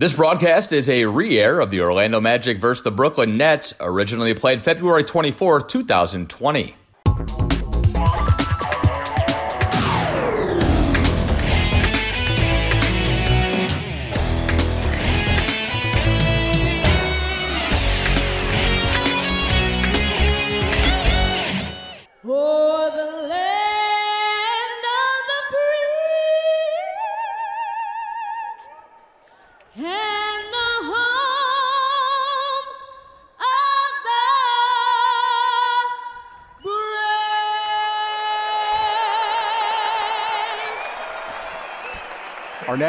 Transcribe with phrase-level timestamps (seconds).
[0.00, 4.32] This broadcast is a re air of the Orlando Magic versus the Brooklyn Nets, originally
[4.32, 6.74] played February 24, 2020.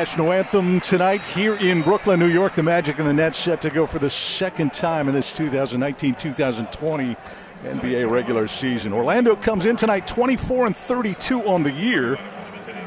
[0.02, 2.56] National anthem tonight here in Brooklyn, New York.
[2.56, 6.16] The Magic and the Nets set to go for the second time in this 2019
[6.16, 7.16] 2020
[7.64, 8.94] NBA regular season.
[8.94, 12.18] Orlando comes in tonight 24 and 32 on the year.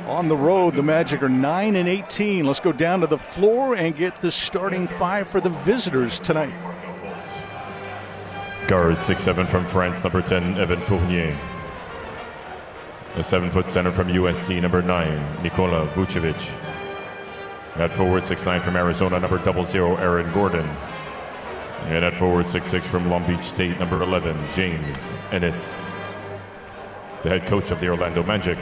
[0.09, 2.47] On the road, the Magic are 9 and 18.
[2.47, 6.53] Let's go down to the floor and get the starting five for the visitors tonight.
[8.67, 11.39] Guard 6'7 from France, number 10, Evan Fournier.
[13.15, 16.64] A 7 foot center from USC, number 9, Nikola Vucevic.
[17.77, 20.65] At forward 6'9 from Arizona, number 00, Aaron Gordon.
[21.87, 25.85] And at forward 6'6 from Long Beach State, number 11, James Ennis.
[27.25, 28.59] The head coach of the Orlando Magic,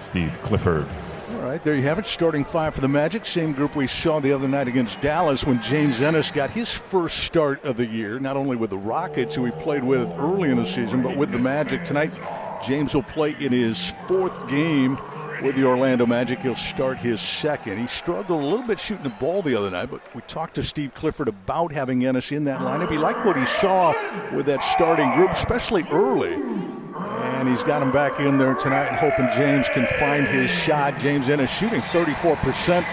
[0.00, 0.86] Steve Clifford.
[1.30, 2.04] All right, there you have it.
[2.04, 3.24] Starting five for the Magic.
[3.24, 7.24] Same group we saw the other night against Dallas when James Ennis got his first
[7.24, 10.58] start of the year, not only with the Rockets, who he played with early in
[10.58, 11.86] the season, but with the Magic.
[11.86, 12.18] Tonight,
[12.62, 14.98] James will play in his fourth game
[15.42, 16.38] with the Orlando Magic.
[16.38, 17.78] He'll start his second.
[17.78, 20.62] He struggled a little bit shooting the ball the other night, but we talked to
[20.62, 22.90] Steve Clifford about having Ennis in that lineup.
[22.90, 23.92] He liked what he saw
[24.32, 26.34] with that starting group, especially early.
[26.34, 30.98] And he's got him back in there tonight and hoping James can find his shot.
[30.98, 32.84] James Ennis shooting 34%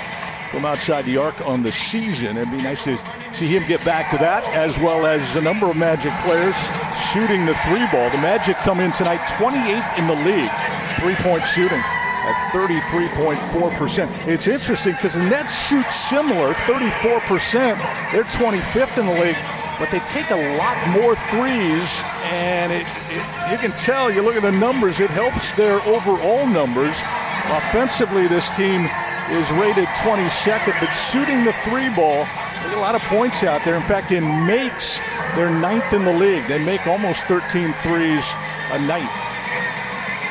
[0.49, 2.35] from outside the arc on the season.
[2.35, 2.97] It'd be nice to
[3.33, 6.57] see him get back to that, as well as a number of Magic players
[7.13, 8.09] shooting the three ball.
[8.09, 10.49] The Magic come in tonight 28th in the league,
[10.97, 11.83] three point shooting
[12.29, 14.27] at 33.4%.
[14.27, 17.77] It's interesting because the Nets shoot similar, 34%.
[18.11, 19.37] They're 25th in the league,
[19.79, 24.35] but they take a lot more threes, and it, it, you can tell, you look
[24.35, 27.01] at the numbers, it helps their overall numbers.
[27.49, 28.85] Offensively, this team
[29.31, 32.27] is rated 22nd, but shooting the three ball,
[32.65, 33.75] a lot of points out there.
[33.75, 34.99] In fact, in makes,
[35.35, 36.45] they're ninth in the league.
[36.47, 38.33] They make almost 13 threes
[38.71, 39.09] a night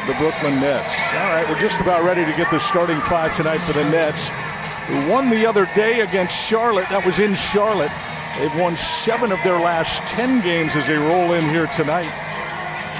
[0.09, 0.99] the Brooklyn Nets.
[1.13, 4.29] All right, we're just about ready to get the starting five tonight for the Nets,
[4.89, 6.89] who won the other day against Charlotte.
[6.89, 7.93] That was in Charlotte.
[8.39, 12.09] They've won seven of their last 10 games as they roll in here tonight.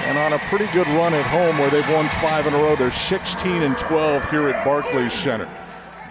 [0.05, 2.75] And on a pretty good run at home where they've won five in a row.
[2.75, 5.49] They're 16 and 12 here at Barclays Center.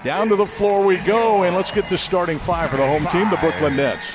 [0.03, 3.07] Down to the floor we go, and let's get the starting five for the home
[3.07, 4.15] team, the Brooklyn Nets.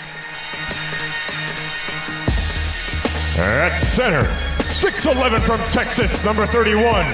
[3.38, 4.28] At center,
[4.64, 7.06] 6'11 from Texas, number 31,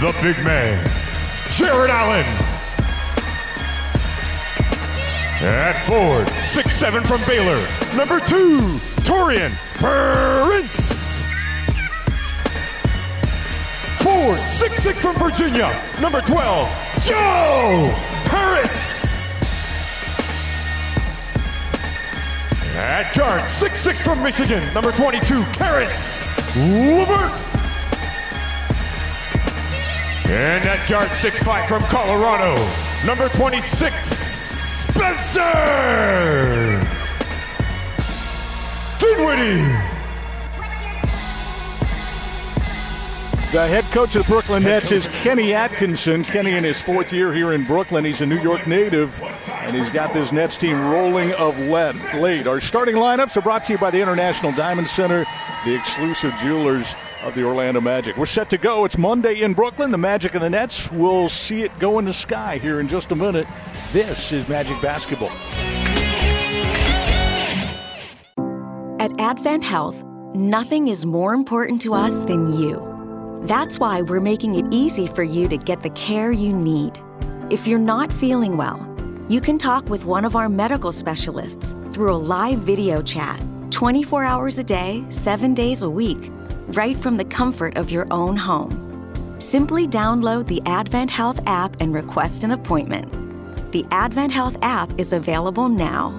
[0.00, 0.84] the big man,
[1.50, 2.24] Jarrett Allen.
[5.42, 7.60] At forward, 6'7 from Baylor,
[7.96, 11.02] number 2, Taurean Prince.
[14.02, 15.70] Forward, 6'6 from Virginia,
[16.00, 16.68] number 12,
[17.02, 17.90] Joe
[18.30, 19.11] Harris.
[22.74, 27.32] At guard, 6'6 from Michigan, number 22, Caris Levert.
[30.24, 32.56] And at guard 6'5 from Colorado,
[33.04, 34.08] number 26,
[34.88, 35.42] Spencer
[38.98, 39.91] Dinwiddie.
[43.52, 46.24] The head coach of the Brooklyn Nets is Kenny Atkinson.
[46.24, 48.02] Kenny in his fourth year here in Brooklyn.
[48.02, 51.94] He's a New York native, and he's got this Nets team rolling of lead.
[52.14, 52.46] Late.
[52.46, 55.26] Our starting lineups are brought to you by the International Diamond Center,
[55.66, 58.16] the exclusive jewelers of the Orlando Magic.
[58.16, 58.86] We're set to go.
[58.86, 59.90] It's Monday in Brooklyn.
[59.90, 63.12] The Magic and the Nets will see it go in the sky here in just
[63.12, 63.46] a minute.
[63.92, 65.28] This is Magic Basketball.
[68.98, 70.02] At Advent Health,
[70.34, 72.91] nothing is more important to us than you.
[73.42, 77.00] That's why we're making it easy for you to get the care you need.
[77.50, 78.88] If you're not feeling well,
[79.28, 83.42] you can talk with one of our medical specialists through a live video chat
[83.72, 86.30] 24 hours a day, 7 days a week,
[86.68, 89.34] right from the comfort of your own home.
[89.40, 93.10] Simply download the Advent Health app and request an appointment.
[93.72, 96.16] The Advent Health app is available now.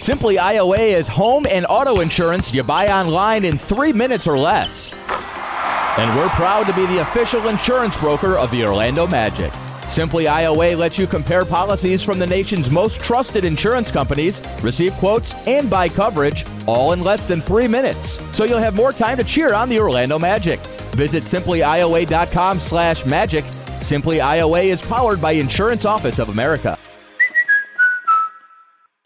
[0.00, 4.94] Simply IOA is home and auto insurance you buy online in three minutes or less.
[4.94, 9.52] And we're proud to be the official insurance broker of the Orlando Magic.
[9.86, 15.34] Simply IOA lets you compare policies from the nation's most trusted insurance companies, receive quotes,
[15.46, 18.18] and buy coverage all in less than three minutes.
[18.32, 20.60] So you'll have more time to cheer on the Orlando Magic.
[20.96, 23.44] Visit simplyioa.com slash magic.
[23.82, 26.78] Simply IOA is powered by Insurance Office of America.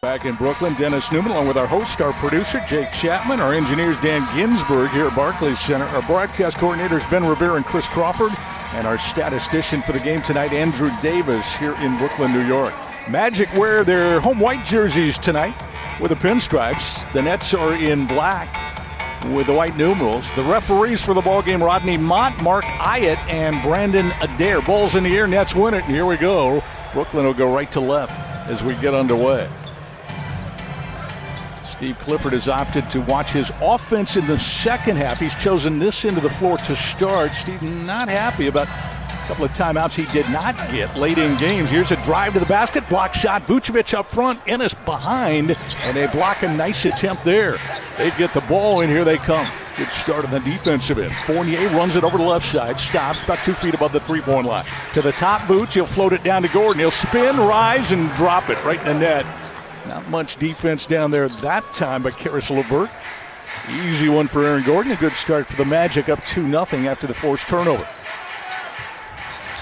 [0.05, 3.99] Back in Brooklyn, Dennis Newman, along with our host, our producer, Jake Chapman, our engineers,
[4.01, 8.31] Dan Ginsburg here at Barclays Center, our broadcast coordinators, Ben Revere and Chris Crawford,
[8.73, 12.71] and our statistician for the game tonight, Andrew Davis, here in Brooklyn, New York.
[13.09, 15.55] Magic wear their home white jerseys tonight
[15.99, 17.11] with the pinstripes.
[17.11, 18.47] The Nets are in black
[19.33, 20.31] with the white numerals.
[20.35, 24.61] The referees for the ball game: Rodney Mott, Mark Ayotte, and Brandon Adair.
[24.61, 26.63] Balls in the air, Nets win it, and here we go.
[26.93, 28.13] Brooklyn will go right to left
[28.47, 29.49] as we get underway.
[31.77, 35.19] Steve Clifford has opted to watch his offense in the second half.
[35.19, 37.35] He's chosen this end of the floor to start.
[37.35, 41.69] Steve not happy about a couple of timeouts he did not get late in games.
[41.69, 43.43] Here's a drive to the basket, block shot.
[43.43, 47.57] Vucevic up front, Ennis behind, and they block a nice attempt there.
[47.97, 49.45] They get the ball, and here they come.
[49.75, 51.11] Good start on the defensive end.
[51.11, 54.47] Fournier runs it over the left side, stops about two feet above the three point
[54.47, 54.65] line.
[54.93, 55.73] To the top, Vooch.
[55.73, 56.79] He'll float it down to Gordon.
[56.79, 59.25] He'll spin, rise, and drop it right in the net.
[59.87, 62.89] Not much defense down there that time by Caris LeVert.
[63.83, 64.91] Easy one for Aaron Gordon.
[64.91, 67.87] A good start for the Magic, up 2 0 after the forced turnover.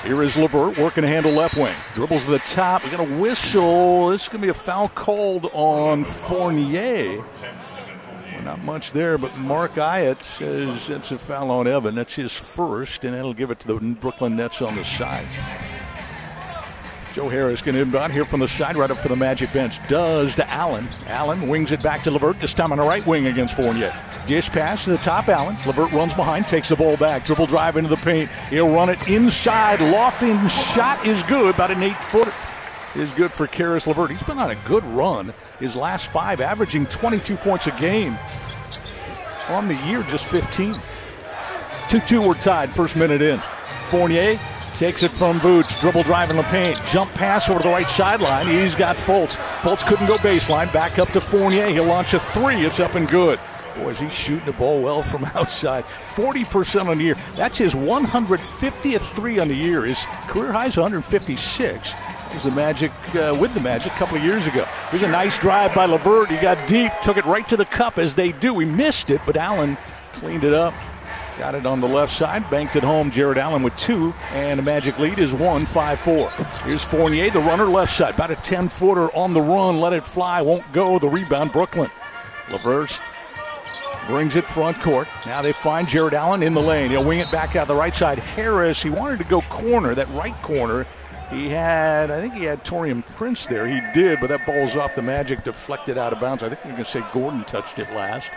[0.03, 1.73] Here is LeVert working to handle left wing.
[1.95, 2.83] Dribbles to the top.
[2.83, 4.11] We're going to whistle.
[4.11, 7.19] is going to be a foul called on Fournier.
[7.19, 11.95] Well, not much there, but Mark Ayotte says that's a foul on Evan.
[11.95, 15.27] That's his first, and that'll give it to the Brooklyn Nets on the side.
[17.13, 19.77] Joe Harris can inbound here from the side, right up for the Magic bench.
[19.87, 20.89] Does to Allen.
[21.05, 23.95] Allen wings it back to LeVert, this time on the right wing against Fournier.
[24.25, 25.55] Dish pass to the top, Allen.
[25.67, 27.23] LeVert runs behind, takes the ball back.
[27.23, 28.31] Dribble drive into the paint.
[28.49, 29.79] He'll run it inside.
[29.79, 32.33] Lofting shot is good, about an eight footer.
[32.95, 34.09] Is good for Caris LeVert.
[34.09, 35.35] He's been on a good run.
[35.59, 38.17] His last five, averaging 22 points a game.
[39.49, 40.73] On the year, just 15.
[41.89, 43.39] 2 2 were tied, first minute in.
[43.89, 44.35] Fournier
[44.73, 45.79] Takes it from Vooch.
[45.81, 46.81] Dribble drive in the paint.
[46.85, 48.47] Jump pass over the right sideline.
[48.47, 49.35] He's got Fultz.
[49.61, 50.71] Fultz couldn't go baseline.
[50.73, 51.67] Back up to Fournier.
[51.69, 52.55] He'll launch a three.
[52.55, 53.39] It's up and good.
[53.75, 55.83] Boy, is he shooting the ball well from outside.
[55.83, 57.15] 40% on the year.
[57.35, 59.85] That's his 150th three on the year.
[59.85, 61.93] His career high is 156.
[61.93, 64.65] It was the Magic uh, with the Magic a couple of years ago.
[64.89, 66.29] Here's a nice drive by LeVert.
[66.29, 68.57] He got deep, took it right to the cup as they do.
[68.57, 69.77] He missed it, but Allen
[70.13, 70.73] cleaned it up.
[71.37, 73.09] Got it on the left side, banked it home.
[73.09, 76.29] Jarrett Allen with two, and the Magic lead is one, 5 4.
[76.65, 80.05] Here's Fournier, the runner left side, about a 10 footer on the run, let it
[80.05, 80.99] fly, won't go.
[80.99, 81.89] The rebound, Brooklyn.
[82.51, 82.99] LeVert
[84.07, 85.07] brings it front court.
[85.25, 86.91] Now they find Jarrett Allen in the lane.
[86.91, 88.19] He'll wing it back out the right side.
[88.19, 90.85] Harris, he wanted to go corner, that right corner.
[91.31, 93.65] He had, I think he had Taurean Prince there.
[93.65, 96.43] He did, but that ball's off the Magic, deflected out of bounds.
[96.43, 98.31] I think going to say Gordon touched it last.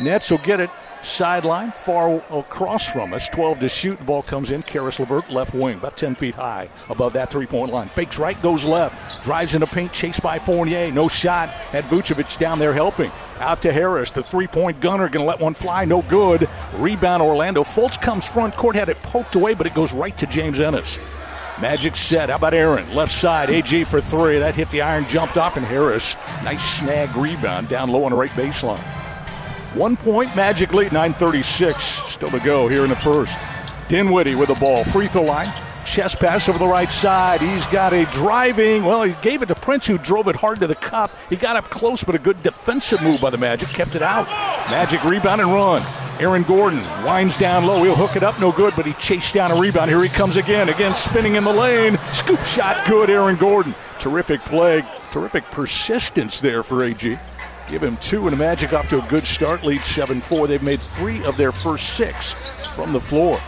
[0.00, 0.70] Nets will get it
[1.04, 3.28] sideline, far across from us.
[3.28, 3.98] 12 to shoot.
[3.98, 4.62] The ball comes in.
[4.62, 7.88] Caris LeVert, left wing, about 10 feet high above that three point line.
[7.88, 9.22] Fakes right, goes left.
[9.22, 10.90] Drives in into paint, chased by Fournier.
[10.92, 11.48] No shot.
[11.48, 13.10] Had Vucevic down there helping.
[13.38, 14.10] Out to Harris.
[14.10, 15.84] The three point gunner going to let one fly.
[15.84, 16.48] No good.
[16.76, 17.62] Rebound Orlando.
[17.62, 20.98] Fultz comes front court, had it poked away, but it goes right to James Ennis.
[21.60, 22.30] Magic set.
[22.30, 22.92] How about Aaron?
[22.94, 23.48] Left side.
[23.48, 24.38] AG for three.
[24.38, 26.16] That hit the iron, jumped off, and Harris.
[26.42, 29.03] Nice snag rebound down low on the right baseline.
[29.74, 31.82] One point, Magic lead, 936.
[31.82, 33.38] Still to go here in the first.
[33.88, 34.84] Dinwiddie with the ball.
[34.84, 35.48] Free throw line.
[35.84, 37.40] Chest pass over the right side.
[37.40, 38.84] He's got a driving.
[38.84, 41.10] Well, he gave it to Prince, who drove it hard to the cup.
[41.28, 43.68] He got up close, but a good defensive move by the Magic.
[43.68, 44.28] Kept it out.
[44.70, 45.82] Magic rebound and run.
[46.20, 47.82] Aaron Gordon winds down low.
[47.82, 49.90] He'll hook it up, no good, but he chased down a rebound.
[49.90, 50.68] Here he comes again.
[50.68, 51.98] Again, spinning in the lane.
[52.12, 53.10] Scoop shot, good.
[53.10, 53.74] Aaron Gordon.
[53.98, 54.84] Terrific play.
[55.10, 57.18] Terrific persistence there for AG.
[57.68, 60.46] Give him two, and the Magic off to a good start, lead 7 4.
[60.46, 62.34] They've made three of their first six
[62.74, 63.38] from the floor.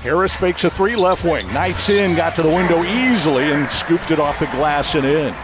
[0.00, 4.10] Harris fakes a three left wing, knifes in, got to the window easily, and scooped
[4.10, 5.34] it off the glass and in.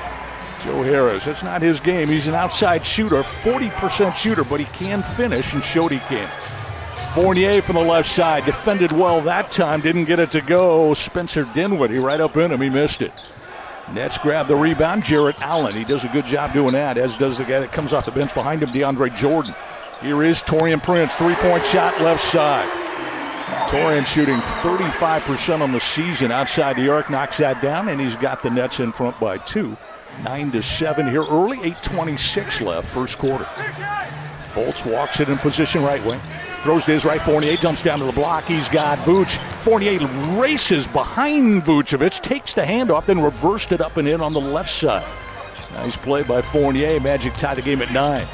[0.64, 2.08] Joe Harris, that's not his game.
[2.08, 6.28] He's an outside shooter, 40% shooter, but he can finish and showed he can.
[7.14, 10.92] Fournier from the left side, defended well that time, didn't get it to go.
[10.94, 13.12] Spencer Dinwiddie right up in him, he missed it.
[13.92, 15.04] Nets grab the rebound.
[15.04, 15.74] Jarrett Allen.
[15.74, 18.12] He does a good job doing that, as does the guy that comes off the
[18.12, 19.54] bench behind him, DeAndre Jordan.
[20.00, 21.14] Here is Taurean Prince.
[21.14, 22.68] Three point shot left side.
[23.68, 28.42] Taurean shooting 35% on the season outside the arc, knocks that down, and he's got
[28.42, 29.76] the Nets in front by two.
[30.22, 33.44] Nine to seven here early, 8:26 left, first quarter.
[34.40, 36.20] Fultz walks it in position right wing.
[36.62, 37.20] Throws to his right.
[37.20, 38.44] Fournier dumps down to the block.
[38.44, 39.38] He's got Vooch.
[39.62, 40.06] Fournier
[40.38, 44.70] races behind Vucevic, takes the handoff, then reversed it up and in on the left
[44.70, 45.06] side.
[45.74, 46.98] Nice play by Fournier.
[47.00, 48.26] Magic tie the game at nine.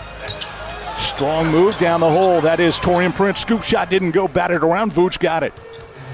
[0.96, 2.40] Strong move down the hole.
[2.40, 3.40] That is Taurean Prince.
[3.40, 4.26] Scoop shot didn't go.
[4.26, 4.92] Batted around.
[4.92, 5.52] Vooch got it.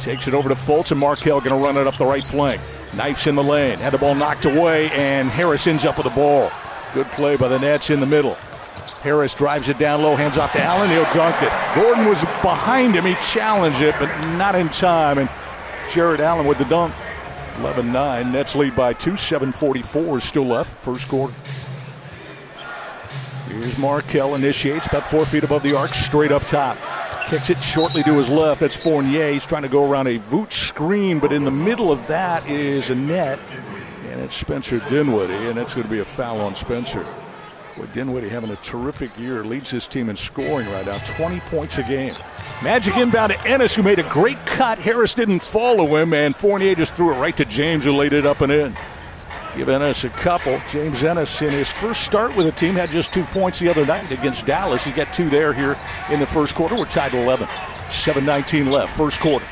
[0.00, 2.60] Takes it over to Fultz, and Markelle going to run it up the right flank.
[2.92, 3.78] Knifes in the lane.
[3.78, 6.50] Had the ball knocked away, and Harris ends up with the ball.
[6.94, 8.36] Good play by the Nets in the middle.
[9.02, 10.90] Harris drives it down low, hands off to Allen.
[10.90, 11.50] He'll dunk it.
[11.74, 13.04] Gordon was behind him.
[13.04, 15.16] He challenged it, but not in time.
[15.18, 15.30] And
[15.90, 16.94] Jarrett Allen with the dunk.
[17.58, 18.32] 11 9.
[18.32, 19.12] Nets lead by two.
[19.12, 20.76] 7.44 is still left.
[20.84, 21.34] First quarter.
[23.48, 26.78] Here's Markelle, initiates about four feet above the arc, straight up top.
[27.24, 28.60] Kicks it shortly to his left.
[28.60, 29.32] That's Fournier.
[29.32, 32.90] He's trying to go around a Vooch screen, but in the middle of that is
[32.90, 33.38] a net.
[34.10, 37.04] And it's Spencer Dinwiddie, and that's going to be a foul on Spencer.
[37.80, 41.78] Boy, Dinwiddie having a terrific year, leads his team in scoring right now, 20 points
[41.78, 42.14] a game.
[42.62, 44.78] Magic inbound to Ennis, who made a great cut.
[44.78, 48.26] Harris didn't follow him, and Fournier just threw it right to James, who laid it
[48.26, 48.76] up and in.
[49.56, 50.60] Give Ennis a couple.
[50.68, 53.86] James Ennis, in his first start with the team, had just two points the other
[53.86, 54.84] night against Dallas.
[54.84, 55.78] He got two there here
[56.10, 56.76] in the first quarter.
[56.76, 57.46] We're tied to 11.
[57.46, 59.46] 7.19 left, first quarter.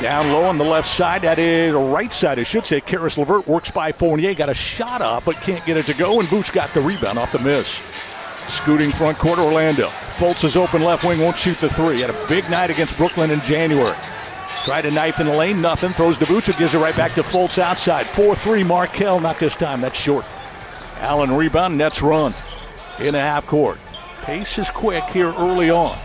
[0.00, 2.80] Down low on the left side, that is right side, I should say.
[2.80, 6.20] Caris LeVert works by Fournier, got a shot up, but can't get it to go,
[6.20, 7.82] and Vooch got the rebound off the miss.
[8.36, 9.88] Scooting front court, Orlando.
[9.88, 12.00] Fultz is open left wing, won't shoot the three.
[12.00, 13.96] Had a big night against Brooklyn in January.
[14.64, 15.90] Tried a knife in the lane, nothing.
[15.90, 18.06] Throws to Bucha, gives it right back to Fultz outside.
[18.06, 19.80] 4 3, Markelle, not this time.
[19.80, 20.24] That's short.
[21.00, 22.32] Allen rebound, Nets run
[23.00, 23.78] in a half court.
[24.22, 25.98] Pace is quick here early on.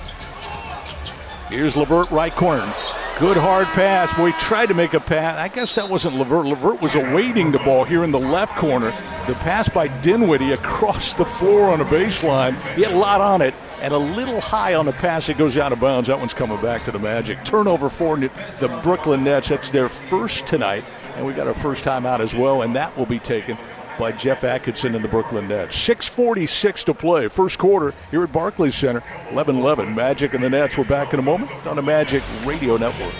[1.50, 2.74] Here's Levert, right corner.
[3.20, 4.12] Good hard pass.
[4.15, 5.38] Boy, tried to make a pass.
[5.38, 6.48] I guess that wasn't LeVert.
[6.48, 8.89] LeVert was awaiting the ball here in the left corner.
[9.27, 12.55] The pass by Dinwiddie across the floor on a baseline.
[12.75, 15.29] He had a lot on it and a little high on the pass.
[15.29, 16.08] It goes out of bounds.
[16.08, 17.46] That one's coming back to the Magic.
[17.46, 19.50] Turnover for the Brooklyn Nets.
[19.50, 20.84] That's their first tonight.
[21.15, 23.58] And we got our first time out as well, and that will be taken
[23.98, 25.78] by Jeff Atkinson and the Brooklyn Nets.
[25.88, 27.28] 6.46 to play.
[27.28, 29.04] First quarter here at Barclays Center.
[29.32, 29.94] 11 11.
[29.94, 30.78] Magic and the Nets.
[30.78, 33.14] We're back in a moment on the Magic Radio Network.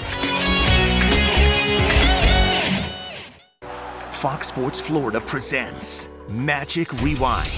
[4.12, 7.52] Fox Sports Florida presents Magic Rewind.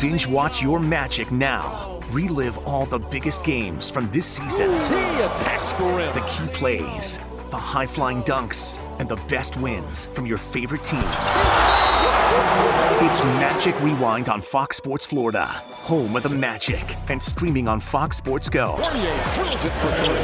[0.00, 2.00] Binge watch your magic now.
[2.10, 4.70] Relive all the biggest games from this season.
[4.70, 6.14] He attacks the rim.
[6.14, 7.18] The key plays,
[7.52, 11.04] the high flying dunks, and the best wins from your favorite team.
[13.04, 18.16] It's Magic Rewind on Fox Sports Florida, home of the Magic, and streaming on Fox
[18.16, 18.78] Sports Go.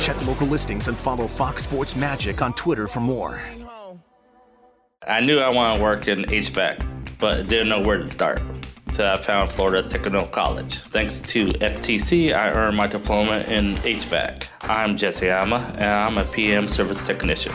[0.00, 3.42] Check local listings and follow Fox Sports Magic on Twitter for more.
[5.06, 6.82] I knew I wanted to work in HVAC,
[7.18, 8.40] but didn't know where to start.
[8.98, 10.78] I found Florida Technical College.
[10.90, 14.46] Thanks to FTC, I earned my diploma in HVAC.
[14.62, 17.52] I'm Jesse Ama, and I'm a PM service technician.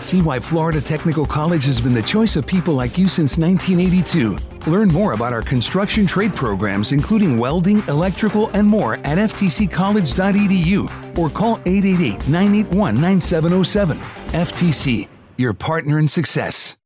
[0.00, 4.38] See why Florida Technical College has been the choice of people like you since 1982.
[4.70, 11.30] Learn more about our construction trade programs, including welding, electrical, and more at ftccollege.edu or
[11.30, 13.98] call 888 981 9707.
[14.32, 16.76] FTC, your partner in success.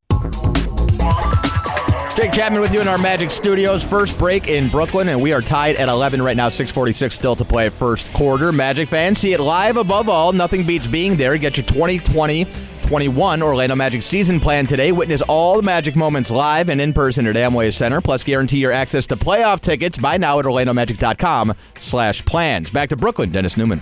[2.15, 3.83] Jake Chapman with you in our Magic Studios.
[3.83, 6.47] First break in Brooklyn, and we are tied at 11 right now.
[6.47, 8.53] 6:46 still to play first quarter.
[8.53, 10.31] Magic fans see it live above all.
[10.31, 11.37] Nothing beats being there.
[11.37, 12.47] Get your 2020
[12.83, 14.93] 21 Orlando Magic season plan today.
[14.93, 17.99] Witness all the Magic moments live and in person at Amway Center.
[17.99, 19.97] Plus, guarantee your access to playoff tickets.
[19.97, 22.71] Buy now at OrlandoMagic.com/plans.
[22.71, 23.31] Back to Brooklyn.
[23.31, 23.81] Dennis Newman.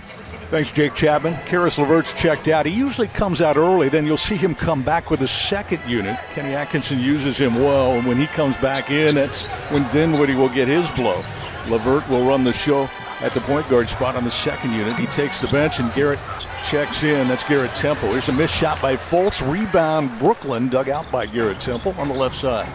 [0.54, 1.34] Thanks, Jake Chapman.
[1.46, 2.64] Caris LeVert's checked out.
[2.64, 6.16] He usually comes out early, then you'll see him come back with a second unit.
[6.30, 10.48] Kenny Atkinson uses him well, and when he comes back in, that's when Dinwiddie will
[10.48, 11.16] get his blow.
[11.68, 12.88] LeVert will run the show
[13.20, 14.94] at the point guard spot on the second unit.
[14.94, 16.20] He takes the bench, and Garrett
[16.64, 17.26] checks in.
[17.26, 18.10] That's Garrett Temple.
[18.10, 19.42] Here's a missed shot by Fultz.
[19.42, 22.70] Rebound, Brooklyn, dug out by Garrett Temple on the left side.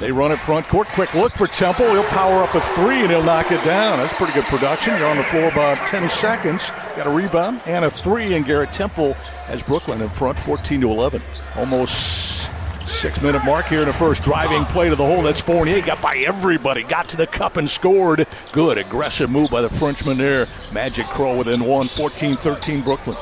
[0.00, 0.88] They run it front court.
[0.88, 1.86] Quick look for Temple.
[1.90, 3.98] He'll power up a three and he'll knock it down.
[3.98, 4.96] That's pretty good production.
[4.96, 6.70] You're on the floor about 10 seconds.
[6.96, 9.12] Got a rebound and a three, and Garrett Temple
[9.44, 11.22] has Brooklyn in front 14 to 11.
[11.56, 12.50] Almost
[12.88, 14.22] six minute mark here in the first.
[14.22, 15.22] Driving play to the hole.
[15.22, 15.82] That's Fournier.
[15.82, 16.82] Got by everybody.
[16.82, 18.26] Got to the cup and scored.
[18.52, 20.46] Good aggressive move by the Frenchman there.
[20.72, 21.88] Magic Crow within one.
[21.88, 23.16] 14 13 Brooklyn.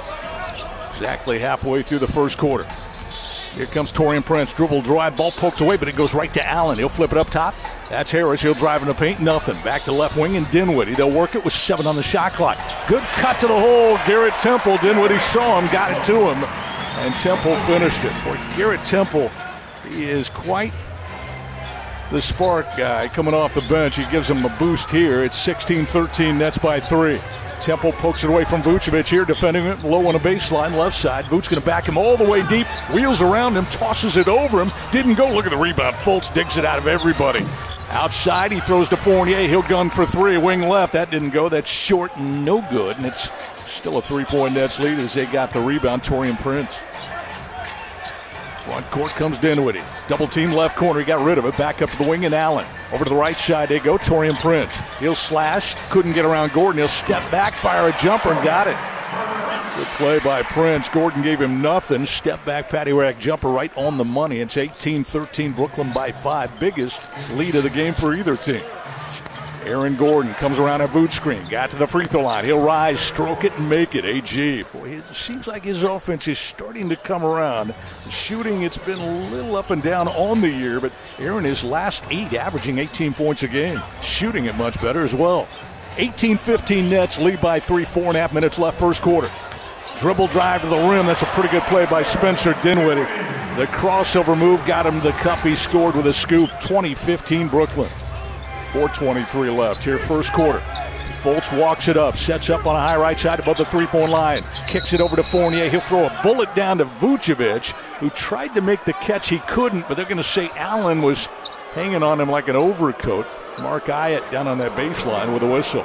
[0.88, 2.66] Exactly halfway through the first quarter.
[3.54, 4.52] Here comes Taurean Prince.
[4.52, 6.78] Dribble drive, ball poked away, but it goes right to Allen.
[6.78, 7.54] He'll flip it up top.
[7.88, 8.42] That's Harris.
[8.42, 9.20] He'll drive in the paint.
[9.20, 9.56] Nothing.
[9.64, 10.94] Back to left wing and Dinwiddie.
[10.94, 12.58] They'll work it with seven on the shot clock.
[12.88, 13.96] Good cut to the hole.
[14.06, 14.76] Garrett Temple.
[14.78, 16.44] Dinwiddie saw him, got it to him,
[16.98, 18.12] and Temple finished it.
[18.24, 19.30] Boy, Garrett Temple,
[19.88, 20.72] he is quite
[22.10, 23.96] the spark guy coming off the bench.
[23.96, 25.22] He gives him a boost here.
[25.22, 27.18] It's 16 13 Nets by three.
[27.60, 31.24] Temple pokes it away from Vucevic here, defending it low on the baseline, left side.
[31.26, 34.60] Vucevic going to back him all the way deep, wheels around him, tosses it over
[34.60, 34.70] him.
[34.92, 35.28] Didn't go.
[35.32, 35.94] Look at the rebound.
[35.96, 37.44] Fultz digs it out of everybody.
[37.90, 39.48] Outside, he throws to Fournier.
[39.48, 40.36] He'll gun for three.
[40.36, 40.92] Wing left.
[40.92, 41.48] That didn't go.
[41.48, 42.96] That's short, no good.
[42.98, 43.30] And it's
[43.70, 46.02] still a three point Nets lead as they got the rebound.
[46.02, 46.80] Taurean Prince.
[48.68, 49.80] Front court comes Dinwiddie.
[50.08, 51.00] Double team left corner.
[51.00, 51.56] He got rid of it.
[51.56, 52.66] Back up to the wing and Allen.
[52.92, 53.96] Over to the right side they go.
[53.96, 54.78] Taurean Prince.
[54.98, 55.74] He'll slash.
[55.88, 56.78] Couldn't get around Gordon.
[56.78, 58.76] He'll step back, fire a jumper, and got it.
[59.74, 60.90] Good play by Prince.
[60.90, 62.04] Gordon gave him nothing.
[62.04, 64.40] Step back, patty rack jumper right on the money.
[64.40, 66.52] It's 18 13 Brooklyn by five.
[66.60, 67.00] Biggest
[67.32, 68.60] lead of the game for either team.
[69.68, 72.46] Aaron Gordon comes around a Vooch screen, got to the free throw line.
[72.46, 74.06] He'll rise, stroke it, and make it.
[74.06, 74.62] AG.
[74.72, 77.74] Boy, it seems like his offense is starting to come around.
[78.08, 82.02] Shooting, it's been a little up and down on the year, but Aaron is last
[82.08, 83.78] eight, averaging 18 points a game.
[84.00, 85.46] Shooting it much better as well.
[85.98, 89.30] 18 15 Nets, lead by three, four and a half minutes left, first quarter.
[89.98, 91.04] Dribble drive to the rim.
[91.04, 93.02] That's a pretty good play by Spencer Dinwiddie.
[93.58, 95.40] The crossover move got him the cup.
[95.40, 96.48] He scored with a scoop.
[96.60, 97.90] 2015 Brooklyn.
[98.72, 100.58] 4.23 left here, first quarter.
[101.22, 104.10] Fultz walks it up, sets up on a high right side above the three point
[104.10, 105.68] line, kicks it over to Fournier.
[105.68, 109.28] He'll throw a bullet down to Vucevic, who tried to make the catch.
[109.28, 111.26] He couldn't, but they're going to say Allen was
[111.74, 113.26] hanging on him like an overcoat.
[113.58, 115.82] Mark Ayotte down on that baseline with a whistle.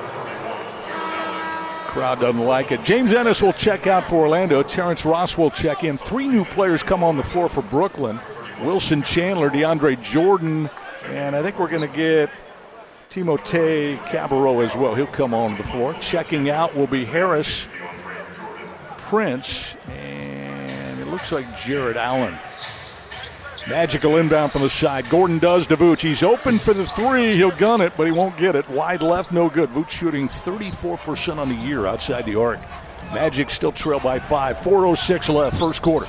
[1.87, 2.83] Crowd doesn't like it.
[2.83, 4.61] James Ennis will check out for Orlando.
[4.63, 5.97] Terrence Ross will check in.
[5.97, 8.19] Three new players come on the floor for Brooklyn
[8.61, 10.69] Wilson Chandler, DeAndre Jordan,
[11.07, 12.29] and I think we're going to get
[13.13, 14.95] Timothé Cabarrot as well.
[14.95, 15.93] He'll come on the floor.
[15.99, 17.69] Checking out will be Harris,
[18.97, 22.33] Prince, and it looks like Jarrett Allen.
[23.69, 25.07] Magical inbound from the side.
[25.11, 26.01] Gordon does to Vooch.
[26.01, 27.35] He's open for the three.
[27.35, 28.67] He'll gun it, but he won't get it.
[28.67, 29.69] Wide left, no good.
[29.69, 32.59] Vooch shooting 34% on the year outside the arc.
[33.13, 34.57] Magic still trail by five.
[34.57, 36.07] 4.06 left, first quarter.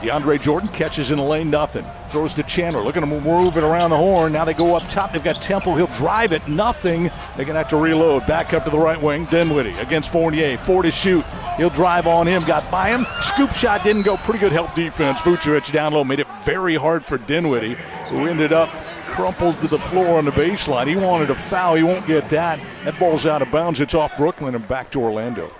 [0.00, 1.84] DeAndre Jordan catches in the lane, nothing.
[2.06, 4.32] Throws to Chandler, looking to move it around the horn.
[4.32, 5.12] Now they go up top.
[5.12, 5.74] They've got Temple.
[5.74, 7.04] He'll drive it, nothing.
[7.36, 8.26] They're going to have to reload.
[8.26, 9.24] Back up to the right wing.
[9.24, 10.56] Dinwiddie against Fournier.
[10.56, 11.24] Four to shoot.
[11.56, 12.44] He'll drive on him.
[12.44, 13.06] Got by him.
[13.20, 14.16] Scoop shot didn't go.
[14.18, 15.20] Pretty good help defense.
[15.20, 17.74] Vucevic down low made it very hard for Dinwiddie,
[18.08, 18.68] who ended up
[19.06, 20.86] crumpled to the floor on the baseline.
[20.86, 21.74] He wanted a foul.
[21.74, 22.60] He won't get that.
[22.84, 23.80] That ball's out of bounds.
[23.80, 25.52] It's off Brooklyn and back to Orlando.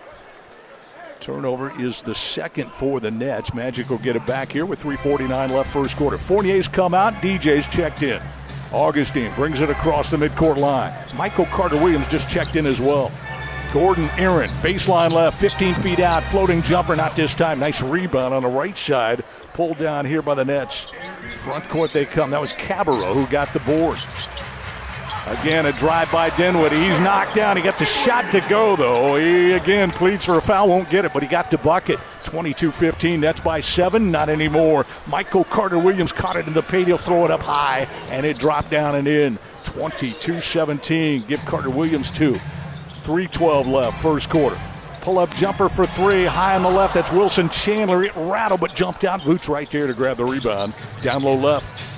[1.21, 3.53] Turnover is the second for the Nets.
[3.53, 6.19] Magic will get it back here with 3.49 left first quarter.
[6.19, 7.13] Fournier's come out.
[7.15, 8.23] DJ's checked in.
[8.73, 10.93] Augustin brings it across the midcourt line.
[11.17, 13.11] Michael Carter Williams just checked in as well.
[13.73, 17.59] Gordon Aaron, baseline left, 15 feet out, floating jumper, not this time.
[17.59, 20.91] Nice rebound on the right side, pulled down here by the Nets.
[21.29, 22.31] Front court they come.
[22.31, 23.99] That was Cabarrot who got the board.
[25.29, 26.79] Again, a drive by Dinwiddie.
[26.79, 27.59] He's knocked down.
[27.59, 29.17] He got the shot to go, though.
[29.17, 31.99] He again pleads for a foul, won't get it, but he got the bucket.
[32.25, 33.21] 22 15.
[33.21, 34.11] That's by seven.
[34.11, 34.87] Not anymore.
[35.07, 36.89] Michael Carter Williams caught it in the paint.
[36.89, 39.39] He'll throw it up high, and it dropped down and in.
[39.65, 41.25] 22 17.
[41.27, 42.35] Give Carter Williams two.
[43.03, 44.59] 312 left, first quarter.
[45.03, 46.95] Pull up jumper for three, high on the left.
[46.95, 48.03] That's Wilson Chandler.
[48.03, 49.23] It rattled, but jumped out.
[49.25, 50.75] Boots right there to grab the rebound.
[51.03, 51.98] Down low left.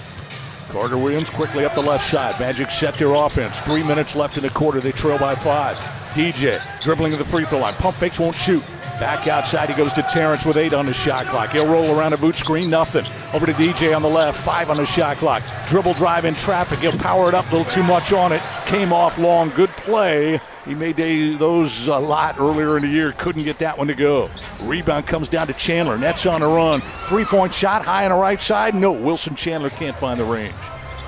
[0.70, 2.38] Carter Williams quickly up the left side.
[2.38, 3.61] Magic set their offense.
[3.61, 4.80] Three minutes left in the quarter.
[4.80, 5.76] They trail by five.
[6.14, 7.74] DJ dribbling to the free throw line.
[7.74, 8.62] Pump fakes won't shoot.
[9.00, 11.50] Back outside, he goes to Terrence with eight on the shot clock.
[11.50, 13.04] He'll roll around a Vooch screen, nothing.
[13.35, 15.42] Over to DJ on the left, five on the shot clock.
[15.66, 16.80] Dribble drive in traffic.
[16.80, 18.42] He'll power it up a little too much on it.
[18.66, 20.40] Came off long, good play.
[20.66, 20.96] He made
[21.38, 23.12] those a lot earlier in the year.
[23.12, 24.30] Couldn't get that one to go.
[24.60, 25.96] Rebound comes down to Chandler.
[25.96, 26.82] Nets on the run.
[27.06, 28.74] Three point shot high on the right side.
[28.74, 30.54] No, Wilson Chandler can't find the range.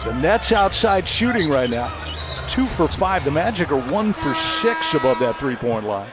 [0.04, 1.88] The Nets outside shooting right now.
[2.48, 3.24] Two for five.
[3.24, 6.10] The Magic are one for six above that three point line.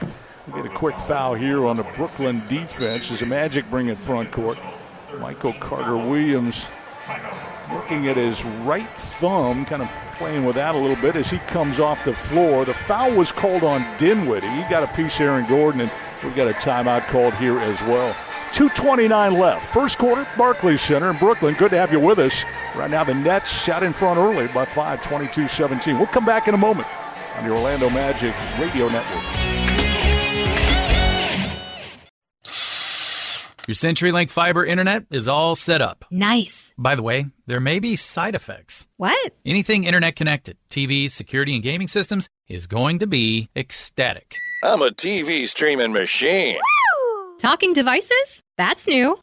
[0.47, 3.97] We get a quick foul here on the Brooklyn defense as the Magic bring it
[3.97, 4.60] front court.
[5.19, 6.67] Michael Carter Williams
[7.72, 11.38] looking at his right thumb, kind of playing with that a little bit as he
[11.40, 12.66] comes off the floor.
[12.66, 14.50] The foul was called on Dinwiddie.
[14.50, 15.92] He got a piece, Aaron Gordon, and
[16.24, 18.14] we've got a timeout called here as well.
[18.52, 19.66] 2.29 left.
[19.72, 21.54] First quarter, Barclays Center in Brooklyn.
[21.54, 22.44] Good to have you with us.
[22.76, 25.98] Right now, the Nets out in front early by 5, 22 17.
[25.98, 26.88] We'll come back in a moment
[27.38, 29.24] on the Orlando Magic Radio Network.
[33.68, 36.04] Your CenturyLink fiber internet is all set up.
[36.10, 36.69] Nice.
[36.80, 38.88] By the way, there may be side effects.
[38.96, 39.36] What?
[39.46, 44.38] Anything internet connected, TVs, security, and gaming systems, is going to be ecstatic.
[44.63, 46.56] I'm a TV streaming machine.
[46.56, 47.38] Woo!
[47.38, 48.42] Talking devices?
[48.58, 49.20] That's new.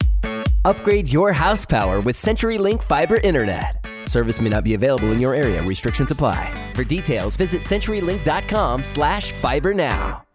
[0.65, 3.83] Upgrade your house power with CenturyLink fiber internet.
[4.05, 5.63] Service may not be available in your area.
[5.63, 6.71] Restrictions apply.
[6.75, 10.26] For details, visit CenturyLink.com slash fiber now.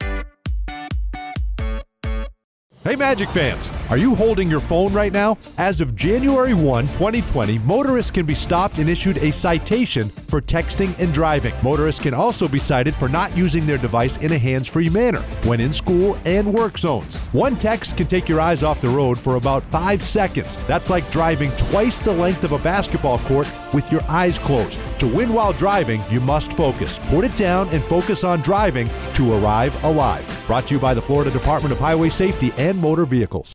[2.85, 5.39] Hey Magic fans, are you holding your phone right now?
[5.57, 10.99] As of January 1, 2020, motorists can be stopped and issued a citation for texting
[10.99, 11.55] and driving.
[11.63, 15.21] Motorists can also be cited for not using their device in a hands free manner
[15.45, 17.19] when in school and work zones.
[17.27, 20.57] One text can take your eyes off the road for about five seconds.
[20.65, 24.81] That's like driving twice the length of a basketball court with your eyes closed.
[24.99, 26.99] To win while driving, you must focus.
[27.11, 30.27] Put it down and focus on driving to arrive alive.
[30.49, 33.53] Brought to you by the Florida Department of Highway Safety and Motor Vehicles.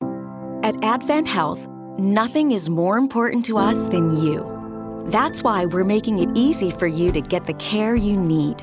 [0.64, 4.54] At Advent Health, nothing is more important to us than you.
[5.06, 8.62] That's why we're making it easy for you to get the care you need.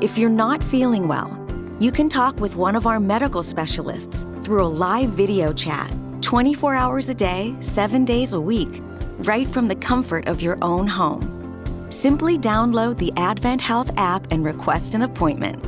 [0.00, 1.40] If you're not feeling well,
[1.78, 6.74] you can talk with one of our medical specialists through a live video chat 24
[6.74, 8.80] hours a day, 7 days a week,
[9.18, 11.86] right from the comfort of your own home.
[11.90, 15.62] Simply download the Advent Health app and request an appointment.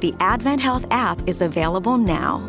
[0.00, 2.46] The Advent Health app is available now.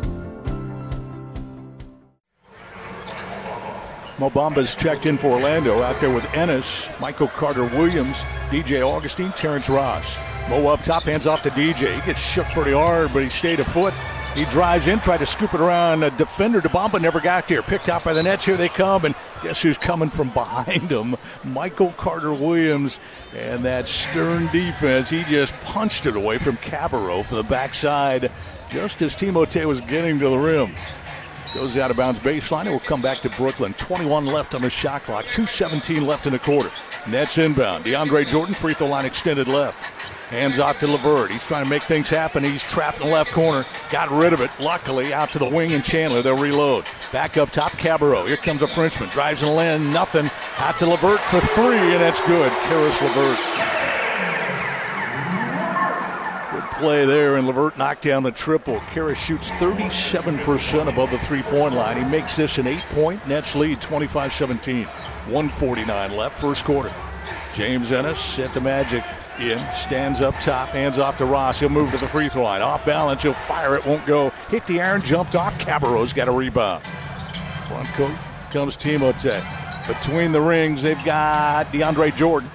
[4.18, 8.14] Mo Bamba's checked in for Orlando out there with Ennis, Michael Carter Williams,
[8.48, 10.16] DJ Augustin, Terrence Ross.
[10.48, 11.92] Mo up top, hands off to DJ.
[12.00, 13.92] He gets shook pretty hard, but he stayed a foot.
[14.36, 16.04] He drives in, tried to scoop it around.
[16.04, 17.62] A defender, DeBamba never got there.
[17.62, 18.44] Picked out by the Nets.
[18.44, 21.16] Here they come, and guess who's coming from behind him?
[21.44, 23.00] Michael Carter Williams.
[23.34, 28.30] And that stern defense, he just punched it away from Cabarrot for the backside
[28.70, 30.74] just as Timothé was getting to the rim.
[31.54, 32.66] Goes out of bounds baseline.
[32.66, 33.74] It will come back to Brooklyn.
[33.74, 35.26] 21 left on the shot clock.
[35.26, 36.70] 2.17 left in the quarter.
[37.06, 37.84] Nets inbound.
[37.84, 39.78] DeAndre Jordan, free throw line extended left.
[40.30, 41.30] Hands off to LeVert.
[41.30, 42.42] He's trying to make things happen.
[42.42, 43.64] He's trapped in the left corner.
[43.90, 44.50] Got rid of it.
[44.58, 46.22] Luckily, out to the wing and Chandler.
[46.22, 46.86] They'll reload.
[47.12, 48.26] Back up top, Cabarrot.
[48.26, 49.10] Here comes a Frenchman.
[49.10, 49.90] Drives in the lane.
[49.90, 50.28] Nothing.
[50.58, 52.50] Out to LeVert for three, and that's good.
[52.50, 53.83] Caris LeVert.
[56.84, 58.78] Play there, and LeVert knocked down the triple.
[58.88, 61.96] Caris shoots 37% above the three point line.
[61.96, 64.84] He makes this an eight point Nets lead, 25 17.
[64.84, 66.92] 149 left, first quarter.
[67.54, 69.02] James Ennis set the Magic
[69.40, 71.58] in, stands up top, hands off to Ross.
[71.58, 72.60] He'll move to the free throw line.
[72.60, 74.28] Off balance, he'll fire it, won't go.
[74.50, 75.58] Hit the iron, jumped off.
[75.58, 76.84] Cabarrot's got a rebound.
[77.66, 78.12] Front court
[78.50, 79.42] comes Timothé.
[79.88, 82.50] Between the rings, they've got DeAndre Jordan.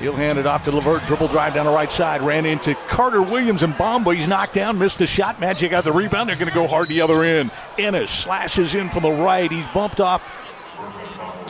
[0.00, 1.04] He'll hand it off to LeVert.
[1.06, 2.22] Dribble drive down the right side.
[2.22, 4.14] Ran into Carter Williams and Bamba.
[4.14, 5.40] He's knocked down, missed the shot.
[5.40, 6.30] Magic got the rebound.
[6.30, 7.50] They're going to go hard the other end.
[7.78, 9.50] Ennis slashes in from the right.
[9.52, 10.26] He's bumped off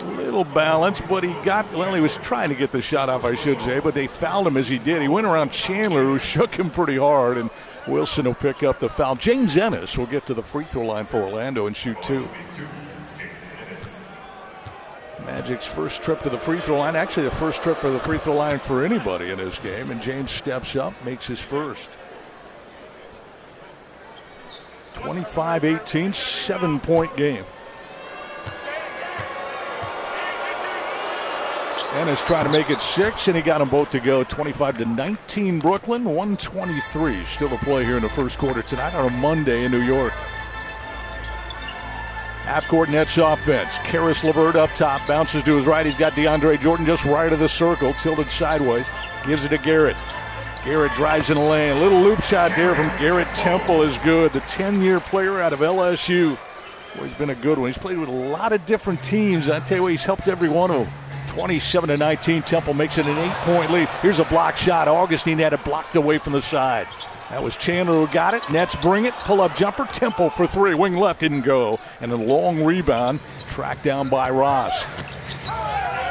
[0.03, 3.35] little balance, but he got, well, he was trying to get the shot off, I
[3.35, 5.03] should say, but they fouled him as he did.
[5.03, 7.51] He went around Chandler, who shook him pretty hard, and
[7.87, 9.17] Wilson will pick up the foul.
[9.17, 12.27] James Ennis will get to the free throw line for Orlando and shoot two.
[15.31, 18.19] Magic's first trip to the free throw line, actually the first trip for the free
[18.19, 21.89] throw line for anybody in this game, and James steps up, makes his first.
[24.95, 27.45] 25 18, seven point game.
[31.95, 34.25] Ennis trying to make it six, and he got them both to go.
[34.25, 36.05] 25 to 19, Brooklyn.
[36.05, 39.83] 123 still a play here in the first quarter tonight on a Monday in New
[39.83, 40.13] York.
[42.51, 43.79] Half court Nets offense.
[43.85, 45.87] Caris LeVert up top, bounces to his right.
[45.87, 48.89] He's got DeAndre Jordan just right of the circle, tilted sideways.
[49.25, 49.95] Gives it to Garrett.
[50.65, 51.77] Garrett drives in the lane.
[51.77, 54.33] A little loop shot there from Garrett Temple is good.
[54.33, 56.37] The 10 year player out of LSU.
[56.97, 57.69] Well, he's been a good one.
[57.69, 59.49] He's played with a lot of different teams.
[59.49, 60.93] I tell you what, he's helped every one of them.
[61.29, 62.43] 27 to 19.
[62.43, 63.89] Temple makes it an eight point lead.
[64.03, 64.89] Here's a block shot.
[64.89, 66.89] Augustin had it blocked away from the side.
[67.31, 68.49] That was Chandler who got it.
[68.51, 69.15] Nets bring it.
[69.15, 69.85] Pull up jumper.
[69.87, 70.75] Temple for three.
[70.75, 71.79] Wing left didn't go.
[72.01, 74.85] And a long rebound tracked down by Ross.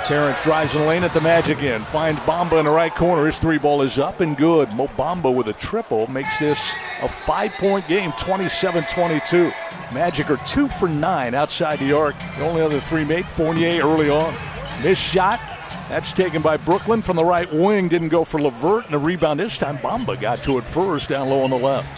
[0.07, 1.83] Terrence drives in the lane at the Magic end.
[1.83, 3.25] Finds Bamba in the right corner.
[3.25, 4.71] His three ball is up and good.
[4.73, 9.51] Mo Bamba with a triple makes this a five point game, 27 22.
[9.93, 12.15] Magic are two for nine outside the arc.
[12.37, 14.33] The only other three made Fournier early on.
[14.81, 15.39] Missed shot.
[15.89, 17.87] That's taken by Brooklyn from the right wing.
[17.87, 21.29] Didn't go for LeVert, And the rebound this time, Bamba got to it first down
[21.29, 21.89] low on the left.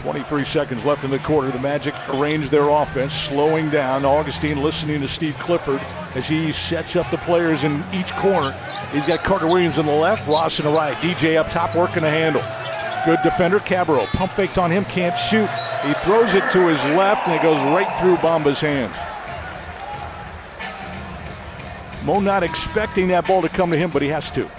[0.00, 1.50] 23 seconds left in the quarter.
[1.50, 4.06] The Magic arranged their offense, slowing down.
[4.06, 5.82] Augustin listening to Steve Clifford
[6.14, 8.52] as he sets up the players in each corner.
[8.90, 10.96] He's got Carter Williams on the left, Ross on the right.
[10.96, 12.42] DJ up top working the handle.
[13.04, 14.06] Good defender, Cabarrot.
[14.08, 15.48] Pump faked on him, can't shoot.
[15.84, 18.96] He throws it to his left, and it goes right through Bamba's hands.
[22.04, 24.50] Mo not expecting that ball to come to him, but he has to.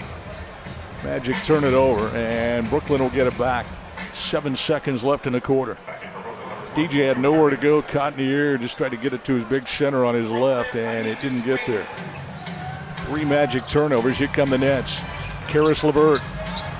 [1.04, 3.66] Magic turn it over, and Brooklyn will get it back.
[4.12, 5.76] Seven seconds left in the quarter.
[6.74, 9.34] DJ had nowhere to go, caught in the air, just tried to get it to
[9.34, 11.86] his big center on his left, and it didn't get there.
[12.98, 14.18] Three Magic turnovers.
[14.18, 15.00] Here come the Nets.
[15.48, 16.22] Caris LeVert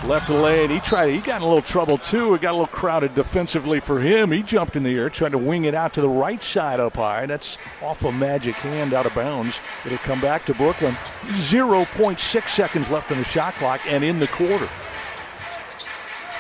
[0.05, 0.69] Left the lane.
[0.69, 1.11] He tried.
[1.11, 2.35] He got in a little trouble too.
[2.35, 4.33] It got a little crowded defensively for him.
[4.33, 6.97] He jumped in the air, tried to wing it out to the right side up
[6.97, 7.27] high.
[7.27, 9.61] That's off a magic hand out of bounds.
[9.87, 10.95] It'll come back to Brooklyn.
[11.27, 14.69] 0.6 seconds left on the shot clock and in the quarter.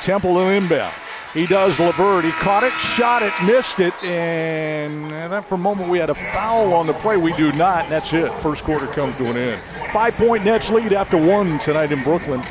[0.01, 0.92] Temple inbound.
[1.33, 2.25] He does LeVert.
[2.25, 6.14] He caught it, shot it, missed it, and then for a moment we had a
[6.14, 7.16] foul on the play.
[7.16, 8.31] We do not, and that's it.
[8.40, 9.62] First quarter comes to an end.
[9.92, 12.42] Five point Nets lead after one tonight in Brooklyn.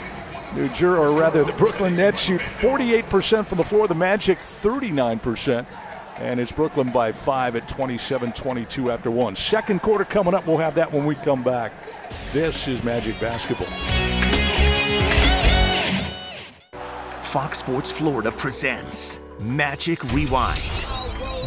[0.56, 5.66] New Jersey, or rather, the Brooklyn Nets shoot 48% from the floor, the Magic 39%.
[6.18, 9.36] And it's Brooklyn by five at 27 22 after one.
[9.36, 10.46] Second quarter coming up.
[10.46, 11.72] We'll have that when we come back.
[12.32, 13.68] This is Magic Basketball.
[17.24, 20.62] Fox Sports Florida presents Magic Rewind.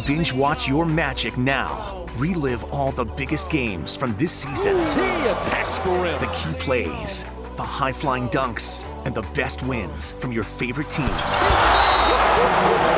[0.07, 2.05] Binge watch your Magic now.
[2.17, 4.75] Relive all the biggest games from this season.
[4.75, 6.17] He attacks the.
[6.19, 7.23] The key plays,
[7.55, 11.09] the high flying dunks, and the best wins from your favorite team.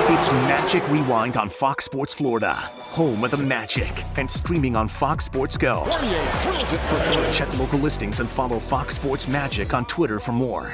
[0.10, 5.26] It's Magic Rewind on Fox Sports Florida, home of the Magic, and streaming on Fox
[5.26, 5.86] Sports Go.
[7.32, 10.74] Check local listings and follow Fox Sports Magic on Twitter for more.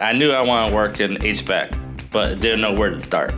[0.00, 3.32] I knew I wanted to work in HVAC, but didn't know where to start.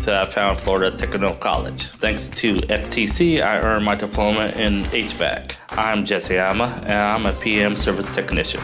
[0.00, 1.84] So I found Florida Technical College.
[1.84, 5.54] Thanks to FTC, I earned my diploma in HVAC.
[5.70, 8.60] I'm Jesse Ama, and I'm a PM service technician.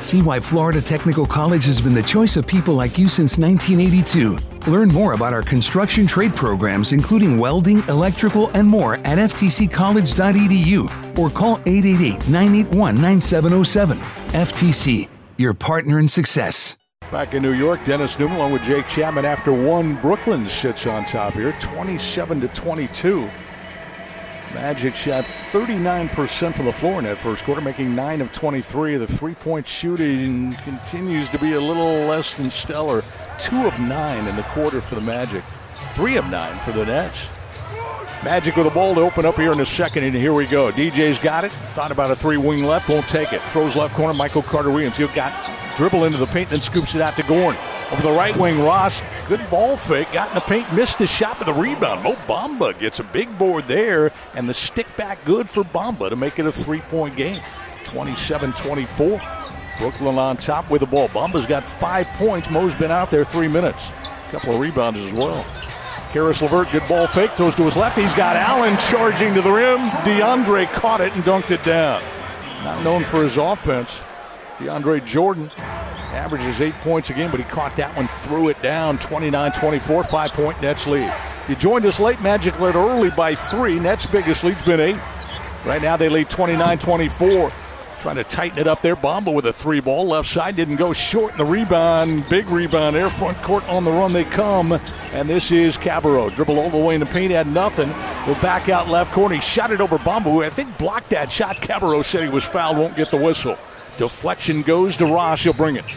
[0.00, 4.38] See why Florida Technical College has been the choice of people like you since 1982.
[4.70, 11.28] Learn more about our construction trade programs, including welding, electrical, and more at ftccollege.edu or
[11.28, 13.98] call 888 981 9707.
[14.28, 16.76] FTC, your partner in success.
[17.14, 19.94] Back in New York, Dennis Newman along with Jake Chapman after one.
[20.00, 23.30] Brooklyn sits on top here, 27 to 22.
[24.52, 28.96] Magic shot 39% from the floor in that first quarter, making 9 of 23.
[28.96, 33.04] The three point shooting continues to be a little less than stellar.
[33.38, 35.44] 2 of 9 in the quarter for the Magic,
[35.92, 37.28] 3 of 9 for the Nets.
[38.24, 40.72] Magic with the ball to open up here in the second, and here we go.
[40.72, 41.52] DJ's got it.
[41.52, 43.40] Thought about a three wing left, won't take it.
[43.40, 44.96] Throws left corner, Michael Carter Williams.
[44.96, 47.60] He'll got dribble into the paint, then scoops it out to Gordon.
[47.92, 51.38] Over the right wing, Ross, good ball fake, got in the paint, missed the shot
[51.38, 52.02] with the rebound.
[52.02, 56.16] Mo Bamba gets a big board there, and the stick back good for Bamba to
[56.16, 57.40] make it a three point game.
[57.84, 59.20] 27 24.
[59.78, 61.08] Brooklyn on top with the ball.
[61.08, 62.50] Bamba's got five points.
[62.50, 63.90] Mo's been out there three minutes.
[63.90, 65.44] A couple of rebounds as well.
[66.10, 67.98] Caris LeVert, good ball fake, throws to his left.
[67.98, 69.78] He's got Allen charging to the rim.
[70.04, 72.00] DeAndre caught it and dunked it down.
[72.62, 74.00] Not known for his offense.
[74.58, 78.98] DeAndre Jordan averages eight points a game, but he caught that one, threw it down
[78.98, 81.12] 29 24, five point Nets lead.
[81.42, 83.78] If you joined us late, Magic led early by three.
[83.78, 85.00] Nets' biggest lead's been eight.
[85.64, 87.52] Right now they lead 29 24.
[88.00, 88.96] Trying to tighten it up there.
[88.96, 90.06] Bamba with a three ball.
[90.06, 92.28] Left side didn't go short in the rebound.
[92.28, 93.08] Big rebound there.
[93.08, 94.78] Front court on the run they come.
[95.14, 96.34] And this is Cabarrot.
[96.34, 97.88] Dribble all the way in the paint, had nothing.
[98.26, 99.36] Will back out left corner.
[99.36, 101.56] He shot it over Bamba, who I think blocked that shot.
[101.56, 103.56] Cabarrot said he was fouled, won't get the whistle.
[103.96, 105.42] Deflection goes to Ross.
[105.42, 105.90] He'll bring it.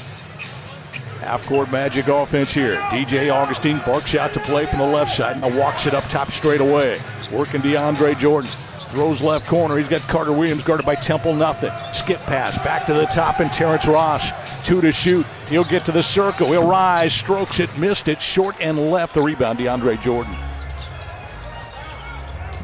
[1.20, 2.76] Half court magic offense here.
[2.90, 6.32] DJ Augustin barks out to play from the left side and walks it up top
[6.32, 7.00] straight away.
[7.32, 8.50] Working DeAndre Jordan.
[8.88, 9.78] Throws left corner.
[9.78, 11.34] He's got Carter Williams guarded by Temple.
[11.34, 11.72] Nothing.
[11.92, 14.32] Skip pass back to the top and Terrence Ross.
[14.66, 15.26] Two to shoot.
[15.50, 16.48] He'll get to the circle.
[16.48, 17.14] He'll rise.
[17.14, 17.78] Strokes it.
[17.78, 18.22] Missed it.
[18.22, 19.14] Short and left.
[19.14, 19.60] The rebound.
[19.60, 20.34] DeAndre Jordan.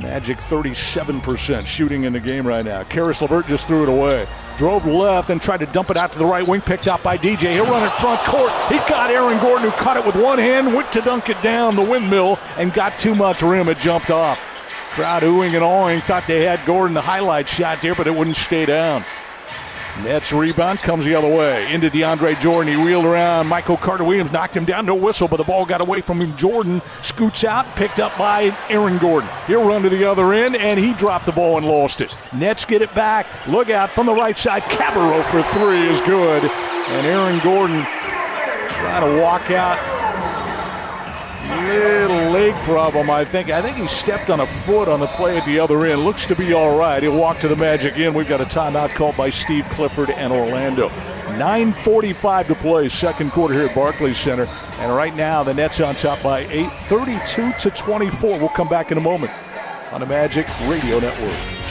[0.02, 2.84] Magic 37% shooting in the game right now.
[2.84, 4.28] Caris LeVert just threw it away.
[4.58, 6.62] Drove left and tried to dump it out to the right wing.
[6.62, 7.54] Picked out by DJ.
[7.54, 8.52] He'll run it front court.
[8.70, 11.76] He got Aaron Gordon, who caught it with one hand, went to dunk it down
[11.76, 13.70] the windmill, and got too much rim.
[13.70, 14.40] It jumped off.
[14.92, 16.02] Crowd oohing and awing.
[16.02, 19.04] Thought they had Gordon the highlight shot there, but it wouldn't stay down.
[20.02, 22.74] Nets rebound comes the other way into DeAndre Jordan.
[22.74, 23.48] He wheeled around.
[23.48, 24.88] Michael Carter Williams knocked him down.
[24.88, 26.36] No whistle, but the ball got away from him.
[26.36, 29.30] Jordan scoots out, picked up by Aaron Gordon.
[29.46, 32.18] He'll run to the other end, and he dropped the ball and lost it.
[32.34, 33.28] Nets get it back.
[33.48, 34.64] Look out from the right side.
[34.64, 36.44] Cabarrot for three is good.
[36.44, 37.84] And Aaron Gordon
[38.70, 39.93] trying to walk out.
[41.50, 43.50] Little leg problem, I think.
[43.50, 46.04] I think he stepped on a foot on the play at the other end.
[46.04, 47.02] Looks to be all right.
[47.04, 48.14] He'll walk to the Magic in.
[48.14, 50.90] We've got a timeout called by Steve Clifford and Orlando.
[51.38, 54.48] 9.45 to play, second quarter here at Barclays Center.
[54.80, 58.40] And right now, the Nets on top by 8, 32 to 24.
[58.40, 59.32] We'll come back in a moment
[59.92, 61.63] on the Magic Radio Network.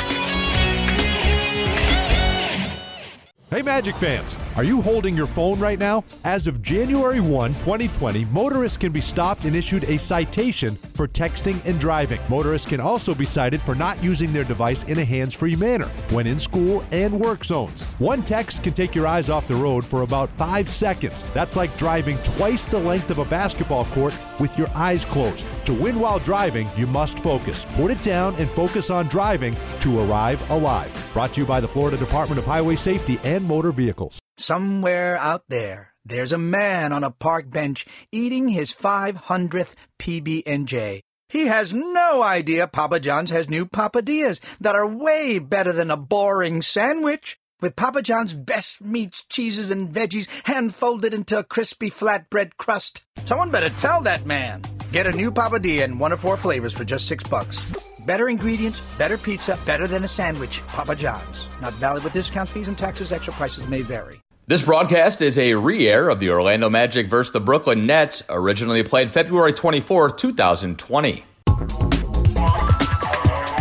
[3.52, 6.04] Hey, Magic fans, are you holding your phone right now?
[6.24, 11.62] As of January 1, 2020, motorists can be stopped and issued a citation for texting
[11.66, 12.18] and driving.
[12.30, 15.88] Motorists can also be cited for not using their device in a hands free manner
[16.12, 17.82] when in school and work zones.
[17.98, 21.28] One text can take your eyes off the road for about five seconds.
[21.34, 25.44] That's like driving twice the length of a basketball court with your eyes closed.
[25.66, 27.66] To win while driving, you must focus.
[27.74, 30.90] Put it down and focus on driving to arrive alive.
[31.12, 34.18] Brought to you by the Florida Department of Highway Safety and Motor Vehicles.
[34.38, 41.02] Somewhere out there, there's a man on a park bench eating his 500th PB&J.
[41.28, 45.96] He has no idea Papa John's has new Papadillas that are way better than a
[45.96, 47.38] boring sandwich.
[47.60, 53.04] With Papa John's best meats, cheeses, and veggies hand folded into a crispy flatbread crust.
[53.24, 54.62] Someone better tell that man.
[54.90, 57.64] Get a new Papadilla in one of four flavors for just six bucks.
[58.04, 60.60] Better ingredients, better pizza, better than a sandwich.
[60.66, 61.48] Papa John's.
[61.60, 63.12] Not valid with discounts, fees, and taxes.
[63.12, 64.20] Extra prices may vary.
[64.48, 68.82] This broadcast is a re air of the Orlando Magic versus the Brooklyn Nets, originally
[68.82, 71.24] played February 24, 2020.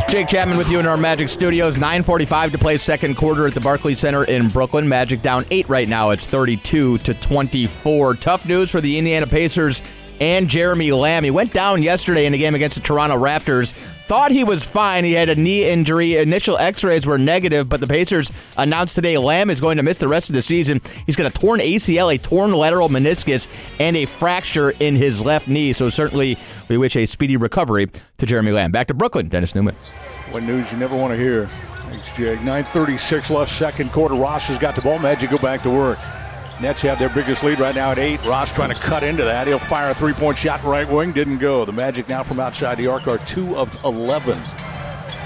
[0.09, 1.77] Jake Chapman with you in our Magic Studios.
[1.77, 4.89] 9:45 to play second quarter at the Barclays Center in Brooklyn.
[4.89, 6.09] Magic down eight right now.
[6.09, 8.15] It's 32 to 24.
[8.15, 9.81] Tough news for the Indiana Pacers
[10.21, 11.23] and Jeremy Lamb.
[11.23, 13.73] He went down yesterday in the game against the Toronto Raptors.
[13.73, 15.03] Thought he was fine.
[15.03, 16.17] He had a knee injury.
[16.17, 20.07] Initial X-rays were negative, but the Pacers announced today Lamb is going to miss the
[20.07, 20.79] rest of the season.
[21.07, 23.47] He's got a torn ACL, a torn lateral meniscus,
[23.79, 25.73] and a fracture in his left knee.
[25.73, 27.87] So certainly, we wish a speedy recovery
[28.19, 28.71] to Jeremy Lamb.
[28.71, 29.75] Back to Brooklyn, Dennis Neumann.
[30.29, 31.47] What news you never want to hear.
[31.47, 32.39] Thanks, Jake.
[32.39, 34.13] 9.36 left, second quarter.
[34.13, 34.99] Ross has got the ball.
[34.99, 35.97] Magic go back to work.
[36.61, 38.23] Nets have their biggest lead right now at eight.
[38.23, 39.47] Ross trying to cut into that.
[39.47, 41.11] He'll fire a three point shot right wing.
[41.11, 41.65] Didn't go.
[41.65, 44.39] The Magic now from outside the arc are two of 11.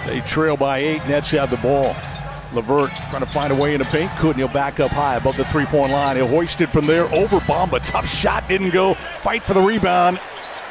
[0.05, 1.05] They trail by eight.
[1.09, 1.93] Nets have the ball.
[2.53, 4.09] LeVert trying to find a way into paint.
[4.17, 4.37] Couldn't.
[4.37, 6.15] He'll back up high above the three point line.
[6.15, 7.83] He'll hoist it from there over Bamba.
[7.83, 8.47] Tough shot.
[8.47, 8.93] Didn't go.
[8.93, 10.21] Fight for the rebound.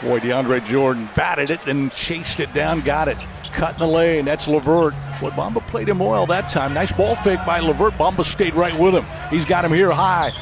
[0.00, 3.16] Boy, DeAndre Jordan batted it, then chased it down, got it.
[3.52, 4.24] Cut in the lane.
[4.24, 4.92] That's LeVert.
[5.20, 6.74] Boy, Bamba played him well that time.
[6.74, 7.94] Nice ball fake by LeVert.
[7.94, 9.04] Bamba stayed right with him.
[9.30, 10.32] He's got him here high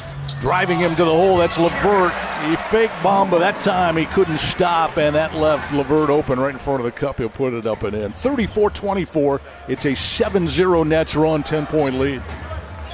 [0.43, 1.37] driving him to the hole.
[1.37, 2.11] That's LeVert.
[2.49, 3.95] He faked Bamba that time.
[3.95, 7.17] He couldn't stop, and that left LeVert open right in front of the cup.
[7.17, 8.11] He'll put it up and in.
[8.11, 9.39] 34 24.
[9.69, 12.21] It's a 7 0 Nets run, 10 point lead.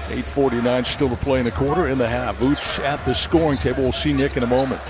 [0.09, 2.37] 8.49 still to play in the quarter in the half.
[2.37, 3.81] Vooch at the scoring table.
[3.81, 4.81] We'll see Nick in a moment.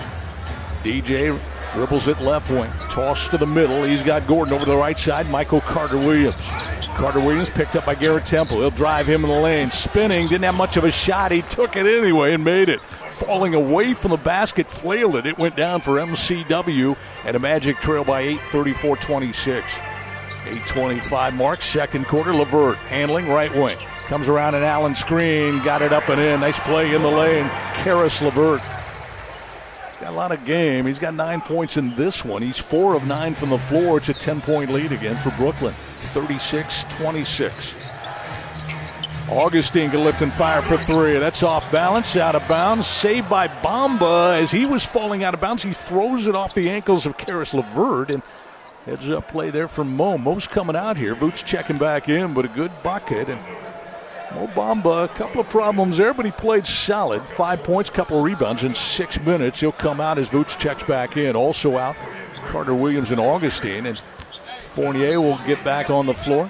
[0.84, 1.40] DJ
[1.74, 2.70] dribbles it left wing.
[2.90, 3.84] Toss to the middle.
[3.84, 5.30] He's got Gordon over to the right side.
[5.30, 6.50] Michael Carter Williams.
[6.96, 8.58] Carter Williams picked up by Garrett Temple.
[8.58, 9.72] He'll drive him in the lane.
[9.72, 11.32] Spinning, didn't have much of a shot.
[11.32, 12.82] He took it anyway and made it.
[12.82, 15.26] Falling away from the basket, flailed it.
[15.26, 19.80] It went down for MCW and a Magic trail by 8, 34 26.
[20.46, 22.34] 825 mark, second quarter.
[22.34, 23.78] LeVert handling right wing.
[24.08, 26.40] Comes around an Allen screen, got it up and in.
[26.40, 27.48] Nice play in the lane.
[27.76, 28.62] Caris LeVert.
[30.12, 30.86] Lot of game.
[30.86, 32.42] He's got nine points in this one.
[32.42, 33.98] He's four of nine from the floor.
[33.98, 35.74] It's a 10 point lead again for Brooklyn.
[36.00, 37.76] 36 26.
[39.30, 41.14] Augustin can lift and fire for three.
[41.20, 42.88] That's off balance, out of bounds.
[42.88, 45.64] Saved by Bamba as he was falling out of bounds.
[45.64, 48.24] He throws it off the ankles of Caris LeVert and
[48.86, 50.18] heads up play there from Mo.
[50.18, 51.16] Mo's coming out here.
[51.16, 53.30] Vooch checking back in, but a good bucket.
[53.30, 53.40] And
[54.36, 57.24] Mo Bamba, a couple of problems there, but he played solid.
[57.24, 59.60] Five points, couple rebounds in six minutes.
[59.60, 61.36] He'll come out as Vooch checks back in.
[61.36, 61.96] Also out,
[62.48, 63.88] Carter Williams and Augustin.
[63.88, 64.00] And
[64.64, 66.50] Fournier will get back on the floor,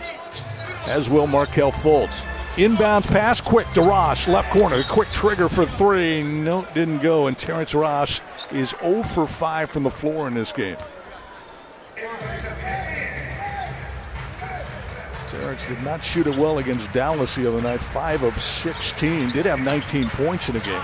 [0.88, 2.26] as will Markelle Fultz.
[2.56, 4.82] Inbounds pass, quick to Ross, left corner.
[4.90, 6.22] Quick trigger for three.
[6.22, 7.28] No, didn't go.
[7.28, 8.20] And Terrence Ross
[8.52, 10.76] is 0 for 5 from the floor in this game.
[15.40, 17.80] Terrence did not shoot it well against Dallas the other night.
[17.80, 19.30] 5 of 16.
[19.32, 20.82] Did have 19 points in the game.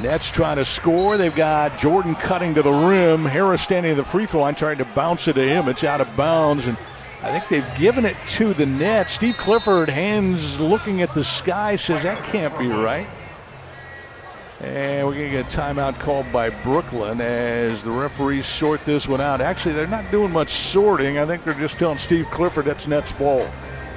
[0.00, 1.18] Nets trying to score.
[1.18, 3.26] They've got Jordan cutting to the rim.
[3.26, 5.68] Harris standing at the free throw line trying to bounce it to him.
[5.68, 6.68] It's out of bounds.
[6.68, 6.78] And
[7.22, 9.12] I think they've given it to the Nets.
[9.12, 13.06] Steve Clifford, hands looking at the sky, says that can't be right.
[14.60, 19.08] And we're going to get a timeout called by Brooklyn as the referees sort this
[19.08, 19.40] one out.
[19.40, 21.18] Actually, they're not doing much sorting.
[21.18, 23.48] I think they're just telling Steve Clifford that's Nets ball.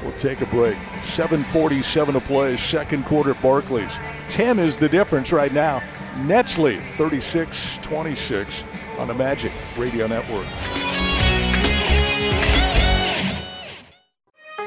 [0.04, 0.78] We'll take a break.
[1.02, 3.98] 7:47 to play, second quarter Barclays.
[4.30, 5.82] 10 is the difference right now.
[6.26, 8.64] Nets lead 36-26
[9.00, 10.46] on the Magic Radio Network.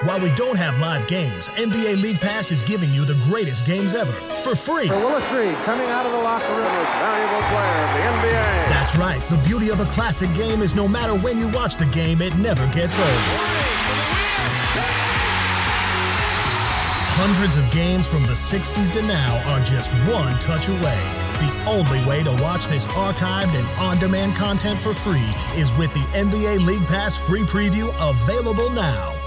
[0.05, 3.95] While we don't have live games, NBA League Pass is giving you the greatest games
[3.95, 4.89] ever for free.
[4.89, 8.69] For Willis Reed coming out of the locker room as valuable player of the NBA.
[8.71, 9.21] That's right.
[9.29, 12.35] The beauty of a classic game is no matter when you watch the game, it
[12.37, 13.09] never gets old.
[17.21, 20.99] Hundreds of games from the 60s to now are just one touch away.
[21.41, 25.29] The only way to watch this archived and on demand content for free
[25.61, 29.20] is with the NBA League Pass free preview available now.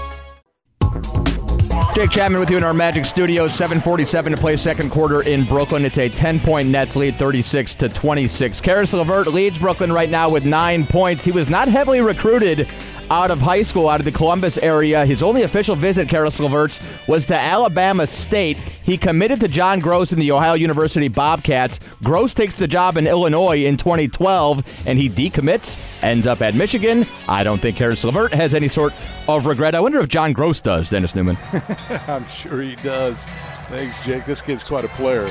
[1.94, 3.52] Jake Chapman with you in our Magic Studios.
[3.52, 5.84] 7:47 to play second quarter in Brooklyn.
[5.84, 8.60] It's a 10-point Nets lead, 36 to 26.
[8.60, 11.24] Caris LeVert leads Brooklyn right now with nine points.
[11.24, 12.68] He was not heavily recruited
[13.10, 15.04] out of high school, out of the Columbus area.
[15.04, 18.58] His only official visit, Caris LeVert's, was to Alabama State.
[18.58, 21.78] He committed to John Groce in the Ohio University Bobcats.
[22.02, 27.06] Groce takes the job in Illinois in 2012, and he decommits, ends up at Michigan.
[27.28, 28.92] I don't think Caris LeVert has any sort
[29.28, 29.74] of regret.
[29.74, 31.38] I wonder if John Groce does, Dennis Neumann.
[32.08, 33.26] I'm sure he does.
[33.68, 34.26] Thanks, Jake.
[34.26, 35.28] This kid's quite a player.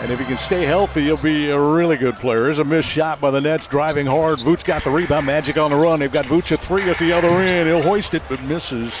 [0.00, 2.44] And if he can stay healthy, he'll be a really good player.
[2.44, 4.38] There's a missed shot by the Nets, driving hard.
[4.38, 5.26] Vooch got the rebound.
[5.26, 6.00] Magic on the run.
[6.00, 7.68] They've got Vooch at three at the other end.
[7.68, 8.94] He'll hoist it, but misses.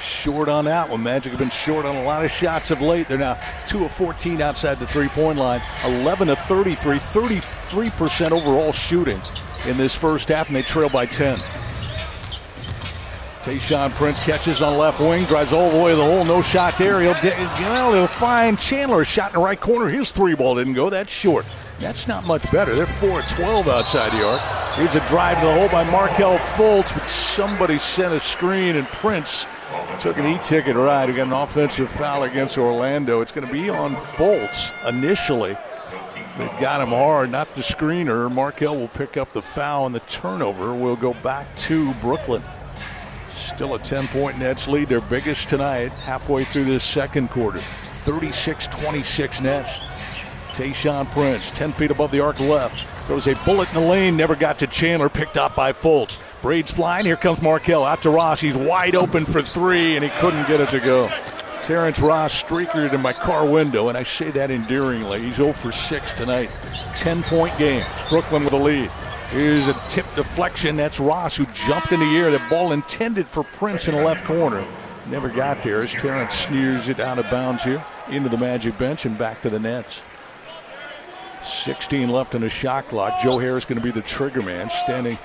[0.00, 1.02] Short on that one.
[1.02, 3.08] Magic have been short on a lot of shots of late.
[3.08, 8.72] They're now 2 of 14 outside the three point line, 11 of 33, 33% overall
[8.72, 9.20] shooting
[9.66, 11.38] in this first half, and they trail by 10.
[13.44, 16.78] Tayshaun Prince catches on left wing, drives all the way to the hole, no shot
[16.78, 17.02] there.
[17.02, 19.90] He'll, well, he'll find Chandler shot in the right corner.
[19.90, 20.88] His three ball didn't go.
[20.88, 21.44] That's short.
[21.78, 22.74] That's not much better.
[22.74, 24.40] They're 4 12 outside the arc.
[24.76, 28.86] Here's a drive to the hole by Markelle Fultz, but somebody sent a screen, and
[28.86, 29.46] Prince
[30.00, 31.10] took an e-ticket ride.
[31.10, 33.20] He got an offensive foul against Orlando.
[33.20, 35.54] It's going to be on Fultz initially.
[36.38, 38.32] They got him hard, not the screener.
[38.32, 42.42] Markelle will pick up the foul, and the turnover will go back to Brooklyn.
[43.44, 47.58] Still a 10 point Nets lead, their biggest tonight, halfway through this second quarter.
[47.58, 49.80] 36 26 Nets.
[50.54, 52.86] Tayshaun Prince, 10 feet above the arc left.
[53.06, 56.18] Throws a bullet in the lane, never got to Chandler, picked up by Fultz.
[56.40, 58.40] Braids flying, here comes Markelle out to Ross.
[58.40, 61.08] He's wide open for three, and he couldn't get it to go.
[61.62, 65.22] Terrence Ross streakered in my car window, and I say that endearingly.
[65.22, 66.50] He's 0 for 6 tonight.
[66.94, 67.84] 10 point game.
[68.08, 68.90] Brooklyn with a lead.
[69.30, 70.76] Here's a tip deflection.
[70.76, 72.30] That's Ross who jumped in the air.
[72.30, 74.64] The ball intended for Prince in the left corner.
[75.06, 79.04] Never got there as Terrence sneers it out of bounds here into the Magic bench
[79.06, 80.02] and back to the Nets.
[81.42, 83.20] 16 left in the shot clock.
[83.20, 85.18] Joe Harris going to be the trigger man, standing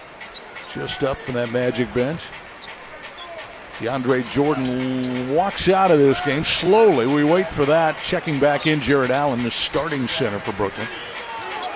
[0.73, 2.29] just up from that Magic bench.
[3.77, 7.07] DeAndre Jordan walks out of this game slowly.
[7.07, 7.97] We wait for that.
[7.97, 10.87] Checking back in, Jarrett Allen, the starting center for Brooklyn.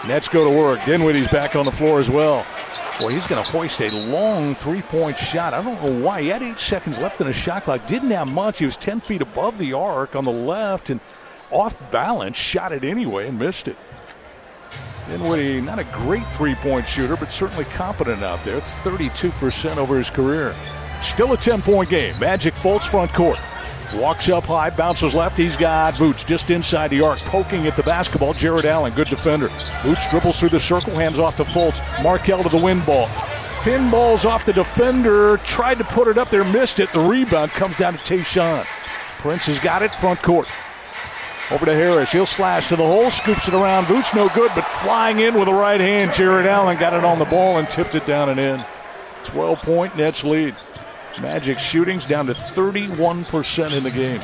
[0.07, 0.83] Nets go to work.
[0.85, 2.45] Dinwiddie's back on the floor as well.
[2.99, 5.53] Boy, he's going to hoist a long three-point shot.
[5.53, 6.21] I don't know why.
[6.21, 7.87] He had eight seconds left in the shot clock.
[7.87, 8.59] Didn't have much.
[8.59, 10.99] He was 10 feet above the arc on the left and
[11.51, 12.37] off balance.
[12.37, 13.77] Shot it anyway and missed it.
[15.07, 18.59] Dinwiddie, not a great three-point shooter, but certainly competent out there.
[18.59, 20.53] 32% over his career.
[21.01, 22.13] Still a 10-point game.
[22.19, 23.39] Magic Fultz front court.
[23.95, 25.37] Walks up high, bounces left.
[25.37, 28.33] He's got Vooch just inside the arc, poking at the basketball.
[28.33, 29.49] Jarrett Allen, good defender.
[29.83, 31.79] Vooch dribbles through the circle, hands off to Fultz.
[32.01, 33.07] Markelle to the wind ball.
[33.63, 36.89] Pinballs off the defender, tried to put it up there, missed it.
[36.89, 38.65] The rebound comes down to Tayshaun.
[39.19, 40.49] Prince has got it, front court.
[41.51, 42.11] Over to Harris.
[42.11, 43.85] He'll slash to the hole, scoops it around.
[43.85, 46.13] Vooch no good, but flying in with the right hand.
[46.13, 48.65] Jarrett Allen got it on the ball and tipped it down and in.
[49.23, 50.55] 12 point Nets lead.
[51.21, 54.19] Magic shooting's down to 31% in the game.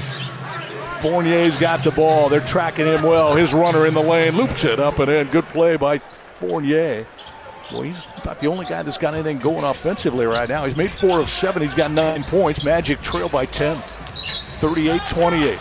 [1.01, 2.29] Fournier's got the ball.
[2.29, 3.35] They're tracking him well.
[3.35, 5.27] His runner in the lane loops it up and in.
[5.27, 7.05] Good play by Fournier.
[7.71, 10.65] Well, he's about the only guy that's got anything going offensively right now.
[10.65, 11.61] He's made four of seven.
[11.61, 12.65] He's got nine points.
[12.65, 13.77] Magic trail by 10.
[13.77, 15.59] 38 28.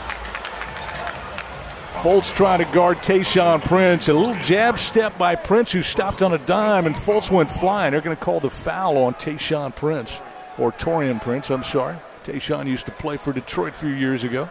[1.98, 4.08] Fultz trying to guard Tayshaun Prince.
[4.08, 7.92] A little jab step by Prince, who stopped on a dime, and Fultz went flying.
[7.92, 10.22] They're going to call the foul on Tayshaun Prince
[10.58, 11.96] or Taurean Prince, I'm sorry.
[12.24, 14.48] Tayshaun used to play for Detroit a few years ago.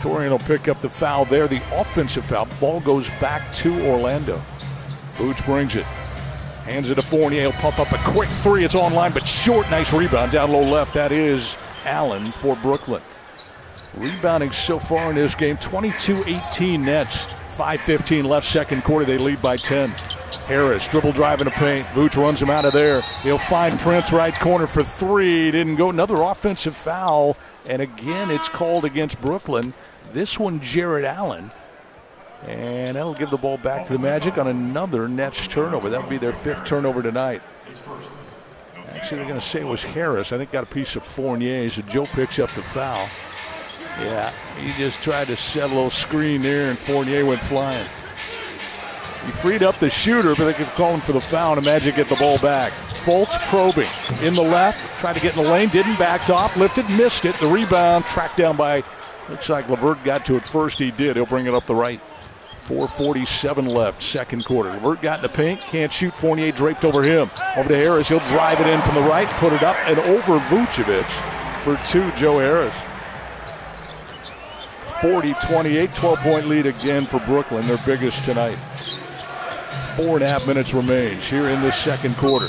[0.00, 2.46] Taurean will pick up the foul there, the offensive foul.
[2.60, 4.40] Ball goes back to Orlando.
[5.14, 5.84] Vooch brings it.
[6.64, 7.40] Hands it to Fournier.
[7.40, 8.64] He'll pump up a quick three.
[8.64, 9.68] It's online, but short.
[9.70, 10.92] Nice rebound down low left.
[10.94, 13.02] That is Allen for Brooklyn.
[13.94, 17.24] Rebounding so far in this game 22 18 Nets.
[17.56, 19.04] 5.15 left, second quarter.
[19.04, 19.92] They lead by 10.
[20.48, 21.86] Harris dribble drive into paint.
[21.88, 23.02] Vooch runs him out of there.
[23.22, 25.50] He'll find Prince right corner for three.
[25.50, 25.90] Didn't go.
[25.90, 27.36] Another offensive foul.
[27.66, 29.74] And again, it's called against Brooklyn.
[30.12, 31.50] This one, Jarrett Allen.
[32.46, 35.90] And that'll give the ball back to the Magic on another Nets turnover.
[35.90, 37.42] That would be their fifth turnover tonight.
[38.88, 40.32] Actually, they're going to say it was Harris.
[40.32, 41.68] I think got a piece of Fournier.
[41.68, 43.06] So Joe picks up the foul.
[44.00, 47.86] Yeah, he just tried to set a little screen there, and Fournier went flying.
[49.28, 51.96] He freed up the shooter, but they could call him for the foul, and Magic
[51.96, 52.72] get the ball back.
[52.72, 53.86] Fultz probing
[54.26, 57.34] in the left, tried to get in the lane, didn't backed off, lifted, missed it.
[57.34, 58.82] The rebound tracked down by,
[59.28, 60.78] looks like LeVert got to it first.
[60.78, 61.16] He did.
[61.16, 62.00] He'll bring it up the right.
[62.64, 64.70] 4.47 left, second quarter.
[64.70, 66.16] LeVert got in the paint, can't shoot.
[66.16, 67.30] Fournier draped over him.
[67.58, 68.08] Over to Harris.
[68.08, 71.04] He'll drive it in from the right, put it up and over Vucevic
[71.60, 72.74] for two, Joe Harris.
[75.02, 78.56] 40 28, 12 point lead again for Brooklyn, their biggest tonight.
[79.98, 82.46] Four and a half minutes remains here in the second quarter.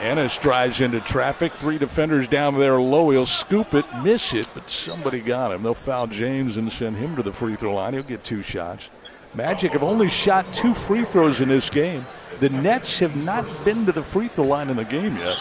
[0.00, 1.52] Ennis drives into traffic.
[1.52, 3.10] Three defenders down there low.
[3.10, 5.62] He'll scoop it, miss it, but somebody got him.
[5.62, 7.92] They'll foul James and send him to the free throw line.
[7.92, 8.88] He'll get two shots.
[9.34, 12.06] Magic have only shot two free throws in this game.
[12.36, 15.36] The Nets have not been to the free throw line in the game yet.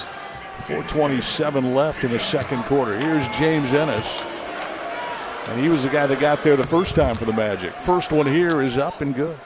[0.65, 2.99] 427 left in the second quarter.
[2.99, 4.20] Here's James Ennis.
[5.47, 7.72] And he was the guy that got there the first time for the Magic.
[7.76, 9.38] First one here is up and good.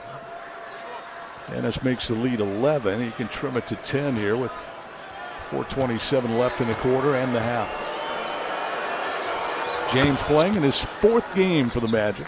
[1.48, 3.02] Ennis makes the lead 11.
[3.02, 4.52] He can trim it to 10 here with
[5.50, 7.68] 427 left in the quarter and the half.
[9.92, 12.26] James playing in his fourth game for the Magic.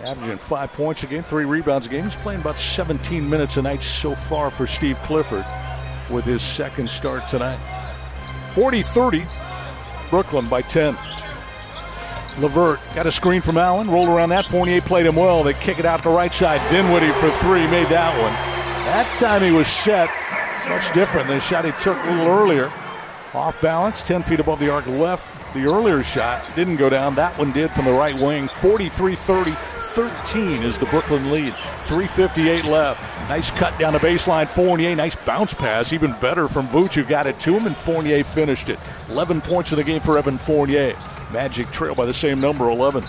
[0.00, 2.02] Averaging five points a game, three rebounds a game.
[2.02, 5.46] He's playing about 17 minutes a night so far for Steve Clifford
[6.10, 7.60] with his second start tonight.
[8.54, 9.24] 40 30,
[10.10, 10.96] Brooklyn by 10.
[12.38, 14.44] LeVert got a screen from Allen, rolled around that.
[14.46, 15.42] Fournier played him well.
[15.42, 16.60] They kick it out the right side.
[16.70, 18.32] Dinwiddie for three, made that one.
[18.86, 20.08] That time he was set.
[20.68, 22.72] Much different than the shot he took a little earlier.
[23.34, 25.26] Off balance, 10 feet above the arc left.
[25.54, 27.14] The earlier shot didn't go down.
[27.14, 28.48] That one did from the right wing.
[28.48, 31.52] 43 30, 13 is the Brooklyn lead.
[31.52, 33.00] 3.58 left.
[33.28, 34.48] Nice cut down the baseline.
[34.48, 35.92] Fournier, nice bounce pass.
[35.92, 38.78] Even better from Vooch, who got it to him, and Fournier finished it.
[39.10, 40.96] 11 points in the game for Evan Fournier.
[41.32, 43.04] Magic trail by the same number, 11.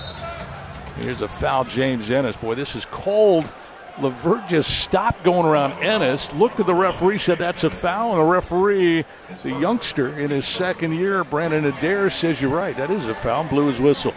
[1.01, 2.37] Here's a foul, James Ennis.
[2.37, 3.51] Boy, this is cold.
[3.99, 8.21] LeVert just stopped going around Ennis, looked at the referee, said that's a foul, and
[8.21, 9.05] the referee,
[9.43, 13.43] the youngster in his second year, Brandon Adair, says you're right, that is a foul,
[13.43, 14.13] blew his whistle.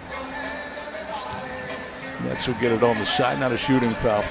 [2.22, 4.24] Nets will get it on the side, not a shooting foul.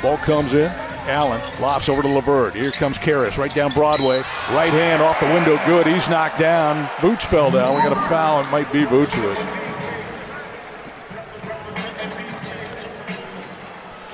[0.00, 0.72] Ball comes in.
[1.08, 2.54] Allen lofts over to LeVert.
[2.54, 4.18] Here comes Caris right down Broadway.
[4.50, 5.86] Right hand off the window, good.
[5.86, 6.86] He's knocked down.
[6.96, 7.76] Vooch fell down.
[7.76, 8.40] We got a foul.
[8.42, 9.66] It might be Vucevic.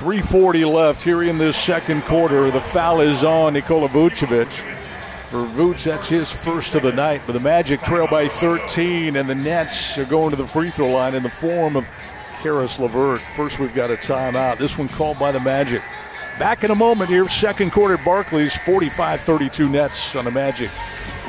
[0.02, 2.50] 340 left here in this second quarter.
[2.50, 4.50] The foul is on Nikola Vucevic.
[5.28, 7.22] For Vooch, that's his first of the night.
[7.24, 10.90] But the Magic trail by 13, and the Nets are going to the free throw
[10.90, 11.86] line in the form of
[12.42, 13.20] Caris LeVert.
[13.20, 14.58] First, we've got a timeout.
[14.58, 15.82] This one called by the Magic.
[16.42, 20.70] Back in a moment here, second quarter, Barclays 45 32 Nets on the Magic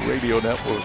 [0.08, 0.84] Radio Network.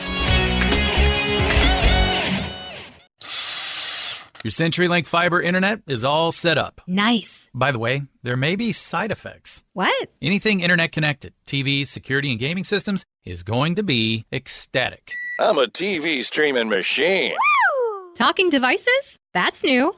[4.44, 6.82] Your CenturyLink fiber internet is all set up.
[6.86, 7.48] Nice.
[7.54, 9.64] By the way, there may be side effects.
[9.72, 10.10] What?
[10.20, 15.14] Anything internet connected, TVs, security, and gaming systems, is going to be ecstatic.
[15.40, 17.30] I'm a TV streaming machine.
[17.32, 18.12] Woo!
[18.14, 19.18] Talking devices?
[19.32, 19.94] That's new.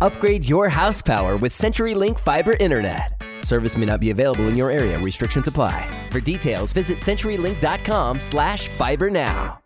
[0.00, 3.15] Upgrade your house power with CenturyLink fiber internet.
[3.42, 4.98] Service may not be available in your area.
[4.98, 5.88] Restrictions apply.
[6.10, 9.65] For details, visit CenturyLink.com slash fiber now.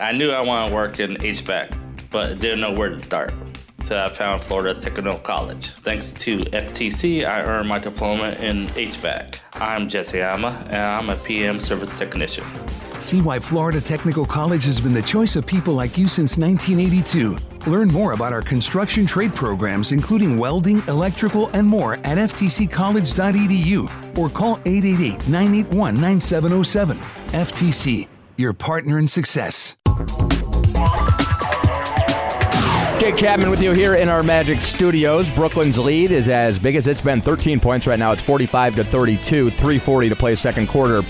[0.00, 1.76] I knew I wanted to work in HVAC,
[2.10, 3.34] but didn't know where to start.
[3.82, 5.70] So I found Florida Technical College.
[5.82, 9.40] Thanks to FTC, I earned my diploma in HVAC.
[9.54, 12.44] I'm Jesse Ama, and I'm a PM service technician.
[13.00, 17.36] See why Florida Technical College has been the choice of people like you since 1982.
[17.68, 24.28] Learn more about our construction trade programs, including welding, electrical, and more at ftccollege.edu or
[24.28, 26.98] call 888 981 9707.
[27.32, 29.77] FTC, your partner in success.
[33.00, 35.30] Jake Chapman with you here in our Magic Studios.
[35.30, 38.12] Brooklyn's lead is as big as it's been 13 points right now.
[38.12, 41.02] It's 45 to 32, 340 to play second quarter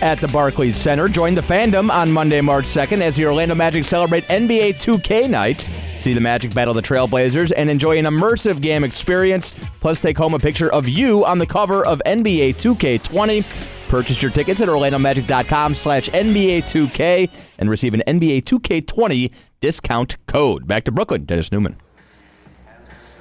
[0.00, 1.08] at the Barclays Center.
[1.08, 5.68] Join the fandom on Monday, March 2nd as the Orlando Magic celebrate NBA 2K night.
[6.00, 9.52] See the Magic battle the Trailblazers and enjoy an immersive game experience.
[9.80, 13.81] Plus, take home a picture of you on the cover of NBA 2K20.
[13.92, 17.28] Purchase your tickets at orlandomagic.com slash NBA 2K
[17.58, 19.30] and receive an NBA 2K20
[19.60, 20.66] discount code.
[20.66, 21.76] Back to Brooklyn, Dennis Neumann.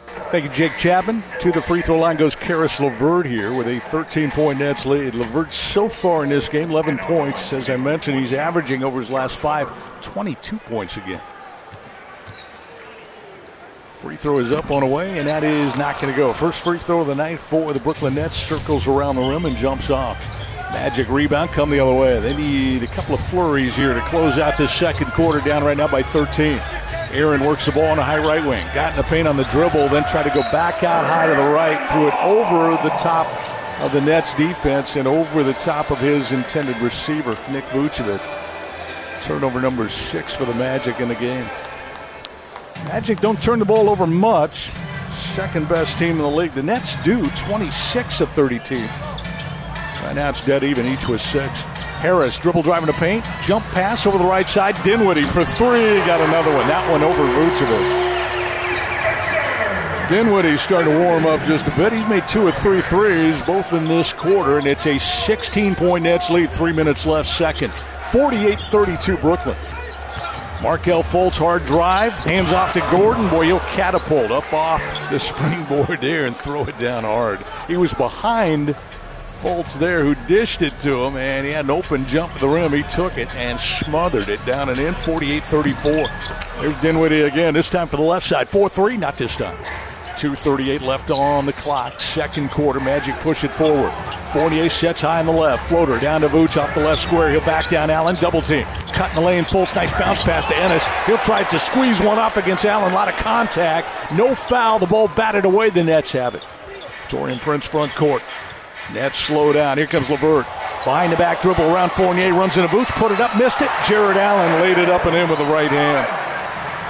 [0.05, 1.26] Thank you, Jake Chapman.
[1.41, 5.13] To the free throw line goes Caris LeVert here with a 13-point Nets lead.
[5.13, 7.51] LeVert so far in this game, 11 points.
[7.51, 9.69] As I mentioned, he's averaging over his last five,
[9.99, 11.22] 22 points again.
[13.95, 16.32] Free throw is up on the way, and that is not going to go.
[16.32, 18.38] First free throw of the night for the Brooklyn Nets.
[18.38, 20.47] Circles around the rim and jumps off.
[20.72, 22.19] Magic rebound come the other way.
[22.19, 25.76] They need a couple of flurries here to close out this second quarter down right
[25.76, 26.59] now by 13.
[27.11, 28.65] Aaron works the ball on the high right wing.
[28.74, 31.36] Got in the paint on the dribble, then tried to go back out high to
[31.36, 33.28] the right, threw it over the top
[33.82, 38.22] of the Nets defense and over the top of his intended receiver, Nick Vucevic.
[39.22, 41.45] Turnover number six for the Magic in the game.
[42.86, 44.69] Magic don't turn the ball over much.
[45.09, 46.53] Second best team in the league.
[46.53, 48.78] The Nets do 26 of 32.
[48.78, 49.11] Right
[50.03, 51.61] it's dead even, each with six.
[52.01, 54.75] Harris dribble driving to paint, jump pass over the right side.
[54.83, 56.67] Dinwiddie for three, got another one.
[56.67, 58.11] That one over Vucevic.
[60.09, 61.93] Dinwiddie starting to warm up just a bit.
[61.93, 66.03] He's made two or three threes, both in this quarter, and it's a 16 point
[66.03, 67.71] Nets lead, three minutes left, second.
[68.11, 69.55] 48 32 Brooklyn.
[70.61, 73.29] Markelle Fultz hard drive, hands off to Gordon.
[73.29, 77.39] Boy, he'll catapult up off the springboard there and throw it down hard.
[77.67, 78.75] He was behind
[79.41, 82.47] Fultz there who dished it to him, and he had an open jump to the
[82.47, 82.71] rim.
[82.73, 85.91] He took it and smothered it down and in 48 34.
[86.61, 88.47] There's Dinwiddie again, this time for the left side.
[88.47, 89.57] 4 3, not this time.
[90.21, 91.99] 2.38 left on the clock.
[91.99, 93.91] Second quarter, Magic push it forward.
[94.31, 95.67] Fournier sets high on the left.
[95.67, 97.31] Floater down to Vooch off the left square.
[97.31, 98.15] He'll back down Allen.
[98.17, 98.65] Double team.
[98.93, 99.43] Cut in the lane.
[99.43, 99.75] Fultz.
[99.75, 100.85] Nice bounce pass to Ennis.
[101.07, 102.91] He'll try to squeeze one off against Allen.
[102.91, 103.87] A lot of contact.
[104.13, 104.77] No foul.
[104.77, 105.71] The ball batted away.
[105.71, 106.43] The Nets have it.
[107.09, 108.21] Taurean Prince front court.
[108.93, 109.77] Nets slow down.
[109.77, 110.45] Here comes LeVert.
[110.83, 112.33] Behind the back dribble around Fournier.
[112.33, 112.91] Runs into Vooch.
[112.99, 113.35] Put it up.
[113.37, 113.69] Missed it.
[113.87, 116.21] Jarrett Allen laid it up and in with the right hand.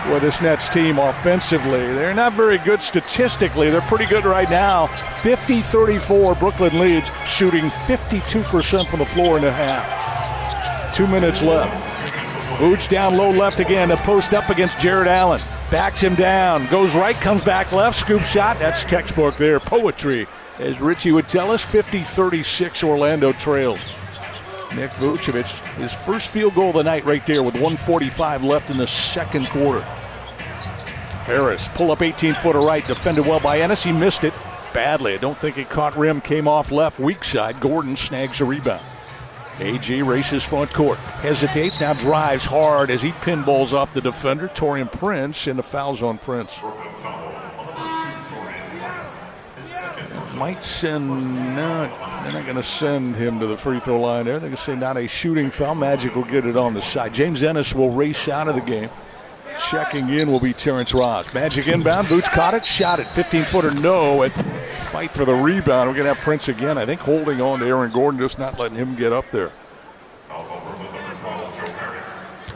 [0.10, 3.70] Well, this Nets team offensively, they're not very good statistically.
[3.70, 4.88] They're pretty good right now.
[4.88, 10.96] 50 34, Brooklyn leads, shooting 52% from the floor in a half.
[10.96, 11.72] Two minutes left.
[12.60, 15.40] Vooch down low left again, a post up against Jarrett Allen.
[15.70, 18.58] Backs him down, goes right, comes back left, scoop shot.
[18.58, 20.28] That's textbook there, poetry.
[20.62, 23.80] As Richie would tell us, 50 36 Orlando trails.
[24.76, 28.78] Nick Vucevic, his first field goal of the night right there with 145 left in
[28.78, 29.82] the second quarter.
[31.26, 33.84] Harris, pull up 18 footer right, defended well by Ennis.
[33.84, 34.36] He missed it
[34.72, 35.16] badly.
[35.16, 37.60] I don't think it caught rim, came off left, weak side.
[37.60, 38.86] Gordon snags a rebound.
[39.60, 44.92] AG races front court, hesitates, now drives hard as he pinballs off the defender, Taurean
[44.92, 46.60] Prince, and the foul's on Prince.
[50.42, 51.08] Might send,
[51.56, 51.88] no,
[52.24, 54.40] they're not going to send him to the free throw line there.
[54.40, 55.76] They're going to say not a shooting foul.
[55.76, 57.14] Magic will get it on the side.
[57.14, 58.90] James Ennis will race out of the game.
[59.70, 61.32] Checking in will be Terrence Ross.
[61.36, 62.08] Magic inbound.
[62.08, 63.06] Vooch caught it, shot it.
[63.06, 64.24] 15 footer, no.
[64.24, 64.32] At
[64.90, 65.88] fight for the rebound.
[65.88, 66.76] We're going to have Prince again.
[66.76, 69.52] I think holding on to Aaron Gordon, just not letting him get up there.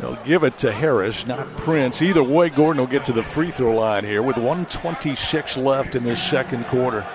[0.02, 2.02] They'll give it to Harris, not Prince.
[2.02, 6.04] Either way, Gordon will get to the free throw line here with 126 left in
[6.04, 7.06] this second quarter.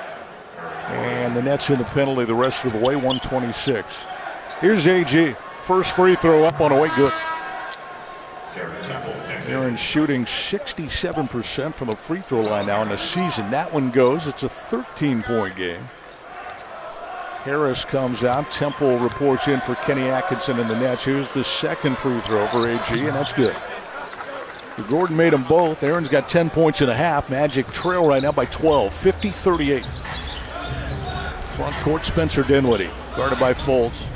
[0.90, 4.04] And the Nets in the penalty the rest of the way, 126.
[4.60, 5.34] Here's AG.
[5.62, 7.12] First free throw up on the way, good.
[9.48, 13.50] Aaron shooting 67% from the free throw line now in the season.
[13.50, 14.26] That one goes.
[14.26, 15.88] It's a 13 point game.
[17.42, 18.50] Harris comes out.
[18.50, 21.04] Temple reports in for Kenny Atkinson and the Nets.
[21.04, 23.56] Here's the second free throw for AG, and that's good.
[24.88, 25.82] Gordon made them both.
[25.82, 27.28] Aaron's got 10 points and a half.
[27.28, 29.86] Magic trail right now by 12, 50 38.
[31.60, 34.06] Front court, Spencer Dinwiddie, guarded by Fultz.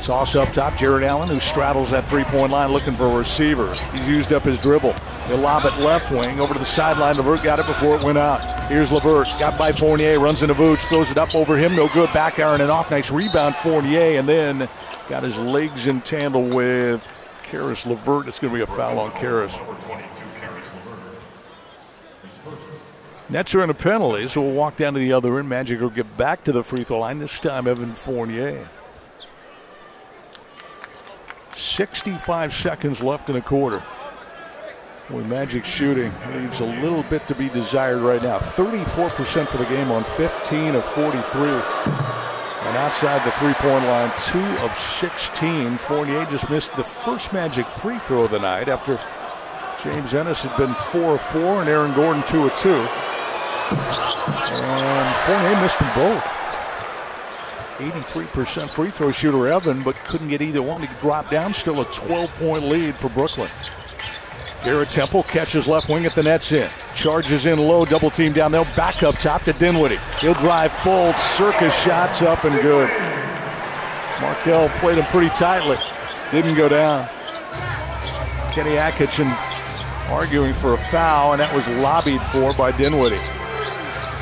[0.00, 3.74] Toss up top, Jarrett Allen, who straddles that three point line looking for a receiver.
[3.92, 4.92] He's used up his dribble.
[5.26, 7.16] He'll lob it left wing over to the sideline.
[7.16, 8.44] LeVert got it before it went out.
[8.70, 11.74] Here's LeVert, got by Fournier, runs into Vooch, throws it up over him.
[11.74, 12.12] No good.
[12.12, 12.92] Back iron and off.
[12.92, 14.68] Nice rebound, Fournier, and then
[15.08, 17.04] got his legs entangled with
[17.42, 18.28] Caris LeVert.
[18.28, 19.58] It's going to be a foul on Caris.
[23.34, 25.48] Nets are in a penalty, so we'll walk down to the other end.
[25.48, 27.18] Magic will get back to the free throw line.
[27.18, 28.64] This time, Evan Fournier.
[31.56, 33.82] 65 seconds left in a quarter.
[35.10, 38.38] Boy, Magic shooting leaves a little bit to be desired right now.
[38.38, 41.42] 34% for the game on 15 of 43.
[41.48, 45.76] And outside the three-point line, 2 of 16.
[45.78, 48.96] Fournier just missed the first Magic free throw of the night after
[49.82, 52.88] James Ennis had been 4 of 4 and Aaron Gordon 2 of 2.
[53.76, 56.24] And Fournier missed them both.
[57.78, 61.52] 83% free throw shooter Evan, but couldn't get either one to drop down.
[61.52, 63.50] Still a 12-point lead for Brooklyn.
[64.62, 66.70] Garrett Temple catches left wing at the Nets in.
[66.94, 68.64] Charges in low, double team down there.
[68.76, 69.98] Back up top to Dinwiddie.
[70.20, 71.12] He'll drive full.
[71.14, 72.88] Circus shots up and good.
[74.20, 75.76] Markelle played him pretty tightly.
[76.30, 77.08] Didn't go down.
[78.52, 79.26] Kenny Atkinson
[80.08, 83.20] arguing for a foul, and that was lobbied for by Dinwiddie.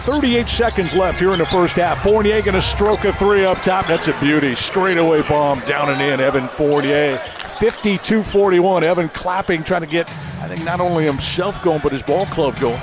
[0.02, 2.02] 38 seconds left here in the first half.
[2.02, 3.86] Fournier going to stroke a three up top.
[3.86, 4.56] That's a beauty.
[4.56, 6.18] Straightaway bomb down and in.
[6.18, 7.16] Evan Fournier.
[7.16, 8.82] 52 41.
[8.82, 12.58] Evan clapping, trying to get, I think, not only himself going, but his ball club
[12.58, 12.80] going.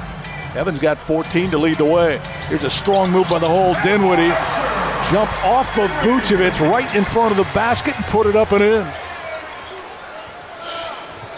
[0.55, 2.19] Evan's got 14 to lead the way.
[2.47, 3.73] Here's a strong move by the hole.
[3.83, 4.33] Dinwiddie
[5.11, 8.63] jumped off of Vucevic right in front of the basket and put it up and
[8.63, 9.08] in.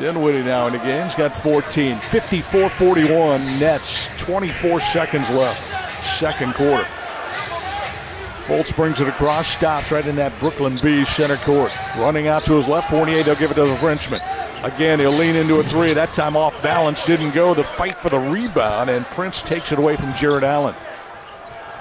[0.02, 1.04] Dinwiddie now in the game.
[1.04, 2.00] He's got 14.
[2.00, 4.10] 54 41 Nets.
[4.18, 6.04] 24 seconds left.
[6.04, 6.88] Second quarter.
[8.34, 11.72] Fultz brings it across, stops right in that Brooklyn B center court.
[11.98, 14.20] Running out to his left, Fournier, they'll give it to the Frenchman.
[14.64, 15.94] Again, he'll lean into a three.
[15.94, 17.54] That time off balance, didn't go.
[17.54, 20.74] The fight for the rebound, and Prince takes it away from Jarrett Allen.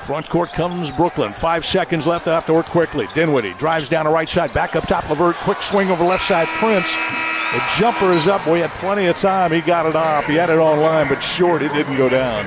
[0.00, 1.32] Front court comes Brooklyn.
[1.32, 2.26] Five seconds left.
[2.26, 3.06] They have to work quickly.
[3.14, 4.52] Dinwiddie drives down the right side.
[4.52, 5.08] Back up top.
[5.08, 5.36] LeVert.
[5.36, 6.46] Quick swing over left side.
[6.48, 6.96] Prince.
[7.52, 8.46] The jumper is up.
[8.46, 9.50] We had plenty of time.
[9.50, 10.26] He got it off.
[10.26, 11.62] He had it online, but short.
[11.62, 12.46] It didn't go down.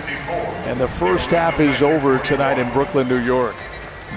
[0.65, 3.53] And the first half is over tonight in Brooklyn, New York.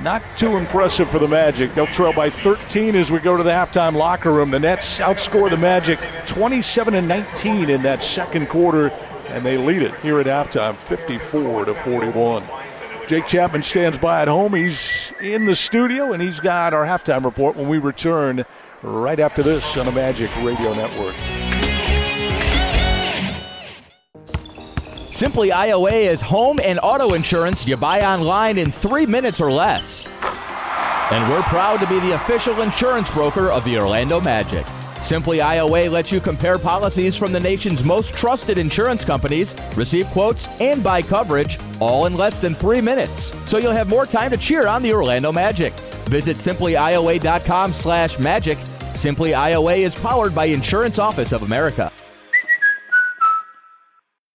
[0.02, 1.74] Not too impressive for the Magic.
[1.74, 4.52] They'll trail by 13 as we go to the halftime locker room.
[4.52, 8.90] The Nets outscore the Magic 27 and 19 in that second quarter,
[9.30, 12.44] and they lead it here at halftime 54 to 41.
[13.08, 14.54] Jake Chapman stands by at home.
[14.54, 18.44] He's in the studio, and he's got our halftime report when we return
[18.86, 21.14] right after this on the Magic Radio Network.
[25.10, 30.06] Simply IOA is home and auto insurance you buy online in three minutes or less.
[31.10, 34.66] And we're proud to be the official insurance broker of the Orlando Magic.
[35.00, 40.48] Simply IOA lets you compare policies from the nation's most trusted insurance companies, receive quotes,
[40.60, 43.32] and buy coverage all in less than three minutes.
[43.46, 45.72] So you'll have more time to cheer on the Orlando Magic.
[46.08, 48.58] Visit simplyioa.com slash magic.
[48.96, 51.92] Simply IOA is powered by Insurance Office of America.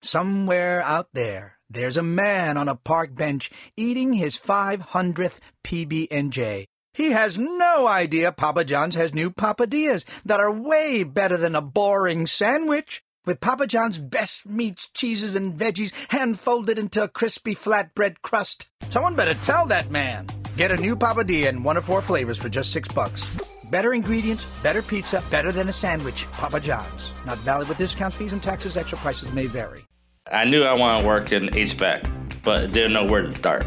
[0.04, 6.68] Somewhere out there, there's a man on a park bench eating his 500th PB&J.
[6.94, 11.62] He has no idea Papa John's has new papadillas that are way better than a
[11.62, 13.02] boring sandwich.
[13.26, 18.70] With Papa John's best meats, cheeses, and veggies hand folded into a crispy flatbread crust.
[18.90, 20.28] Someone better tell that man.
[20.58, 23.40] Get a new papadilla in one of four flavors for just six bucks.
[23.72, 26.30] Better ingredients, better pizza, better than a sandwich.
[26.34, 27.14] Papa John's.
[27.26, 28.76] Not valid with discounts, fees, and taxes.
[28.76, 29.86] Extra prices may vary.
[30.30, 33.66] I knew I wanted to work in HVAC, but didn't know where to start.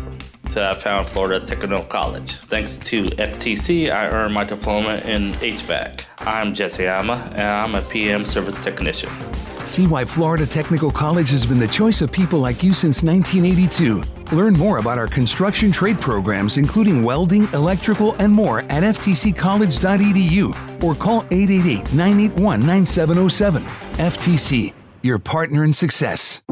[0.49, 2.33] So I found Florida Technical College.
[2.49, 6.05] Thanks to FTC, I earned my diploma in HVAC.
[6.19, 9.11] I'm Jesse Ama, and I'm a PM service technician.
[9.65, 14.03] See why Florida Technical College has been the choice of people like you since 1982.
[14.37, 20.95] Learn more about our construction trade programs, including welding, electrical, and more at ftccollege.edu or
[20.95, 23.63] call 888 981 9707.
[23.95, 24.73] FTC,
[25.03, 26.43] your partner in success.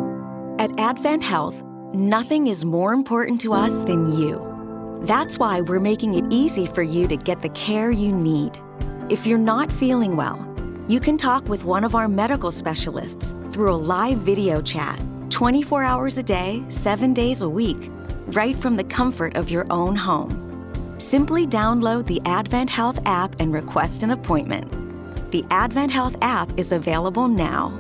[0.59, 1.63] At Advent Health,
[1.95, 4.49] nothing is more important to us than you.
[5.03, 8.59] That's why we're making it easy for you to get the care you need.
[9.11, 10.49] If you're not feeling well,
[10.89, 15.83] you can talk with one of our medical specialists through a live video chat 24
[15.83, 17.91] hours a day, 7 days a week,
[18.29, 20.95] right from the comfort of your own home.
[20.99, 24.71] Simply download the Advent Health app and request an appointment.
[25.31, 27.79] The Advent Health app is available now.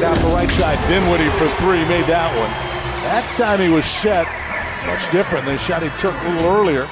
[0.00, 0.78] It out the right side.
[0.88, 2.48] Dinwiddie for three made that one.
[3.04, 4.26] That time he was set.
[4.86, 6.84] Much different than the shot he took a little earlier.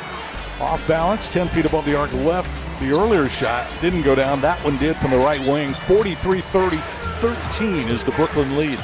[0.60, 2.50] Off balance, 10 feet above the arc left.
[2.80, 4.42] The earlier shot didn't go down.
[4.42, 5.72] That one did from the right wing.
[5.72, 8.78] 43 30, 13 is the Brooklyn lead.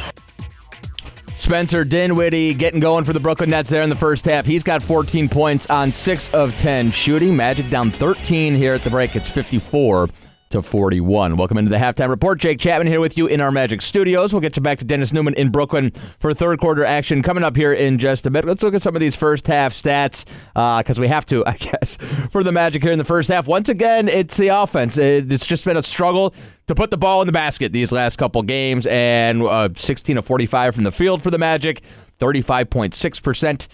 [1.36, 4.46] Spencer Dinwiddie getting going for the Brooklyn Nets there in the first half.
[4.46, 7.36] He's got 14 points on 6 of 10 shooting.
[7.36, 9.16] Magic down 13 here at the break.
[9.16, 10.08] It's 54
[10.54, 11.36] to 41.
[11.36, 12.38] Welcome into the halftime report.
[12.38, 14.32] Jake Chapman here with you in our Magic Studios.
[14.32, 15.90] We'll get you back to Dennis Neumann in Brooklyn
[16.20, 18.44] for third quarter action coming up here in just a bit.
[18.44, 21.54] Let's look at some of these first half stats because uh, we have to, I
[21.54, 21.96] guess,
[22.30, 23.48] for the Magic here in the first half.
[23.48, 24.96] Once again, it's the offense.
[24.96, 26.32] It's just been a struggle
[26.68, 30.24] to put the ball in the basket these last couple games, and uh, 16 of
[30.24, 31.82] 45 from the field for the Magic,
[32.20, 33.66] 35.6%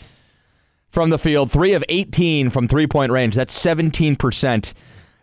[0.89, 3.35] from the field, 3 of 18 from three point range.
[3.35, 4.73] That's 17%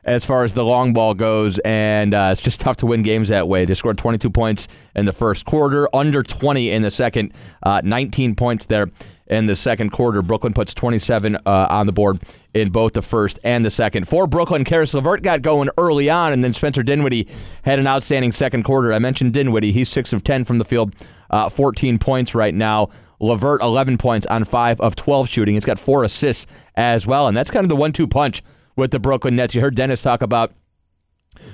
[0.07, 3.27] as far as the long ball goes, and uh, it's just tough to win games
[3.27, 3.65] that way.
[3.65, 8.33] They scored 22 points in the first quarter, under 20 in the second, uh, 19
[8.33, 8.87] points there
[9.27, 10.21] in the second quarter.
[10.21, 12.21] Brooklyn puts 27 uh, on the board
[12.53, 14.07] in both the first and the second.
[14.07, 17.27] For Brooklyn, Caris LeVert got going early on, and then Spencer Dinwiddie
[17.63, 18.93] had an outstanding second quarter.
[18.93, 19.73] I mentioned Dinwiddie.
[19.73, 20.95] He's 6 of 10 from the field,
[21.29, 22.89] uh, 14 points right now.
[23.19, 25.55] LeVert, 11 points on 5 of 12 shooting.
[25.55, 26.45] He's got four assists
[26.75, 28.41] as well, and that's kind of the one two punch
[28.77, 29.53] with the Brooklyn Nets.
[29.53, 30.53] You heard Dennis talk about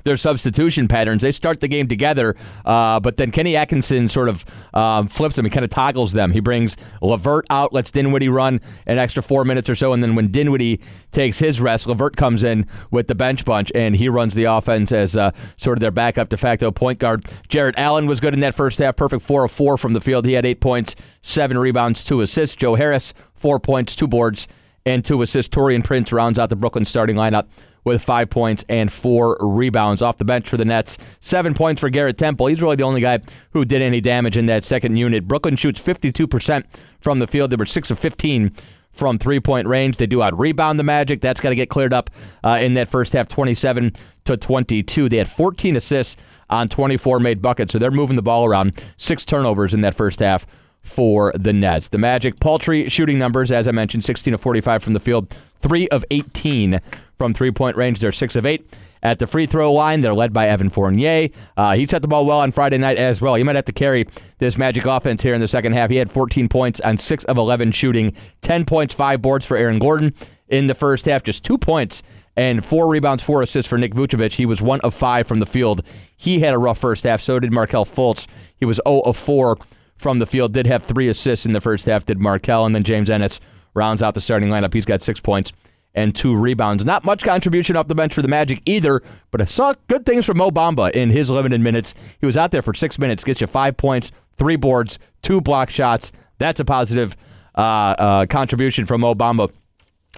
[0.03, 1.21] their substitution patterns.
[1.21, 5.45] They start the game together, uh, but then Kenny Atkinson sort of um, flips them.
[5.45, 6.31] He kind of toggles them.
[6.31, 10.15] He brings LeVert out, lets Dinwiddie run an extra four minutes or so, and then
[10.15, 10.79] when Dinwiddie
[11.11, 14.91] takes his rest, LeVert comes in with the bench bunch, and he runs the offense
[14.91, 17.25] as uh, sort of their backup de facto point guard.
[17.47, 20.25] Jarrett Allen was good in that first half, perfect four of four from the field.
[20.25, 22.55] He had eight points, seven rebounds, two assists.
[22.55, 24.47] Joe Harris, four points, two boards
[24.85, 25.53] and two assists.
[25.53, 27.47] Taurean Prince rounds out the Brooklyn starting lineup
[27.83, 30.97] with five points and four rebounds off the bench for the Nets.
[31.19, 32.47] Seven points for Garrett Temple.
[32.47, 33.19] He's really the only guy
[33.51, 35.27] who did any damage in that second unit.
[35.27, 36.65] Brooklyn shoots 52%
[36.99, 37.51] from the field.
[37.51, 38.51] They were 6 of 15
[38.91, 39.97] from three point range.
[39.97, 41.19] They do out rebound the Magic.
[41.19, 42.09] That's got to get cleared up
[42.43, 43.91] uh, in that first half, 27
[44.25, 45.09] to 22.
[45.09, 46.15] They had 14 assists
[46.49, 48.81] on 24 made buckets, so they're moving the ball around.
[48.97, 50.45] Six turnovers in that first half
[50.83, 51.87] for the Nets.
[51.87, 55.87] The Magic paltry shooting numbers, as I mentioned, 16 of 45 from the field, 3
[55.89, 56.79] of 18
[57.17, 57.99] from three point range.
[57.99, 58.65] They're 6 of 8
[59.01, 60.01] at the free throw line.
[60.01, 61.29] They're led by Evan Fournier.
[61.55, 63.35] Uh, he shot the ball well on Friday night as well.
[63.35, 64.07] He might have to carry
[64.39, 65.89] this Magic offense here in the second half.
[65.89, 69.79] He had 14 points on 6 of 11 shooting, 10 points, 5 boards for Aaron
[69.79, 70.13] Gordon
[70.49, 72.03] in the first half, just 2 points
[72.35, 74.33] and four rebounds, four assists for Nick Vucevic.
[74.33, 75.83] He was one of five from the field.
[76.17, 77.21] He had a rough first half.
[77.21, 78.27] So did Markelle Fultz.
[78.55, 79.57] He was 0 of 4
[80.03, 80.53] from the field.
[80.53, 83.39] Did have three assists in the first half, did Markelle, and then James Ennis
[83.73, 84.73] rounds out the starting lineup.
[84.73, 85.51] He's got six points
[85.95, 86.85] and two rebounds.
[86.85, 89.01] Not much contribution off the bench for the Magic either,
[89.31, 91.93] but I saw good things from Mo Bamba in his limited minutes.
[92.19, 95.69] He was out there for six minutes, gets you five points, three boards, two block
[95.69, 96.11] shots.
[96.37, 97.15] That's a positive
[97.55, 99.51] uh, uh, contribution from Mo Bamba.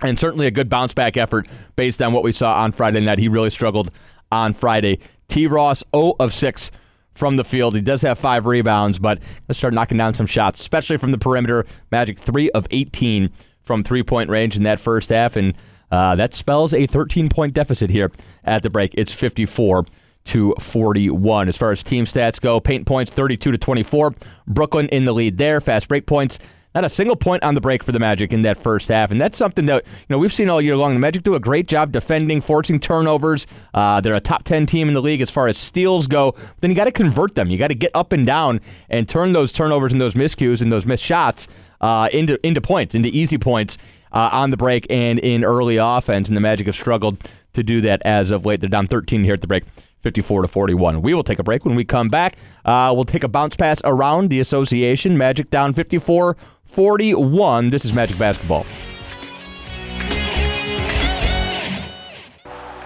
[0.01, 3.19] And certainly a good bounce back effort based on what we saw on Friday night.
[3.19, 3.91] He really struggled
[4.31, 4.99] on Friday.
[5.27, 5.47] T.
[5.47, 6.71] Ross, 0 of 6
[7.15, 7.73] from the field.
[7.73, 11.17] He does have five rebounds, but let's start knocking down some shots, especially from the
[11.17, 11.65] perimeter.
[11.91, 13.31] Magic three of 18
[13.63, 15.55] from three point range in that first half, and
[15.91, 18.11] uh, that spells a 13 point deficit here
[18.43, 18.93] at the break.
[18.95, 19.85] It's 54
[20.25, 21.47] to 41.
[21.47, 24.13] As far as team stats go, paint points 32 to 24.
[24.47, 25.61] Brooklyn in the lead there.
[25.61, 26.39] Fast break points
[26.75, 29.19] not a single point on the break for the Magic in that first half, and
[29.19, 30.93] that's something that you know we've seen all year long.
[30.93, 33.47] The Magic do a great job defending, forcing turnovers.
[33.73, 36.35] Uh, they're a top ten team in the league as far as steals go.
[36.59, 37.49] Then you got to convert them.
[37.49, 38.59] You got to get up and down
[38.89, 41.47] and turn those turnovers and those miscues and those missed shots
[41.79, 43.77] uh, into into points, into easy points
[44.11, 46.27] uh, on the break and in early offense.
[46.27, 47.17] And the Magic have struggled
[47.53, 48.59] to do that as of late.
[48.59, 49.63] They're down 13 here at the break.
[50.05, 51.01] 54 to 41.
[51.01, 51.65] We will take a break.
[51.65, 55.17] When we come back, uh, we'll take a bounce pass around the association.
[55.17, 57.71] Magic down 54 41.
[57.71, 58.67] This is Magic Basketball.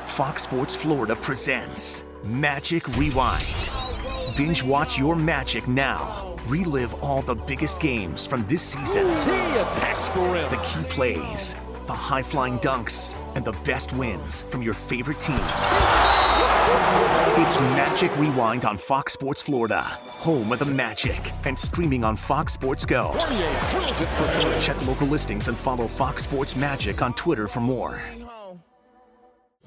[0.06, 3.46] Fox Sports Florida presents Magic Rewind.
[4.38, 6.38] Binge watch your Magic now.
[6.48, 9.06] Relive all the biggest games from this season.
[9.24, 10.50] He attacks for rim.
[10.50, 11.54] The key plays,
[11.90, 15.42] the high flying dunks, and the best wins from your favorite team.
[17.44, 22.54] It's Magic Rewind on Fox Sports Florida, home of the Magic, and streaming on Fox
[22.54, 23.16] Sports Go.
[24.60, 28.00] Check local listings and follow Fox Sports Magic on Twitter for more.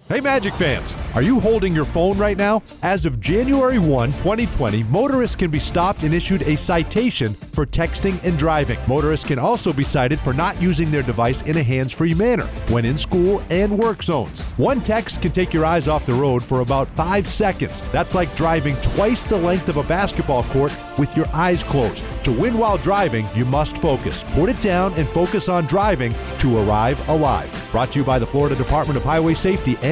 [0.09, 2.63] Hey Magic fans, are you holding your phone right now?
[2.83, 8.23] As of January 1, 2020, motorists can be stopped and issued a citation for texting
[8.25, 8.79] and driving.
[8.89, 12.47] Motorists can also be cited for not using their device in a hands free manner
[12.69, 14.43] when in school and work zones.
[14.59, 17.89] One text can take your eyes off the road for about five seconds.
[17.89, 22.05] That's like driving twice the length of a basketball court with your eyes closed.
[22.25, 24.25] To win while driving, you must focus.
[24.33, 27.51] Put it down and focus on driving to arrive alive.
[27.71, 29.92] Brought to you by the Florida Department of Highway Safety and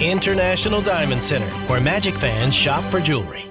[0.00, 3.44] International Diamond Center, where Magic fans shop for jewelry.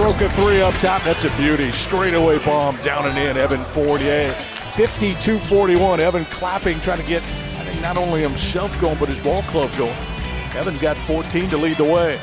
[0.00, 1.02] Stroke a three up top.
[1.02, 1.70] That's a beauty.
[1.72, 3.36] Straightaway bomb down and in.
[3.36, 4.32] Evan Fournier,
[4.80, 5.98] 52-41.
[5.98, 9.70] Evan clapping, trying to get, I think, not only himself going, but his ball club
[9.76, 9.94] going.
[10.54, 12.18] Evan's got 14 to lead the way.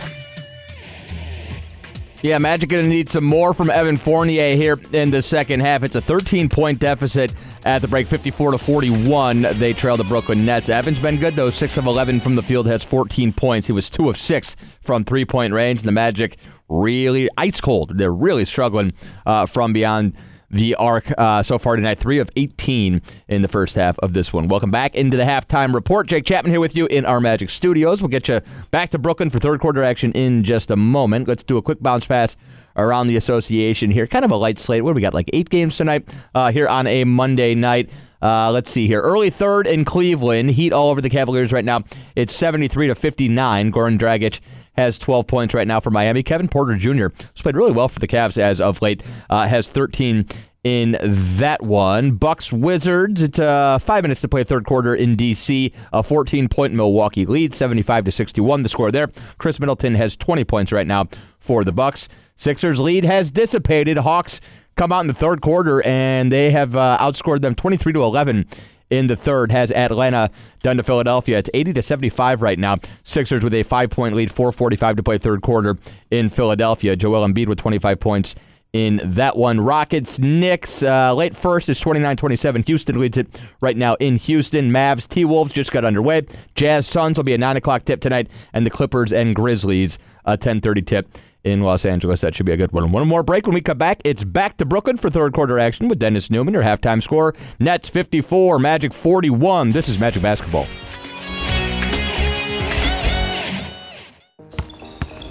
[2.23, 5.83] Yeah, Magic going to need some more from Evan Fournier here in the second half.
[5.83, 7.31] It's a 13 point deficit
[7.63, 9.43] at the break, 54 to 41.
[9.59, 10.67] They trail the Brooklyn Nets.
[10.67, 13.67] Evan's been good though, 6 of 11 from the field, has 14 points.
[13.67, 15.79] He was 2 of 6 from three point range.
[15.79, 16.37] And the Magic
[16.67, 17.99] really ice cold.
[17.99, 18.93] They're really struggling
[19.27, 20.15] uh, from beyond
[20.49, 21.99] the arc uh, so far tonight.
[21.99, 24.47] Three of 18 in the first half of this one.
[24.47, 26.07] Welcome back into the halftime report.
[26.07, 28.01] Jake Chapman here with you in our Magic Studios.
[28.01, 28.41] We'll get you
[28.71, 31.27] back to Brooklyn for third quarter action in just a moment.
[31.27, 32.35] Let's do a quick bounce pass
[32.77, 34.07] around the association here.
[34.07, 34.83] Kind of a light slate.
[34.83, 35.13] What do we got?
[35.13, 37.89] Like eight games tonight uh, here on a Monday night.
[38.21, 39.01] Uh, let's see here.
[39.01, 40.51] Early third in Cleveland.
[40.51, 41.83] Heat all over the Cavaliers right now.
[42.15, 43.71] It's 73 to 59.
[43.71, 44.39] Goran Dragic
[44.75, 46.23] has 12 points right now for Miami.
[46.23, 47.07] Kevin Porter Jr.
[47.17, 49.03] has played really well for the Cavs as of late.
[49.29, 50.25] Uh, has 13
[50.63, 52.11] in that one.
[52.11, 53.21] Bucks Wizards.
[53.21, 55.73] It's uh, five minutes to play third quarter in DC.
[55.93, 58.63] A 14 point Milwaukee lead, 75 to 61.
[58.63, 59.07] The score there.
[59.37, 61.05] Khris Middleton has 20 points right now
[61.47, 62.07] for the Bucks.
[62.35, 63.97] Sixers lead has dissipated.
[63.97, 64.39] Hawks
[64.75, 68.45] come out in the third quarter and they have uh, outscored them 23 to 11
[68.89, 70.29] in the third has Atlanta
[70.63, 71.37] done to Philadelphia.
[71.37, 72.77] It's 80 to 75 right now.
[73.03, 75.77] Sixers with a five point lead, 4:45 to play third quarter
[76.11, 76.95] in Philadelphia.
[76.95, 78.35] Joel Embiid with 25 points
[78.73, 79.61] in that one.
[79.61, 82.65] Rockets, Knicks, uh, late first is 29-27.
[82.67, 84.71] Houston leads it right now in Houston.
[84.71, 86.25] Mavs, T-Wolves just got underway.
[86.55, 88.29] Jazz, Suns will be a 9 o'clock tip tonight.
[88.53, 91.07] And the Clippers and Grizzlies, a 10.30 tip
[91.43, 92.21] in Los Angeles.
[92.21, 92.91] That should be a good one.
[92.91, 93.47] One more break.
[93.47, 96.53] When we come back, it's back to Brooklyn for third quarter action with Dennis Neumann,
[96.53, 97.33] your halftime score.
[97.59, 99.69] Nets 54, Magic 41.
[99.69, 100.67] This is Magic Basketball.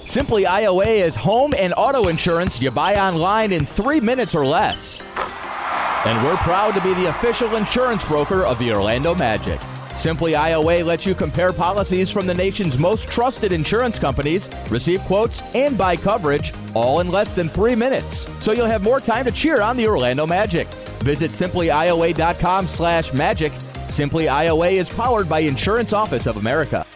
[0.07, 5.01] Simply IOA is home and auto insurance you buy online in three minutes or less.
[6.05, 9.59] And we're proud to be the official insurance broker of the Orlando Magic.
[9.93, 15.41] Simply IOA lets you compare policies from the nation's most trusted insurance companies, receive quotes,
[15.53, 18.25] and buy coverage all in less than three minutes.
[18.39, 20.69] So you'll have more time to cheer on the Orlando Magic.
[21.03, 23.51] Visit simplyioa.com slash magic.
[23.89, 26.87] Simply IOA is powered by Insurance Office of America.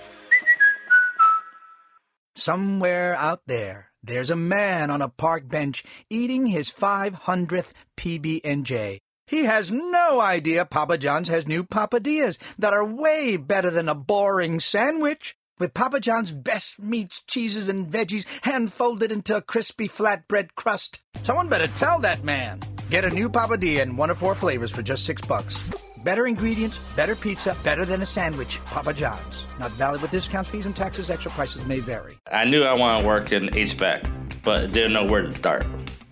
[2.42, 9.00] Somewhere out there, there's a man on a park bench eating his 500th PB&J.
[9.28, 13.94] He has no idea Papa John's has new papadillas that are way better than a
[13.94, 15.36] boring sandwich.
[15.60, 21.04] With Papa John's best meats, cheeses, and veggies hand folded into a crispy flatbread crust.
[21.22, 22.60] Someone better tell that man.
[22.90, 25.62] Get a new papadilla in one of four flavors for just six bucks.
[26.04, 28.60] Better ingredients, better pizza, better than a sandwich.
[28.66, 29.46] Papa John's.
[29.60, 31.10] Not valid with discounts, fees, and taxes.
[31.10, 32.18] Extra prices may vary.
[32.32, 35.66] I knew I wanted to work in HVAC, but didn't know where to start.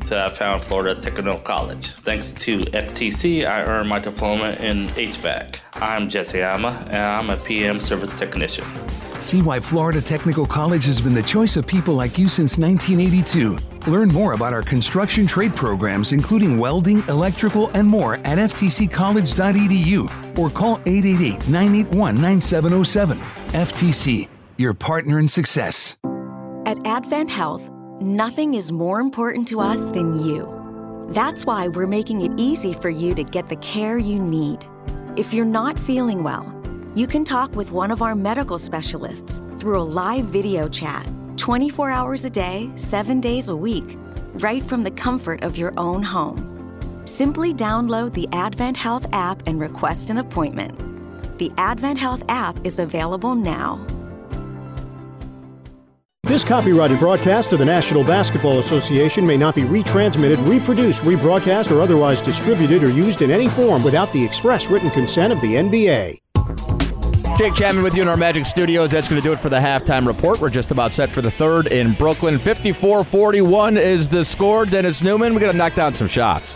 [0.06, 1.88] So I uh, found Florida Technical College.
[2.04, 5.60] Thanks to FTC, I earned my diploma in HVAC.
[5.74, 8.66] I'm Jesse Ama, and I'm a PM service technician.
[9.20, 13.58] See why Florida Technical College has been the choice of people like you since 1982.
[13.92, 20.50] Learn more about our construction trade programs, including welding, electrical, and more at ftccollege.edu or
[20.50, 23.20] call 888 981 9707.
[23.50, 24.28] FTC,
[24.58, 25.98] your partner in success.
[26.66, 27.70] At Advent Health,
[28.02, 30.56] nothing is more important to us than you.
[31.10, 34.66] That's why we're making it easy for you to get the care you need.
[35.18, 36.56] If you're not feeling well,
[36.96, 41.90] you can talk with one of our medical specialists through a live video chat 24
[41.90, 43.98] hours a day, 7 days a week,
[44.36, 47.02] right from the comfort of your own home.
[47.06, 50.78] Simply download the Advent Health app and request an appointment.
[51.40, 53.86] The Advent Health app is available now.
[56.30, 61.82] This copyrighted broadcast of the National Basketball Association may not be retransmitted, reproduced, rebroadcast, or
[61.82, 66.20] otherwise distributed or used in any form without the express written consent of the NBA.
[67.36, 68.92] Jake Chapman with you in our Magic Studios.
[68.92, 70.40] That's going to do it for the halftime report.
[70.40, 72.38] We're just about set for the third in Brooklyn.
[72.38, 74.68] 54 41 is the score.
[74.68, 76.54] Dennis Neumann, we got to knock down some shots.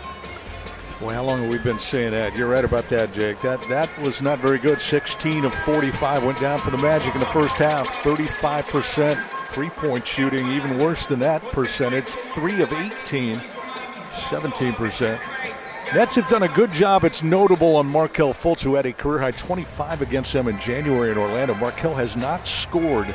[1.00, 2.36] Well, how long have we been saying that?
[2.36, 3.40] You're right about that, Jake.
[3.40, 4.80] That that was not very good.
[4.80, 7.88] 16 of 45 went down for the Magic in the first half.
[8.04, 12.06] 35% three-point shooting, even worse than that percentage.
[12.06, 15.20] 3 of 18, 17%.
[15.94, 17.04] Nets have done a good job.
[17.04, 21.12] It's notable on Markelle Fultz, who had a career high 25 against them in January
[21.12, 21.54] in Orlando.
[21.54, 23.14] Markelle has not scored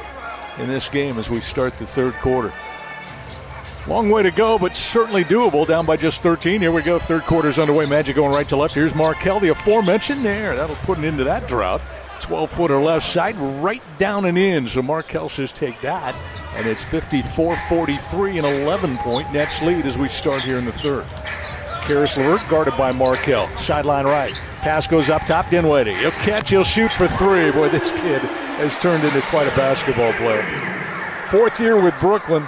[0.60, 2.54] in this game as we start the third quarter.
[3.86, 5.68] Long way to go, but certainly doable.
[5.68, 6.62] Down by just 13.
[6.62, 7.00] Here we go.
[7.00, 7.86] Third quarter's underway.
[7.86, 8.76] Magic going right to left.
[8.76, 10.56] Here's Markelle, the aforementioned there.
[10.56, 11.82] That'll put an end to that drought.
[12.22, 14.68] 12 footer left side, right down and in.
[14.68, 16.16] So Markelle says take that.
[16.56, 20.72] And it's 54 43, an 11 point Nets lead as we start here in the
[20.72, 21.06] third.
[21.84, 23.48] Caris LeVert guarded by Markelle.
[23.58, 24.34] Sideline right.
[24.58, 25.50] Pass goes up top.
[25.50, 25.96] Dinwiddie.
[25.96, 26.50] He'll catch.
[26.52, 27.52] He'll shoot for three.
[27.52, 30.44] Boy, this kid has turned into quite a basketball player.
[31.30, 32.48] Fourth year with Brooklyn.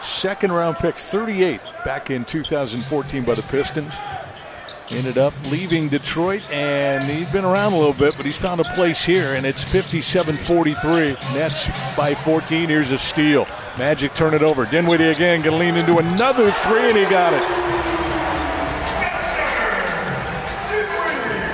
[0.00, 3.92] Second round pick, 38th back in 2014 by the Pistons.
[4.94, 8.64] Ended up leaving Detroit, and he's been around a little bit, but he's found a
[8.74, 11.16] place here, and it's 57 43.
[11.34, 12.68] Nets by 14.
[12.68, 13.46] Here's a steal.
[13.78, 14.66] Magic turn it over.
[14.66, 17.40] Dinwiddie again, going to lean into another three, and he got it.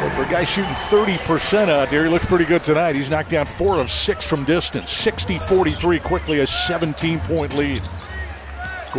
[0.03, 2.97] Well, for a guy shooting 30% out there, he looks pretty good tonight.
[2.97, 4.91] He's knocked down four of six from distance.
[4.91, 7.89] 60 43, quickly a 17 point lead.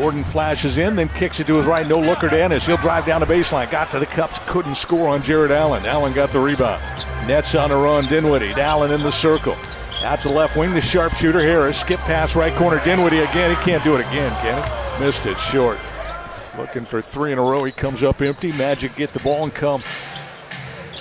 [0.02, 1.86] Gordon flashes in, then kicks it to his right.
[1.86, 2.66] No looker to Ennis.
[2.66, 3.70] He'll drive down the baseline.
[3.70, 5.86] Got to the cups, couldn't score on Jarrett Allen.
[5.86, 6.82] Allen got the rebound.
[7.28, 8.06] Nets on a run.
[8.06, 8.54] Dinwiddie.
[8.54, 9.58] Allen in the circle.
[10.06, 11.82] Out to left wing, the sharpshooter Harris.
[11.82, 12.82] Skip pass right corner.
[12.86, 13.54] Dinwiddie again.
[13.54, 15.04] He can't do it again, can he?
[15.04, 15.78] Missed it short.
[16.58, 17.66] Looking for three in a row.
[17.66, 18.54] He comes up empty.
[18.54, 19.82] Magic get the ball and come.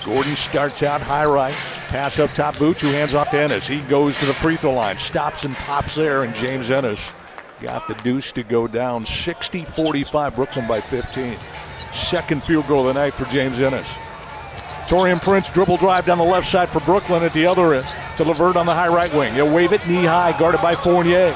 [0.05, 1.55] Gordon starts out high right.
[1.87, 2.57] Pass up top.
[2.57, 3.69] Vooch, who hands off to Ennis.
[3.69, 4.99] He goes to the free throw line.
[4.99, 7.13] Stops and pops there, and James Ennis
[7.61, 9.05] got the deuce to go down.
[9.05, 11.37] 60 45 brooklyn by 15
[11.93, 13.87] second field goal of the night for james ennis.
[14.87, 17.87] Taurean prince dribble drive down the left side for brooklyn at the other end
[18.17, 19.33] to LeVert on the high right wing.
[19.35, 21.35] He'll wave it knee high guarded by fournier.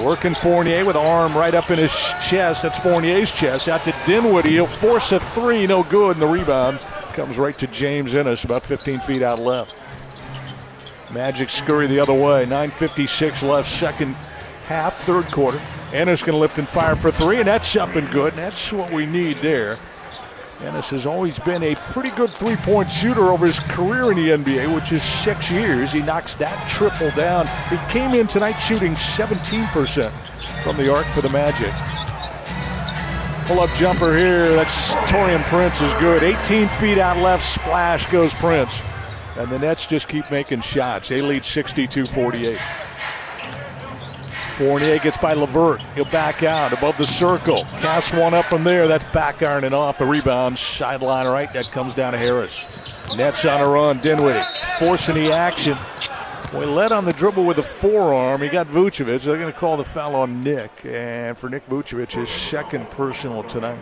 [0.00, 1.92] Working fournier with arm right up in his
[2.26, 2.62] chest.
[2.62, 3.68] That's fournier's chest.
[3.68, 4.50] Out to dinwiddie.
[4.50, 6.80] He'll force a three no good and the rebound
[7.12, 9.76] comes right to james ennis about 15 feet out left.
[11.10, 12.46] Magic scurry the other way.
[12.46, 14.16] 956 left second
[14.72, 15.60] half, third quarter.
[15.92, 18.30] Ennis going to lift and fire for three, and that's up and good.
[18.30, 19.76] And that's what we need there.
[20.62, 24.28] Ennis has always been a pretty good three point shooter over his career in the
[24.30, 25.92] NBA, which is six years.
[25.92, 27.46] He knocks that triple down.
[27.68, 30.10] He came in tonight shooting 17%
[30.62, 31.72] from the arc for the Magic.
[33.46, 34.50] Pull up jumper here.
[34.50, 36.22] That's Taurean Prince is good.
[36.22, 38.80] 18 feet out left, splash goes Prince.
[39.36, 41.08] And the Nets just keep making shots.
[41.08, 42.58] They lead 62 48.
[44.52, 45.82] Fournier gets by LeVert.
[45.94, 47.64] He'll back out above the circle.
[47.78, 48.86] Cast one up from there.
[48.86, 50.58] That's back ironing off the rebound.
[50.58, 51.52] Sideline right.
[51.52, 52.66] That comes down to Harris.
[53.16, 53.98] Nets on a run.
[54.00, 54.42] Dinwiddie
[54.78, 55.76] forcing the action.
[56.54, 58.42] We led on the dribble with a forearm.
[58.42, 59.22] He got Vucevic.
[59.22, 60.84] They're going to call the foul on Nick.
[60.84, 63.78] And for Nick Vucevic, his second personal tonight.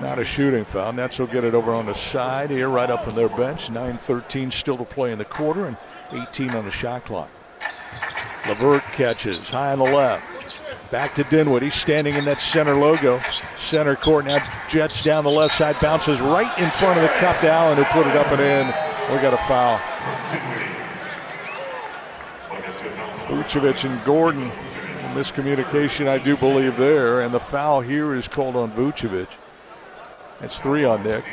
[0.00, 0.92] Not a shooting foul.
[0.92, 3.68] Nets will get it over on the side here, right up from their bench.
[3.68, 5.76] 9-13 still to play in the quarter and
[6.10, 7.30] 18 on the shot clock.
[8.48, 10.24] LeVert catches high on the left.
[10.90, 13.18] Back to Dinwiddie, standing in that center logo.
[13.56, 17.40] Center court now jets down the left side, bounces right in front of the cup
[17.40, 18.66] to Allen, who put it up and in.
[19.14, 19.78] We got a foul.
[23.28, 24.50] Vucevic and Gordon.
[25.14, 27.20] Miscommunication, I do believe, there.
[27.20, 29.28] And the foul here is called on Vucevic.
[30.40, 31.24] It's three on Nick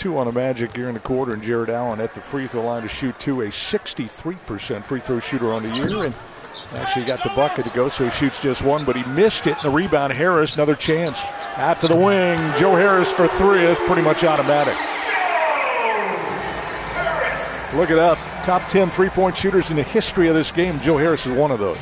[0.00, 2.64] two on a Magic here in the quarter, and Jarrett Allen at the free throw
[2.64, 6.14] line to shoot two, a 63% free throw shooter on the year, and
[6.72, 9.52] actually got the bucket to go, so he shoots just one, but he missed it.
[9.56, 11.22] And the rebound, Harris, another chance.
[11.56, 13.60] Out to the wing, Joe Harris for three.
[13.60, 14.74] It's pretty much automatic.
[17.78, 18.16] Look it up.
[18.42, 20.80] Top 10 three point shooters in the history of this game.
[20.80, 21.78] Joe Harris is one of those.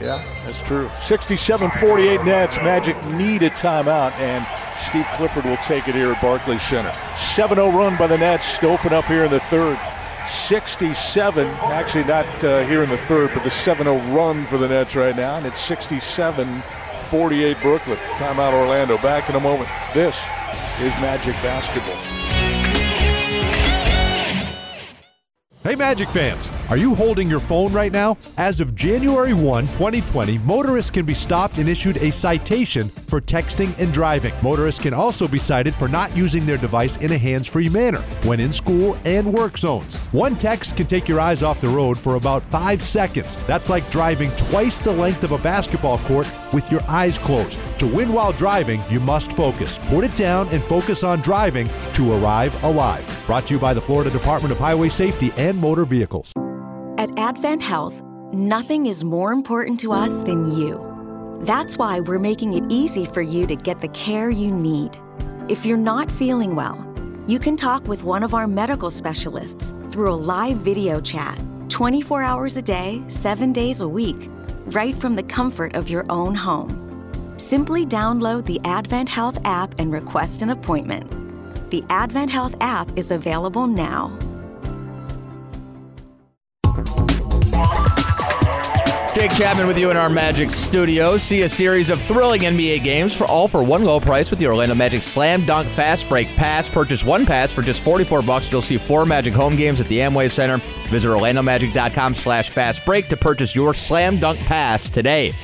[0.00, 0.90] Yeah, that's true.
[0.98, 2.56] 67 48 Nets.
[2.58, 4.46] Magic need a timeout, and
[4.78, 6.92] Steve Clifford will take it here at Barclays Center.
[7.16, 9.78] 7 0 run by the Nets to open up here in the third.
[10.26, 14.68] 67, actually not uh, here in the third, but the 7 0 run for the
[14.68, 16.62] Nets right now, and it's 67
[17.10, 17.96] 48 Brooklyn.
[18.14, 18.96] Timeout Orlando.
[18.98, 19.68] Back in a moment.
[19.92, 20.16] This
[20.80, 22.09] is Magic Basketball.
[25.62, 28.16] Hey, Magic fans, are you holding your phone right now?
[28.38, 33.78] As of January 1, 2020, motorists can be stopped and issued a citation for texting
[33.78, 34.32] and driving.
[34.42, 38.00] Motorists can also be cited for not using their device in a hands free manner
[38.24, 39.98] when in school and work zones.
[40.12, 43.36] One text can take your eyes off the road for about five seconds.
[43.46, 47.60] That's like driving twice the length of a basketball court with your eyes closed.
[47.80, 49.78] To win while driving, you must focus.
[49.88, 53.06] Put it down and focus on driving to arrive alive.
[53.26, 56.32] Brought to you by the Florida Department of Highway Safety and Motor Vehicles.
[56.98, 58.02] At Advent Health,
[58.32, 60.86] nothing is more important to us than you.
[61.40, 64.98] That's why we're making it easy for you to get the care you need.
[65.48, 66.86] If you're not feeling well,
[67.26, 72.22] you can talk with one of our medical specialists through a live video chat 24
[72.22, 74.28] hours a day, 7 days a week,
[74.66, 77.32] right from the comfort of your own home.
[77.36, 81.10] Simply download the Advent Health app and request an appointment.
[81.70, 84.18] The Advent Health app is available now.
[89.20, 91.22] Jake Chapman with you in our Magic studios.
[91.22, 94.46] See a series of thrilling NBA games for all for one low price with the
[94.46, 96.70] Orlando Magic Slam Dunk Fast Break Pass.
[96.70, 98.50] Purchase one pass for just 44 bucks.
[98.50, 100.56] You'll see four Magic home games at the Amway Center.
[100.88, 105.34] Visit orlandomagic.com slash fast break to purchase your Slam Dunk Pass today.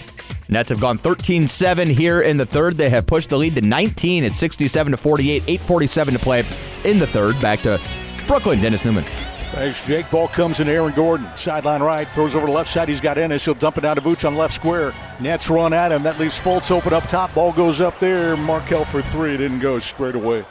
[0.48, 2.78] Nets have gone 13-7 here in the third.
[2.78, 6.44] They have pushed the lead to 19 at 67 to 48, 8:47 to play
[6.84, 7.38] in the third.
[7.42, 7.78] Back to
[8.26, 9.04] Brooklyn, Dennis Neumann.
[9.50, 10.10] Thanks, Jake.
[10.10, 11.26] Ball comes in Aaron Gordon.
[11.36, 12.06] Sideline right.
[12.08, 12.88] Throws over the left side.
[12.88, 13.44] He's got Ennis.
[13.44, 14.92] He'll dump it down to Vooch on left square.
[15.18, 16.02] Nets run at him.
[16.02, 17.32] That leaves Fultz open up top.
[17.34, 18.36] Ball goes up there.
[18.36, 19.36] Markelle for three.
[19.36, 20.44] Didn't go straight away.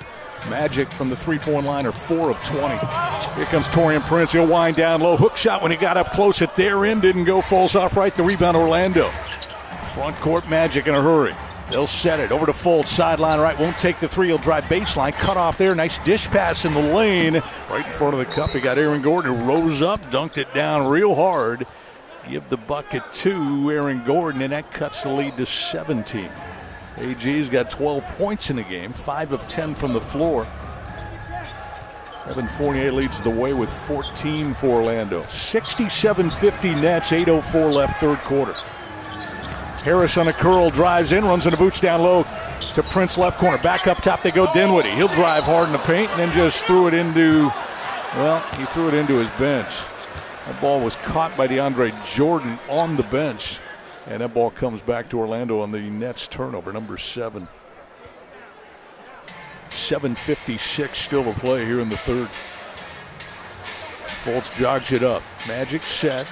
[0.50, 2.68] Magic from the three point line are 4 of 20.
[3.36, 4.32] Here comes Taurean Prince.
[4.32, 5.18] He'll wind down low.
[5.18, 7.02] Hook shot when he got up close at their end.
[7.02, 7.42] Didn't go.
[7.42, 8.16] Falls off right.
[8.16, 9.10] The rebound, Orlando.
[9.94, 11.34] Front court Magic in a hurry.
[11.72, 13.58] They'll set it over to Fultz, sideline right.
[13.60, 14.28] Won't take the three.
[14.28, 15.14] He'll drive baseline.
[15.14, 15.74] Cut off there.
[15.74, 17.42] Nice dish pass in the lane.
[17.70, 18.52] Right in front of the cup.
[18.52, 21.66] He got Aaron Gordon who rose up, dunked it down real hard.
[22.30, 26.30] Give the bucket to Aaron Gordon, and that cuts the lead to 17.
[26.98, 30.48] AG's got 12 points in the game, 5 of 10 from the floor.
[32.28, 35.22] Evan Fournier leads the way with 14 for Orlando.
[35.24, 38.56] 67 50 Nets, 8.04 left, third quarter.
[39.86, 42.26] Harris on a curl, drives in, runs into Vooch down low
[42.74, 43.60] to Prince left corner.
[43.60, 44.90] Back up top they go Dinwiddie.
[44.90, 47.42] He'll drive hard in the paint and then just threw it into,
[48.16, 49.76] well, he threw it into his bench.
[50.48, 53.60] That ball was caught by DeAndre Jordan on the bench.
[54.08, 57.48] And that ball comes back to Orlando on the Nets turnover, number seven.
[59.70, 62.28] 7.56 still to play here in the third.
[64.08, 65.22] Fultz jogs it up.
[65.48, 66.26] Magic set.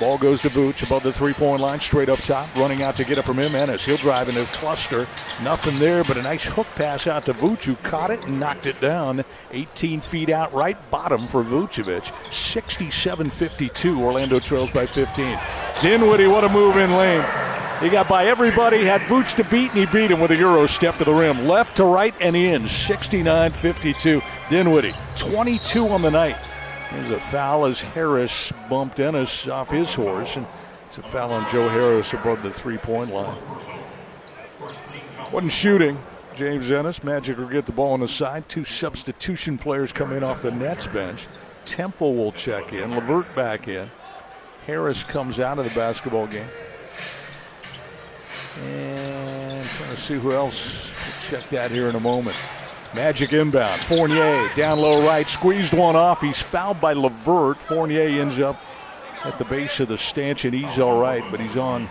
[0.00, 2.48] Ball goes to Vooch above the three-point line, straight up top.
[2.56, 3.54] Running out to get it from him.
[3.54, 3.84] Ennis.
[3.84, 5.06] He'll drive into cluster.
[5.42, 8.64] Nothing there, but a nice hook pass out to Vooch, who caught it and knocked
[8.64, 9.22] it down.
[9.52, 12.10] 18 feet out, right bottom for Vucevic.
[12.30, 14.00] 67-52.
[14.00, 15.38] Orlando trails by 15.
[15.82, 17.22] Dinwiddie, what a move in lane.
[17.80, 20.64] He got by everybody, had Vooch to beat, and he beat him with a Euro
[20.64, 21.46] step to the rim.
[21.46, 22.62] Left to right and in.
[22.62, 24.22] 69-52.
[24.48, 26.36] Dinwiddie, 22 on the night.
[26.92, 30.46] There's a foul as Harris bumped Ennis off his horse, and
[30.86, 33.38] it's a foul on Joe Harris above the three-point line.
[35.32, 36.02] Wasn't shooting.
[36.34, 38.48] James Ennis, Magic will get the ball on the side.
[38.48, 41.26] Two substitution players come in off the Nets bench.
[41.64, 42.94] Temple will check in.
[42.94, 43.90] LeVert back in.
[44.66, 46.48] Harris comes out of the basketball game.
[48.64, 52.36] And trying to see who else will check that here in a moment.
[52.94, 53.80] Magic inbound.
[53.82, 56.20] Fournier down low right, squeezed one off.
[56.20, 57.62] He's fouled by LeVert.
[57.62, 58.60] Fournier ends up
[59.24, 60.52] at the base of the stanchion.
[60.52, 61.88] He's all right, but he's on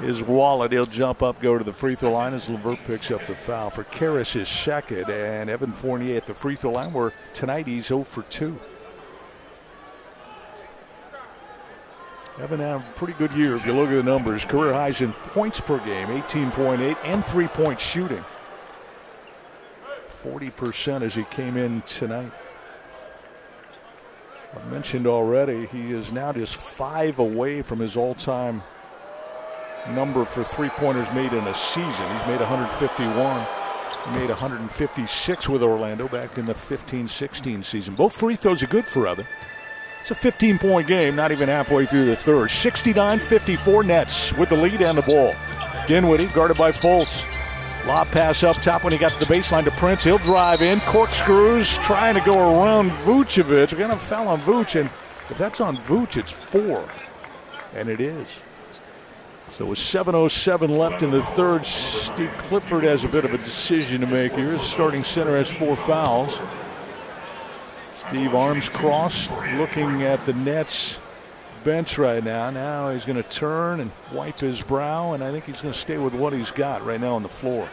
[0.00, 0.72] his wallet.
[0.72, 3.70] He'll jump up, go to the free throw line as LeVert picks up the foul.
[3.70, 7.86] For Caris, his second, and Evan Fournier at the free throw line, where tonight he's
[7.86, 8.58] 0 for 2.
[12.40, 14.44] Evan had a pretty good year if you look at the numbers.
[14.44, 18.24] Career highs in points per game, 18.8, and three point shooting.
[20.22, 22.30] 40% as he came in tonight.
[24.54, 28.62] I mentioned already, he is now just five away from his all time
[29.90, 32.16] number for three pointers made in a season.
[32.16, 33.46] He's made 151.
[34.04, 37.94] He made 156 with Orlando back in the 15 16 season.
[37.94, 39.26] Both free throws are good for Evan.
[40.00, 42.50] It's a 15 point game, not even halfway through the third.
[42.50, 45.34] 69 54 Nets with the lead and the ball.
[45.86, 47.26] Dinwiddie guarded by Fultz.
[47.86, 50.04] Lob pass up top when he got to the baseline to Prince.
[50.04, 50.78] He'll drive in.
[50.80, 53.72] Corkscrews trying to go around Vucevic.
[53.72, 54.90] We're going to foul on Vuce, and
[55.28, 56.88] if that's on Vuce, it's four.
[57.74, 58.28] And it is.
[59.52, 64.00] So with 7.07 left in the third, Steve Clifford has a bit of a decision
[64.00, 64.52] to make here.
[64.52, 66.40] His starting center has four fouls.
[67.96, 71.00] Steve arms crossed, looking at the Nets
[71.64, 72.50] bench right now.
[72.50, 75.78] Now he's going to turn and wipe his brow, and I think he's going to
[75.78, 77.68] stay with what he's got right now on the floor.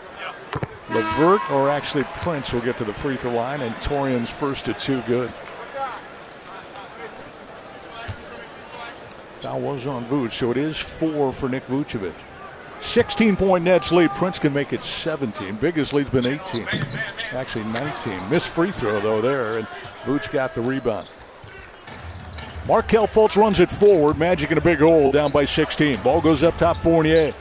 [0.89, 4.73] LeVert or actually Prince will get to the free throw line, and Taurean's first to
[4.73, 5.29] two good.
[9.37, 12.13] Foul was on Vooch, so it is four for Nick Vucevic.
[12.81, 14.09] 16 point Nets lead.
[14.11, 15.55] Prince can make it 17.
[15.57, 16.65] Biggest lead's been 18.
[17.33, 18.29] Actually 19.
[18.29, 19.67] Missed free throw though there, and
[20.03, 21.07] Vooch got the rebound.
[22.69, 24.19] Markelle Fultz runs it forward.
[24.19, 26.03] Magic in a big hole, down by 16.
[26.03, 27.33] Ball goes up top, Fournier.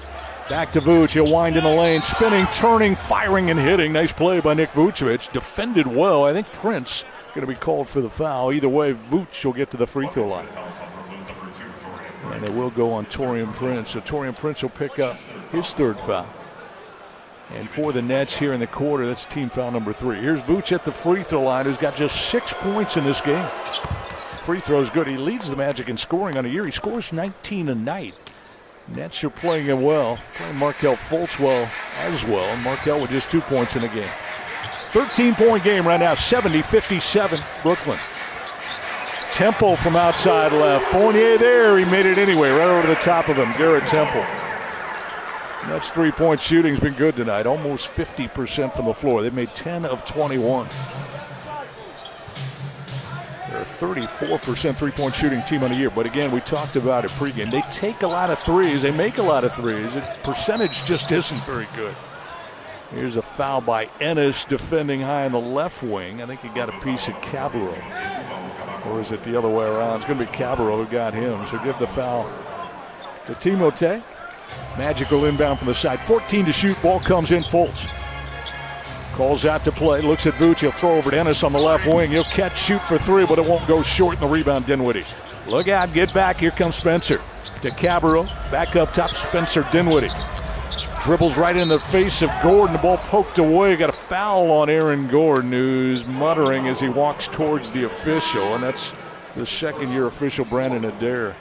[0.48, 1.12] Back to Vooch.
[1.12, 3.92] He'll wind in the lane, spinning, turning, firing, and hitting.
[3.92, 5.30] Nice play by Nick Vucevic.
[5.30, 6.24] Defended well.
[6.24, 8.54] I think Prince going to be called for the foul.
[8.54, 10.48] Either way, Vooch will get to the free throw line.
[12.32, 13.90] And it will go on Taurean Prince.
[13.90, 15.18] So Taurean Prince will pick up
[15.52, 16.26] his third foul.
[17.50, 20.16] And for the Nets here in the quarter, that's team foul number three.
[20.16, 23.46] Here's Vooch at the free throw line, who's got just six points in this game.
[24.48, 25.10] Free throws good.
[25.10, 26.64] He leads the Magic in scoring on a year.
[26.64, 28.14] He scores 19 a night.
[28.94, 30.18] Nets are playing him well.
[30.36, 32.46] Playing Markelle Fultz well as well.
[32.46, 34.08] And Markelle with just two points in the game.
[34.88, 37.98] 13 point game right now, 70 57, Brooklyn.
[39.32, 40.86] Temple from outside left.
[40.86, 41.76] Fournier there.
[41.76, 43.52] He made it anyway, right over the top of him.
[43.58, 44.22] Garrett Temple.
[45.68, 49.20] That's three point shooting's been good tonight, almost 50% from the floor.
[49.20, 50.68] They made 10 of 21.
[53.58, 53.96] They're a
[54.38, 55.90] 34% three point shooting team on the year.
[55.90, 57.50] But again, we talked about it pregame.
[57.50, 59.94] They take a lot of threes, they make a lot of threes.
[59.94, 61.94] The percentage just isn't very good.
[62.92, 66.22] Here's a foul by Ennis defending high in the left wing.
[66.22, 68.86] I think he got a piece of Cabarrot.
[68.86, 69.96] Or is it the other way around?
[69.96, 71.38] It's going to be Cabarrot who got him.
[71.46, 72.30] So give the foul
[73.26, 74.02] to Timothé.
[74.78, 75.98] Magic will inbound from the side.
[76.00, 76.80] 14 to shoot.
[76.80, 77.42] Ball comes in.
[77.42, 77.97] Fultz.
[79.18, 80.00] Calls out to play.
[80.00, 80.60] Looks at Vooch.
[80.60, 82.08] He'll throw over to Ennis on the left wing.
[82.08, 84.66] He'll catch, shoot for three, but it won't go short in the rebound.
[84.66, 85.02] Dinwiddie.
[85.48, 85.92] Look out.
[85.92, 86.36] Get back.
[86.36, 87.20] Here comes Spencer.
[87.62, 88.28] To Cabarrot.
[88.52, 89.10] Back up top.
[89.10, 90.10] Spencer Dinwiddie.
[91.02, 92.76] Dribbles right in the face of Gordon.
[92.76, 93.74] The ball poked away.
[93.74, 98.62] Got a foul on Aaron Gordon, who's muttering as he walks towards the official, and
[98.62, 98.94] that's
[99.34, 101.34] the second year official, Brandon Adair.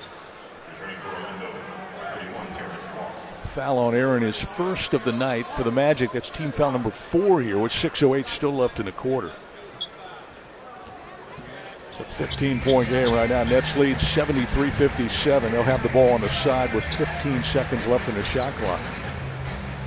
[3.57, 6.11] Foul on Aaron is first of the night for the Magic.
[6.11, 9.31] That's team foul number four here, with 6.08 still left in the quarter.
[11.89, 13.43] It's a 15 point game right now.
[13.45, 15.51] Nets lead 73 57.
[15.51, 18.79] They'll have the ball on the side with 15 seconds left in the shot clock.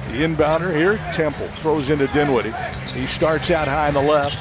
[0.08, 2.52] The inbounder here, Temple, throws into Dinwiddie.
[2.92, 4.40] He starts out high on the left,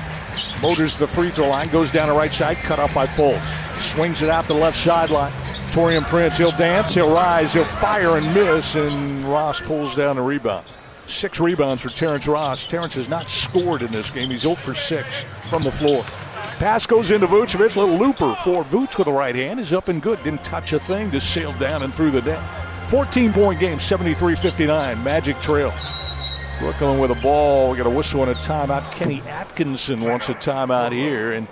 [0.61, 3.79] motors the free throw line, goes down the right side, cut off by Fultz.
[3.79, 5.31] Swings it out the left sideline.
[5.71, 10.21] Taurean Prince, he'll dance, he'll rise, he'll fire and miss, and Ross pulls down the
[10.21, 10.65] rebound.
[11.05, 12.67] Six rebounds for Terrence Ross.
[12.67, 14.29] Terrence has not scored in this game.
[14.29, 16.03] He's 0 for 6 from the floor.
[16.59, 17.75] Pass goes into Vucevic.
[17.75, 19.59] Little looper for Vooch with the right hand.
[19.59, 20.21] Is up and good.
[20.23, 21.09] Didn't touch a thing.
[21.09, 22.41] Just sailed down and through the net.
[22.89, 25.03] 14 point game, 73 59.
[25.03, 25.73] Magic trail.
[26.59, 27.71] Brooklyn with a ball.
[27.71, 28.91] We got a whistle and a timeout.
[28.91, 31.47] Kenny Atkinson wants a timeout here, and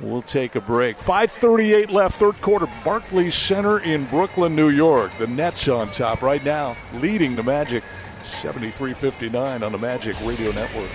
[0.00, 0.98] we'll take a break.
[0.98, 2.68] 5:38 left, third quarter.
[2.84, 5.10] Barclays Center in Brooklyn, New York.
[5.18, 7.82] The Nets on top right now, leading the Magic,
[8.22, 10.90] 73-59 on the Magic Radio Network.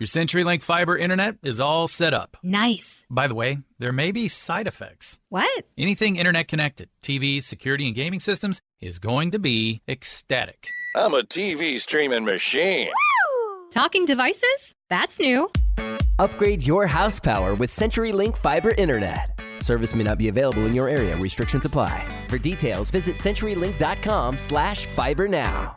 [0.00, 2.36] Your CenturyLink fiber internet is all set up.
[2.42, 3.01] Nice.
[3.12, 5.20] By the way, there may be side effects.
[5.28, 5.66] What?
[5.76, 10.68] Anything internet connected, TVs, security, and gaming systems, is going to be ecstatic.
[10.96, 12.88] I'm a TV streaming machine.
[12.88, 13.68] Woo!
[13.70, 14.74] Talking devices?
[14.88, 15.50] That's new.
[16.18, 19.38] Upgrade your house power with CenturyLink fiber internet.
[19.58, 21.14] Service may not be available in your area.
[21.18, 22.02] Restrictions apply.
[22.28, 25.76] For details, visit CenturyLink.com slash fiber now.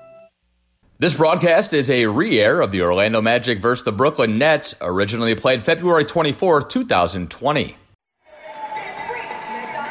[1.01, 5.63] This broadcast is a re-air of the Orlando Magic versus the Brooklyn Nets, originally played
[5.63, 7.75] February 24, 2020.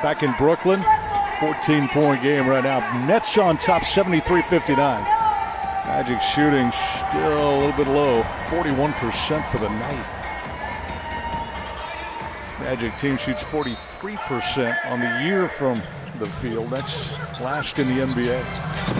[0.04, 0.84] Back in Brooklyn,
[1.40, 2.78] 14 point game right now.
[3.08, 5.02] Nets on top 73 59.
[5.02, 10.06] Magic shooting still a little bit low, 41% for the night.
[12.60, 15.82] Magic team shoots 43% on the year from
[16.20, 16.68] the field.
[16.68, 18.40] That's last in the NBA.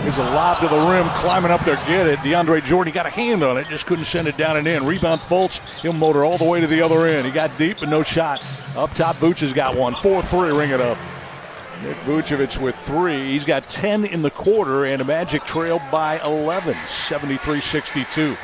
[0.01, 2.19] Here's a lob to the rim, climbing up there, get it.
[2.19, 4.85] DeAndre Jordan He got a hand on it, just couldn't send it down and in.
[4.85, 7.25] Rebound Fultz, he'll motor all the way to the other end.
[7.25, 8.43] He got deep, but no shot.
[8.75, 9.95] Up top, Vooch has got one.
[9.95, 10.97] 4 3, ring it up.
[11.83, 13.31] Nick Vucevic with three.
[13.31, 18.37] He's got 10 in the quarter, and a Magic trail by 11, 73 62.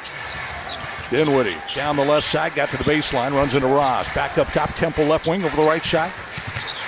[1.09, 4.13] Dinwiddie down the left side, got to the baseline, runs into Ross.
[4.13, 6.11] Back up top, Temple left wing over the right side.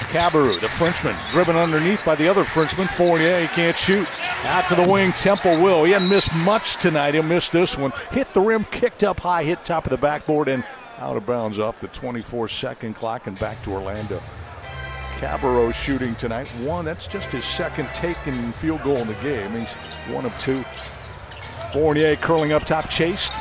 [0.09, 2.87] Cabarrot, the Frenchman, driven underneath by the other Frenchman.
[2.87, 4.07] Fournier can't shoot.
[4.45, 5.83] Out to the wing, Temple will.
[5.83, 7.13] He hasn't missed much tonight.
[7.13, 7.91] He'll miss this one.
[8.09, 10.63] Hit the rim, kicked up high, hit top of the backboard, and
[10.97, 14.19] out of bounds off the 24 second clock and back to Orlando.
[15.19, 16.47] Cabarrot shooting tonight.
[16.63, 19.51] One, that's just his second taken field goal in the game.
[19.51, 19.73] He's
[20.11, 20.63] one of two.
[21.71, 23.31] Fournier curling up top, chased.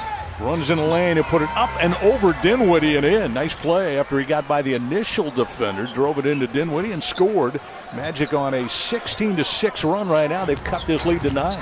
[0.41, 3.35] Runs in the lane and put it up and over Dinwiddie and in.
[3.35, 7.61] Nice play after he got by the initial defender, drove it into Dinwiddie and scored.
[7.97, 10.45] Magic on a 16 to 6 run right now.
[10.45, 11.59] They've cut this lead to nine.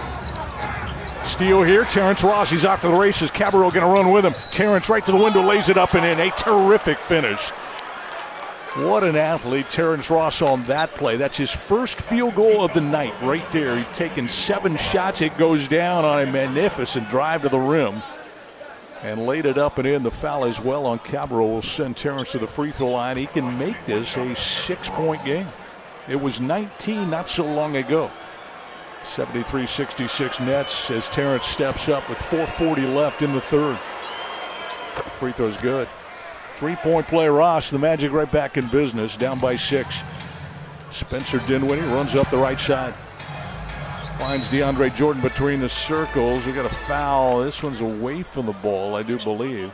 [1.25, 1.85] Steal here.
[1.85, 3.31] Terrence Ross, he's off to the races.
[3.31, 4.35] Cabarrot going to run with him.
[4.51, 6.21] Terrence right to the window, lays it up and in.
[6.21, 7.49] A terrific finish.
[8.77, 11.17] What an athlete, Terrence Ross, on that play.
[11.17, 13.79] That's his first field goal of the night right there.
[13.79, 15.23] He's taken seven shots.
[15.23, 18.03] It goes down on a magnificent drive to the rim
[19.07, 20.03] and laid it up and in.
[20.03, 23.17] The foul as well on Cabarrot will send Terrence to the free throw line.
[23.17, 25.47] He can make this a six point game.
[26.09, 28.11] It was 19 not so long ago.
[29.05, 33.79] 73 66 Nets as Terrence steps up with 4.40 left in the third.
[35.15, 35.89] Free throw's good.
[36.55, 37.71] Three point play, Ross.
[37.71, 40.03] The Magic right back in business, down by six.
[40.91, 42.95] Spencer Dinwiddie runs up the right side.
[44.19, 46.47] Finds DeAndre Jordan between the circles.
[46.47, 47.41] We got a foul.
[47.41, 49.73] This one's away from the ball, I do believe.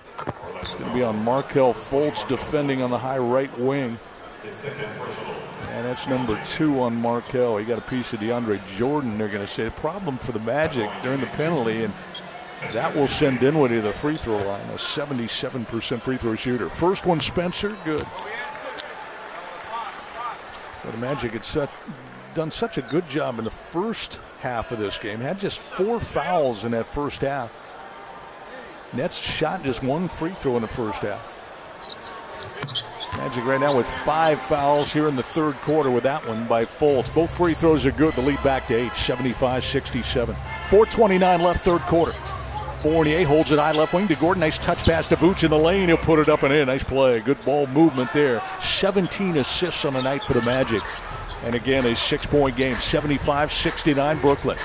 [0.60, 3.98] It's going to be on Markelle Fultz defending on the high right wing.
[4.42, 7.56] And that's number two on Markelle.
[7.56, 9.64] He got a piece of DeAndre Jordan, they're going to say.
[9.64, 11.94] The problem for the Magic during the penalty, and
[12.72, 16.68] that will send Dinwiddie to the free throw line, a 77% free throw shooter.
[16.68, 18.04] First one, Spencer, good.
[20.84, 21.70] But the Magic had set,
[22.34, 25.20] done such a good job in the first half of this game.
[25.20, 27.54] Had just four fouls in that first half.
[28.92, 31.28] Nets shot just one free throw in the first half.
[33.16, 36.64] Magic right now with five fouls here in the third quarter with that one by
[36.64, 37.14] Fultz.
[37.14, 38.14] Both free throws are good.
[38.14, 40.34] The lead back to eight, 75 67.
[40.34, 42.12] 4.29 left, third quarter.
[42.80, 44.40] Fournier holds it high left wing to Gordon.
[44.40, 45.86] Nice touch pass to Vooch in the lane.
[45.86, 46.66] He'll put it up and in.
[46.66, 47.20] Nice play.
[47.20, 48.42] Good ball movement there.
[48.60, 50.82] 17 assists on the night for the Magic.
[51.44, 54.58] And again, a six point game, 75 69 Brooklyn.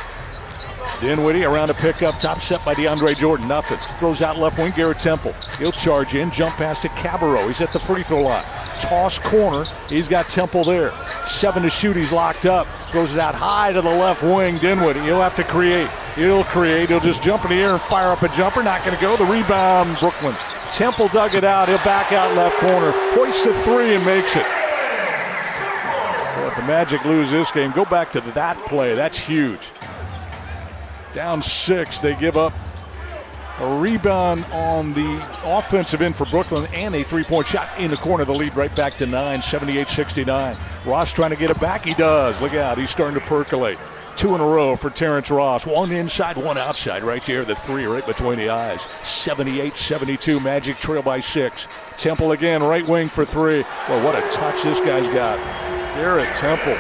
[1.02, 3.48] Dinwiddie around a pickup, top set by DeAndre Jordan.
[3.48, 3.78] Nothing.
[3.98, 5.34] Throws out left wing, Garrett Temple.
[5.60, 7.46] He'll charge in, jump pass to Cabarrot.
[7.46, 8.44] He's at the free throw line.
[8.80, 9.66] Toss corner.
[9.90, 10.92] He's got Temple there.
[11.26, 11.96] Seven to shoot.
[11.96, 12.68] He's locked up.
[12.92, 14.58] Throws it out high to the left wing.
[14.58, 15.02] Dinwiddie.
[15.02, 15.90] He'll have to create.
[16.16, 16.90] He'll create.
[16.90, 18.64] He'll just jump in the air and fire up a jumper.
[18.64, 19.18] Not going to go.
[19.18, 20.36] The rebound, Brooklyn.
[20.72, 21.68] Temple dug it out.
[21.68, 22.92] He'll back out left corner.
[23.14, 24.46] Hoists the three and makes it.
[26.68, 28.94] Magic lose this game, go back to that play.
[28.94, 29.72] That's huge.
[31.14, 32.52] Down six, they give up
[33.60, 37.96] a rebound on the offensive end for Brooklyn and a three point shot in the
[37.96, 38.26] corner.
[38.26, 40.58] The lead right back to nine, 78 69.
[40.86, 41.86] Ross trying to get it back.
[41.86, 42.42] He does.
[42.42, 42.78] Look out.
[42.78, 43.80] He's starting to percolate.
[44.18, 45.66] Two in a row for Terrence Ross.
[45.66, 47.02] One inside, one outside.
[47.02, 48.82] Right there, the three right between the eyes.
[49.04, 50.40] 78 72.
[50.42, 51.68] Magic trail by six.
[51.98, 53.64] Temple again, right wing for three.
[53.88, 55.77] Well, what a touch this guy's got.
[55.98, 56.76] Garrett Temple.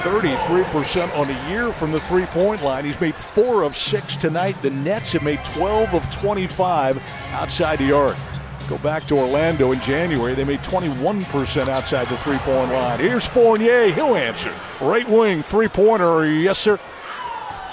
[0.00, 2.82] 33% on the year from the three point line.
[2.82, 4.52] He's made four of six tonight.
[4.62, 7.02] The Nets have made 12 of 25
[7.32, 8.16] outside the arc.
[8.66, 10.34] Go back to Orlando in January.
[10.34, 12.98] They made 21% outside the three point line.
[12.98, 13.90] Here's Fournier.
[13.90, 14.54] He'll answer.
[14.80, 16.26] Right wing, three pointer.
[16.26, 16.78] Yes, sir.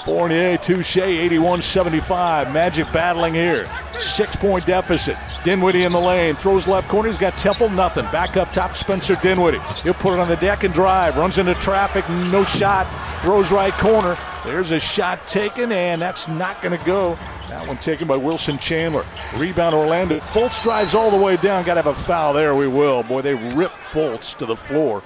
[0.05, 2.53] Fournier, touche, 81 75.
[2.53, 3.65] Magic battling here.
[3.97, 5.17] Six point deficit.
[5.43, 6.35] Dinwiddie in the lane.
[6.35, 7.09] Throws left corner.
[7.09, 8.05] He's got Temple, nothing.
[8.11, 9.57] Back up top, Spencer Dinwiddie.
[9.81, 11.17] He'll put it on the deck and drive.
[11.17, 12.85] Runs into traffic, no shot.
[13.23, 14.15] Throws right corner.
[14.43, 17.17] There's a shot taken, and that's not going to go.
[17.47, 19.05] That one taken by Wilson Chandler.
[19.37, 20.19] Rebound Orlando.
[20.19, 21.63] Fultz drives all the way down.
[21.63, 22.53] Got to have a foul there.
[22.53, 23.01] We will.
[23.01, 25.01] Boy, they rip Fultz to the floor.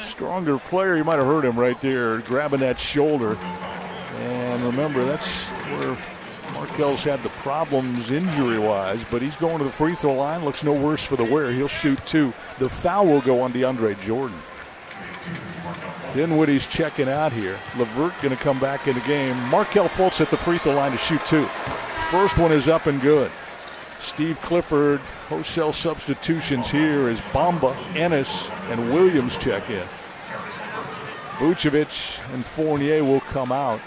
[0.00, 0.96] Stronger player.
[0.96, 3.36] You might have heard him right there grabbing that shoulder.
[3.36, 5.96] And remember, that's where
[6.54, 10.44] Markelle's had the problems injury wise, but he's going to the free throw line.
[10.44, 11.52] Looks no worse for the wear.
[11.52, 12.32] He'll shoot two.
[12.58, 14.38] The foul will go on DeAndre Jordan.
[16.14, 17.58] Dinwiddie's checking out here.
[17.76, 19.36] LeVert going to come back in the game.
[19.48, 21.44] Markelle Fultz at the free throw line to shoot two.
[22.10, 23.30] First one is up and good.
[24.02, 24.98] Steve Clifford,
[25.28, 29.86] wholesale substitutions here as Bamba, Ennis, and Williams check in.
[31.38, 33.80] Vucevic and Fournier will come out.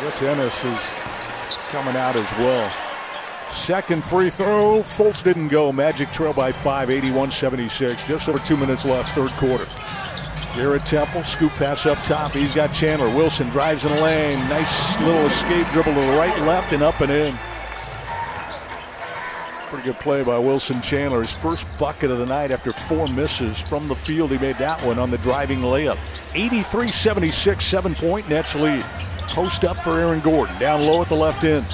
[0.00, 0.94] Yes, Ennis is
[1.70, 2.72] coming out as well.
[3.50, 4.80] Second free throw.
[4.80, 5.72] Fultz didn't go.
[5.72, 8.06] Magic trail by five, 81 76.
[8.06, 9.66] Just over two minutes left, third quarter.
[10.56, 12.32] Garrett Temple, scoop pass up top.
[12.32, 13.08] He's got Chandler.
[13.08, 14.38] Wilson drives in the lane.
[14.48, 17.34] Nice little escape dribble to the right, left, and up and in.
[19.68, 21.22] Pretty good play by Wilson Chandler.
[21.22, 24.32] His first bucket of the night after four misses from the field.
[24.32, 25.98] He made that one on the driving layup.
[26.34, 28.82] 83 76, seven point Nets lead.
[29.28, 30.58] Post up for Aaron Gordon.
[30.58, 31.64] Down low at the left end.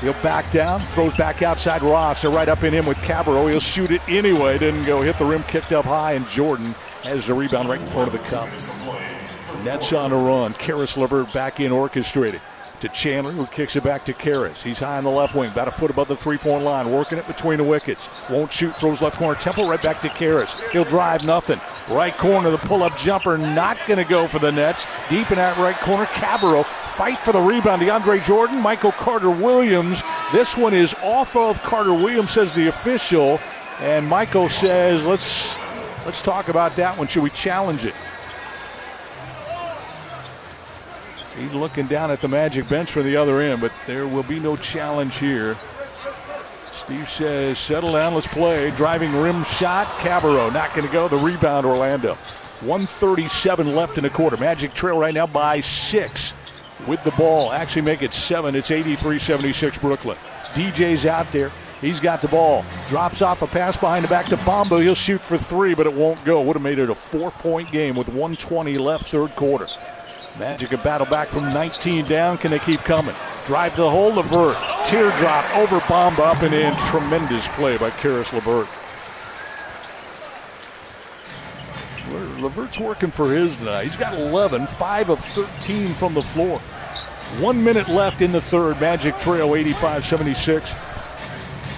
[0.00, 2.22] He'll back down, throws back outside Ross.
[2.22, 3.50] They're right up in him with Cabarrot.
[3.50, 4.56] He'll shoot it anyway.
[4.56, 5.02] Didn't go.
[5.02, 8.12] Hit the rim, kicked up high, and Jordan has the rebound right in front of
[8.12, 8.48] the cup.
[9.64, 10.54] Nets on a run.
[10.54, 12.40] Caris LeVert back in orchestrated
[12.80, 14.62] to Chandler, who kicks it back to Caris.
[14.62, 17.26] He's high on the left wing, about a foot above the three-point line, working it
[17.26, 18.08] between the wickets.
[18.30, 19.38] Won't shoot, throws left corner.
[19.38, 20.58] Temple right back to Caris.
[20.72, 21.60] He'll drive nothing.
[21.90, 24.86] Right corner, the pull-up jumper, not going to go for the Nets.
[25.10, 27.82] Deep in that right corner, Cabarrot fight for the rebound.
[27.82, 30.02] DeAndre Jordan, Michael Carter Williams.
[30.32, 33.38] This one is off of Carter Williams, says the official.
[33.80, 35.58] And Michael says, let's
[36.04, 37.06] let's talk about that one.
[37.06, 37.94] Should we challenge it?
[41.36, 44.38] He's looking down at the Magic bench for the other end, but there will be
[44.40, 45.56] no challenge here.
[46.72, 48.70] Steve says, settle down, let's play.
[48.72, 51.08] Driving rim shot, Cabarrot not going to go.
[51.08, 52.14] The rebound, Orlando.
[52.60, 54.36] 137 left in the quarter.
[54.36, 56.34] Magic trail right now by six
[56.86, 57.52] with the ball.
[57.52, 58.54] Actually make it seven.
[58.54, 60.16] It's 83-76 Brooklyn.
[60.52, 61.50] DJ's out there.
[61.80, 62.64] He's got the ball.
[62.88, 64.82] Drops off a pass behind the back to Bamba.
[64.82, 66.42] He'll shoot for three, but it won't go.
[66.42, 69.66] Would have made it a four-point game with 120 left third quarter.
[70.38, 72.38] Magic a battle back from 19 down.
[72.38, 73.14] Can they keep coming?
[73.46, 74.56] Drive to the hole, LeVert.
[74.84, 76.76] Teardrop over Bamba up and in.
[76.76, 78.68] Tremendous play by Caris LeVert.
[82.40, 83.84] LeVert's working for his tonight.
[83.84, 86.58] He's got 11, 5 of 13 from the floor.
[87.38, 88.80] One minute left in the third.
[88.80, 90.74] Magic trail 85 76.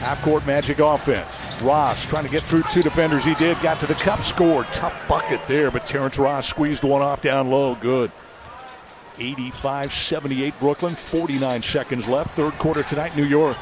[0.03, 1.33] Half court Magic offense.
[1.63, 3.25] Ross trying to get through two defenders.
[3.25, 3.57] He did.
[3.63, 4.67] Got to the cup, scored.
[4.73, 7.77] Tough bucket there, but Terrence Ross squeezed one off down low.
[7.77, 8.11] Good.
[9.21, 10.95] 85 78 Brooklyn.
[10.97, 12.33] 49 seconds left.
[12.33, 13.57] Third quarter tonight, New York.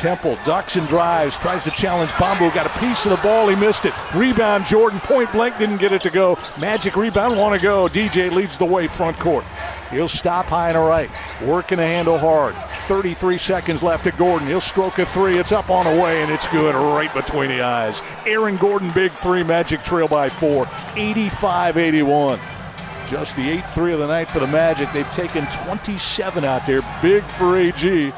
[0.00, 2.54] Temple ducks and drives, tries to challenge Bamba.
[2.54, 3.92] Got a piece of the ball, he missed it.
[4.14, 6.38] Rebound, Jordan point blank didn't get it to go.
[6.58, 7.86] Magic rebound, want to go.
[7.86, 9.44] DJ leads the way front court.
[9.90, 11.10] He'll stop high and right,
[11.42, 12.54] working the handle hard.
[12.86, 14.48] 33 seconds left to Gordon.
[14.48, 15.36] He'll stroke a three.
[15.36, 18.00] It's up on the way, and it's good right between the eyes.
[18.24, 19.42] Aaron Gordon, big three.
[19.42, 20.66] Magic trail by four.
[20.96, 22.38] 85 81.
[23.06, 24.90] Just the eighth three of the night for the Magic.
[24.92, 26.80] They've taken 27 out there.
[27.02, 28.14] Big for AG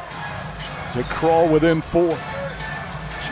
[0.93, 2.17] to crawl within four.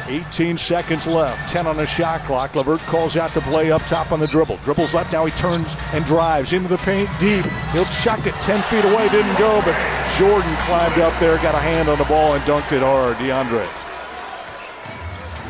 [0.08, 2.54] 18 seconds left, 10 on the shot clock.
[2.56, 4.56] LeVert calls out to play up top on the dribble.
[4.58, 7.44] Dribbles left, now he turns and drives into the paint deep.
[7.72, 9.76] He'll chuck it 10 feet away, didn't go, but
[10.18, 13.16] Jordan climbed up there, got a hand on the ball, and dunked it hard.
[13.16, 13.68] DeAndre.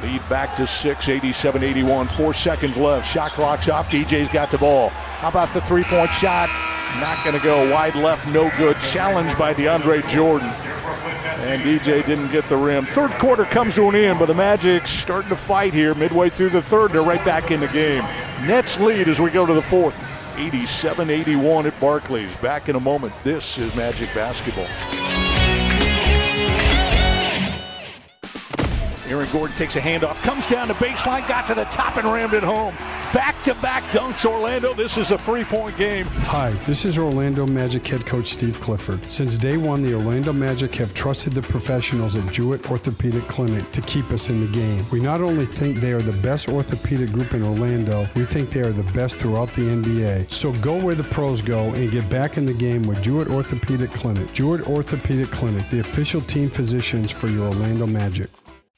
[0.03, 2.09] Lead back to 6, 87 81.
[2.09, 3.11] Four seconds left.
[3.11, 3.91] Shot clock's off.
[3.91, 4.89] DJ's got the ball.
[4.89, 6.49] How about the three point shot?
[7.01, 7.70] Not going to go.
[7.70, 8.81] Wide left, no good.
[8.81, 10.49] Challenged by DeAndre Jordan.
[11.41, 12.85] And DJ didn't get the rim.
[12.85, 16.51] Third quarter comes to an end, but the Magic starting to fight here midway through
[16.51, 16.91] the third.
[16.91, 18.03] They're right back in the game.
[18.47, 19.95] Nets lead as we go to the fourth.
[20.37, 22.37] 87 81 at Barclays.
[22.37, 23.15] Back in a moment.
[23.25, 25.00] This is Magic Basketball.
[29.11, 32.32] Aaron Gordon takes a handoff, comes down the baseline, got to the top and rammed
[32.32, 32.73] it home.
[33.12, 34.73] Back to back dunks, Orlando.
[34.73, 36.07] This is a three point game.
[36.28, 39.05] Hi, this is Orlando Magic head coach Steve Clifford.
[39.07, 43.81] Since day one, the Orlando Magic have trusted the professionals at Jewett Orthopedic Clinic to
[43.81, 44.85] keep us in the game.
[44.93, 48.61] We not only think they are the best orthopedic group in Orlando, we think they
[48.61, 50.31] are the best throughout the NBA.
[50.31, 53.91] So go where the pros go and get back in the game with Jewett Orthopedic
[53.91, 54.32] Clinic.
[54.35, 58.31] Jewett Orthopedic Clinic, the official team physicians for your Orlando Magic.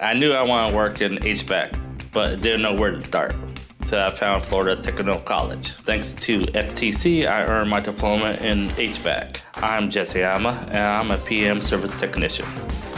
[0.00, 1.76] I knew I wanted to work in HVAC,
[2.12, 3.34] but didn't know where to start.
[3.84, 5.72] So I found Florida Technical College.
[5.72, 9.38] Thanks to FTC, I earned my diploma in HVAC.
[9.56, 12.46] I'm Jesse Ama, and I'm a PM service technician.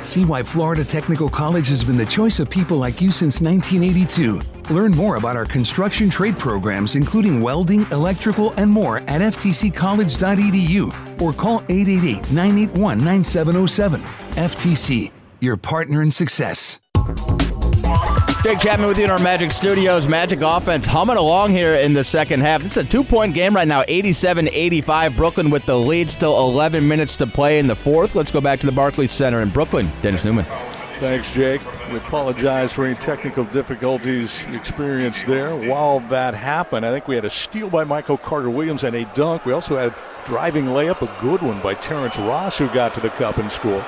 [0.03, 4.43] See why Florida Technical College has been the choice of people like you since 1982.
[4.75, 11.33] Learn more about our construction trade programs, including welding, electrical, and more at ftccollege.edu or
[11.33, 14.03] call 888 981 9707.
[14.33, 15.11] FTC,
[15.41, 16.79] your partner in success.
[18.43, 20.09] Jake Chapman with you in our Magic Studios.
[20.09, 22.65] Magic offense humming along here in the second half.
[22.65, 25.15] It's a two point game right now, 87 85.
[25.15, 28.15] Brooklyn with the lead, still 11 minutes to play in the fourth.
[28.15, 29.91] Let's go back to the Barclays Center in Brooklyn.
[30.01, 30.47] Dennis Neumann.
[31.01, 31.61] Thanks, Jake.
[31.91, 35.55] We apologize for any technical difficulties experienced there.
[35.55, 39.05] While that happened, I think we had a steal by Michael Carter Williams and a
[39.15, 39.45] dunk.
[39.45, 39.95] We also had
[40.25, 43.85] driving layup, a good one by Terrence Ross, who got to the cup and scored.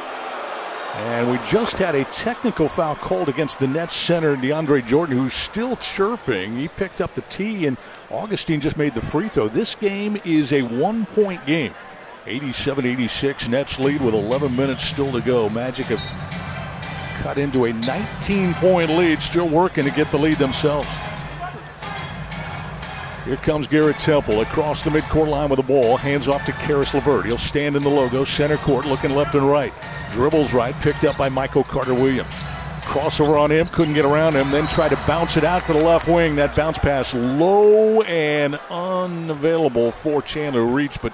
[0.94, 5.32] And we just had a technical foul called against the Nets center, DeAndre Jordan, who's
[5.32, 6.56] still chirping.
[6.58, 7.78] He picked up the tee, and
[8.10, 9.48] Augustin just made the free throw.
[9.48, 11.74] This game is a one point game.
[12.26, 15.48] 87 86, Nets lead with 11 minutes still to go.
[15.48, 20.88] Magic have cut into a 19 point lead, still working to get the lead themselves.
[23.24, 25.96] Here comes Garrett Temple across the midcourt line with the ball.
[25.96, 27.24] Hands off to Caris LeVert.
[27.24, 29.72] He'll stand in the logo, center court, looking left and right.
[30.10, 32.34] Dribbles right, picked up by Michael Carter Williams.
[32.82, 35.84] Crossover on him, couldn't get around him, then tried to bounce it out to the
[35.84, 36.34] left wing.
[36.34, 41.12] That bounce pass low and unavailable for Chandler Reach, but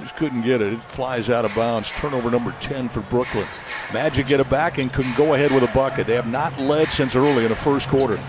[0.00, 0.74] just couldn't get it.
[0.74, 1.90] It flies out of bounds.
[1.92, 3.46] Turnover number 10 for Brooklyn.
[3.92, 6.06] Magic get it back and can go ahead with a bucket.
[6.06, 8.20] They have not led since early in the first quarter.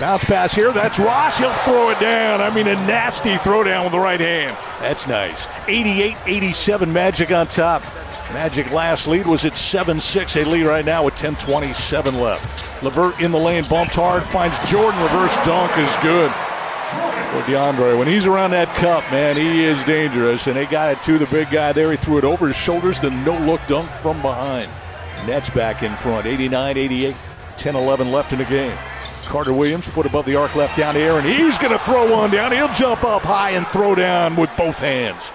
[0.00, 0.72] Bounce pass here.
[0.72, 1.38] That's Ross.
[1.38, 2.40] He'll throw it down.
[2.40, 4.56] I mean, a nasty throwdown with the right hand.
[4.80, 5.46] That's nice.
[5.68, 7.82] 88 87 Magic on top.
[8.32, 10.36] Magic last lead was at 7 6.
[10.36, 12.82] A lead right now with 10 27 left.
[12.82, 15.00] LeVert in the lane, bumped hard, finds Jordan.
[15.02, 16.32] Reverse dunk is good.
[16.82, 20.46] For DeAndre, when he's around that cup, man, he is dangerous.
[20.46, 21.90] And they got it to the big guy there.
[21.90, 24.70] He threw it over his shoulders, the no look dunk from behind.
[25.26, 27.16] Nets back in front, 89 88.
[27.56, 28.76] 10 11 left in the game.
[29.26, 31.24] Carter Williams, foot above the arc, left down to Aaron.
[31.24, 32.50] He's going to throw one down.
[32.50, 35.30] He'll jump up high and throw down with both hands.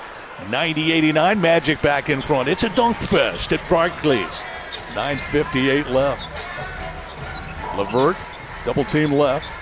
[0.49, 2.49] 90 89, Magic back in front.
[2.49, 4.25] It's a dunk fest at Barclays.
[4.93, 6.23] 9.58 left.
[7.77, 8.17] LeVert,
[8.65, 9.56] double team left.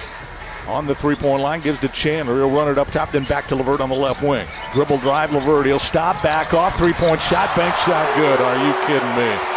[0.67, 2.35] On the three point line, gives to Chandler.
[2.37, 4.47] He'll run it up top, then back to LeVert on the left wing.
[4.73, 5.65] Dribble drive, LeVert.
[5.65, 8.41] He'll stop, back off, three point shot, bank shot, good.
[8.41, 9.55] Are you kidding me?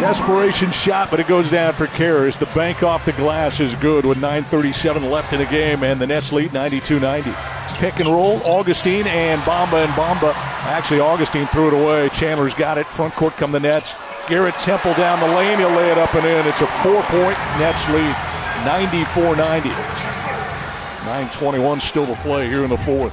[0.00, 2.38] Desperation shot, but it goes down for Caris.
[2.38, 6.06] The bank off the glass is good with 9.37 left in the game, and the
[6.06, 7.30] Nets lead 92 90.
[7.74, 10.32] Pick and roll, Augustin and Bamba and Bamba.
[10.64, 12.08] Actually, Augustin threw it away.
[12.10, 12.86] Chandler's got it.
[12.86, 13.94] Front court come the Nets.
[14.30, 15.58] Garrett Temple down the lane.
[15.58, 16.46] He'll lay it up and in.
[16.46, 18.14] It's a four point Nets lead,
[18.64, 19.68] 94 90.
[19.68, 23.12] 9.21 still to play here in the fourth.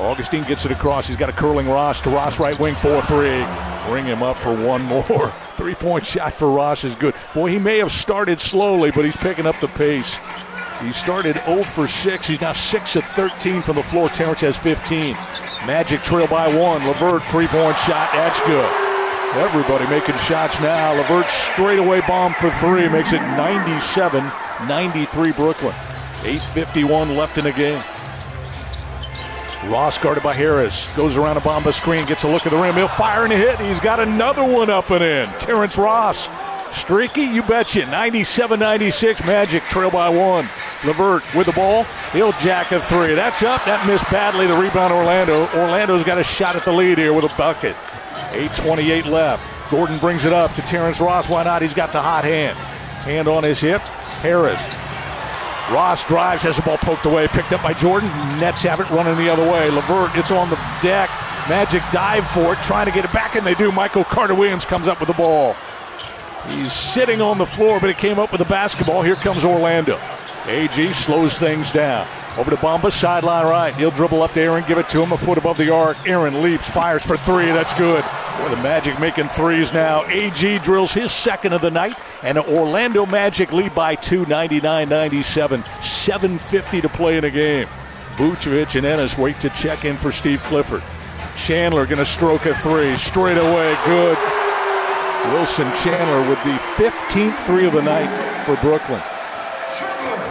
[0.00, 1.06] Augustin gets it across.
[1.06, 3.46] He's got a curling Ross to Ross right wing 4 3.
[3.86, 5.28] Bring him up for one more.
[5.56, 7.14] Three point shot for Ross is good.
[7.34, 10.18] Boy, he may have started slowly, but he's picking up the pace.
[10.80, 12.26] He started 0 for 6.
[12.26, 14.08] He's now 6 of 13 from the floor.
[14.08, 15.14] Terrence has 15.
[15.66, 16.86] Magic trail by one.
[16.86, 18.10] LeVert three point shot.
[18.14, 18.93] That's good.
[19.36, 20.94] Everybody making shots now.
[20.94, 22.88] LeVert straight away bomb for three.
[22.88, 24.22] Makes it 97
[24.68, 25.74] 93 Brooklyn.
[26.22, 27.82] 8.51 left in the game.
[29.70, 30.94] Ross guarded by Harris.
[30.94, 32.76] Goes around a Bamba screen, gets a look at the rim.
[32.76, 33.58] He'll fire and hit.
[33.58, 35.28] He's got another one up and in.
[35.40, 36.28] Terrence Ross.
[36.70, 37.86] Streaky, you betcha.
[37.86, 39.24] 97 96.
[39.26, 40.44] Magic trail by one.
[40.84, 41.84] LeVert with the ball.
[42.12, 43.14] He'll jack a three.
[43.14, 43.64] That's up.
[43.64, 44.46] That missed badly.
[44.46, 45.48] The rebound, Orlando.
[45.58, 47.74] Orlando's got a shot at the lead here with a bucket.
[48.34, 49.42] 8.28 left.
[49.70, 51.28] Gordon brings it up to Terrence Ross.
[51.28, 51.62] Why not?
[51.62, 52.58] He's got the hot hand.
[52.58, 53.80] Hand on his hip.
[54.22, 54.60] Harris
[55.70, 58.08] Ross drives, has the ball poked away, picked up by Jordan.
[58.38, 59.70] Nets have it running the other way.
[59.70, 61.08] LeVert, it's on the deck.
[61.48, 63.72] Magic dive for it, trying to get it back, and they do.
[63.72, 65.56] Michael Carter Williams comes up with the ball.
[66.48, 69.00] He's sitting on the floor, but it came up with the basketball.
[69.00, 69.98] Here comes Orlando.
[70.46, 72.06] AG slows things down.
[72.36, 73.72] Over to Bamba, sideline right.
[73.76, 75.96] He'll dribble up to Aaron, give it to him a foot above the arc.
[76.04, 77.46] Aaron leaps, fires for three.
[77.46, 78.02] That's good.
[78.38, 80.04] Boy, the Magic making threes now.
[80.06, 81.94] AG drills his second of the night,
[82.24, 85.62] and Orlando Magic lead by two, 99 97.
[85.62, 87.68] 7.50 to play in a game.
[88.16, 90.82] Vucevic and Ennis wait to check in for Steve Clifford.
[91.36, 92.96] Chandler going to stroke a three.
[92.96, 94.18] Straight away, good.
[95.32, 98.10] Wilson Chandler with the 15th three of the night
[98.44, 99.00] for Brooklyn.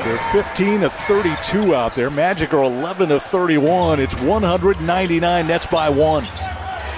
[0.04, 2.10] They're 15 of 32 out there.
[2.10, 4.02] Magic are 11 of 31.
[4.02, 6.26] It's 199 nets by one.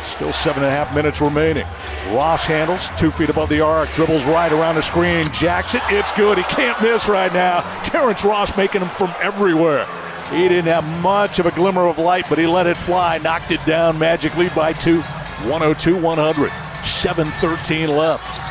[0.04, 1.68] Still seven and a half minutes remaining.
[2.10, 5.84] Ross handles two feet above the arc, dribbles right around the screen, jacks it.
[5.90, 6.40] It's good.
[6.40, 7.62] He can't miss right now.
[7.84, 9.86] Terrence Ross making them from everywhere.
[10.32, 13.52] He didn't have much of a glimmer of light, but he let it fly, knocked
[13.52, 14.00] it down.
[14.00, 15.02] Magic lead by two,
[15.44, 16.50] 102 100.
[16.50, 18.45] 7.13 left.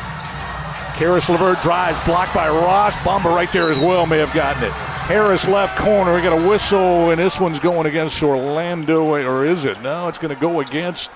[0.97, 2.95] Caris LeVert drives, blocked by Ross.
[2.97, 4.71] Bamba right there as well may have gotten it.
[4.71, 9.81] Harris left corner, got a whistle, and this one's going against Orlando, or is it?
[9.81, 11.11] No, it's going to go against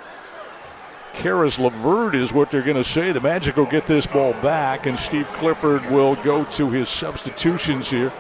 [1.14, 3.12] Caris LeVert is what they're going to say.
[3.12, 7.90] The Magic will get this ball back, and Steve Clifford will go to his substitutions
[7.90, 8.12] here.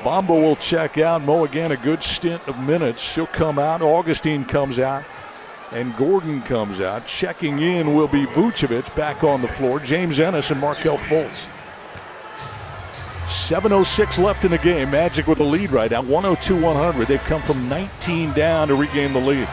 [0.00, 1.22] Bamba will check out.
[1.22, 3.02] Mo again, a good stint of minutes.
[3.02, 3.82] She'll come out.
[3.82, 5.04] Augustin comes out.
[5.72, 7.06] And Gordon comes out.
[7.06, 9.78] Checking in will be Vucevic back on the floor.
[9.78, 11.48] James Ennis and Markelle Fultz.
[13.26, 14.90] 7.06 left in the game.
[14.90, 16.02] Magic with a lead right now.
[16.02, 17.06] 102 100.
[17.06, 19.46] They've come from 19 down to regain the lead.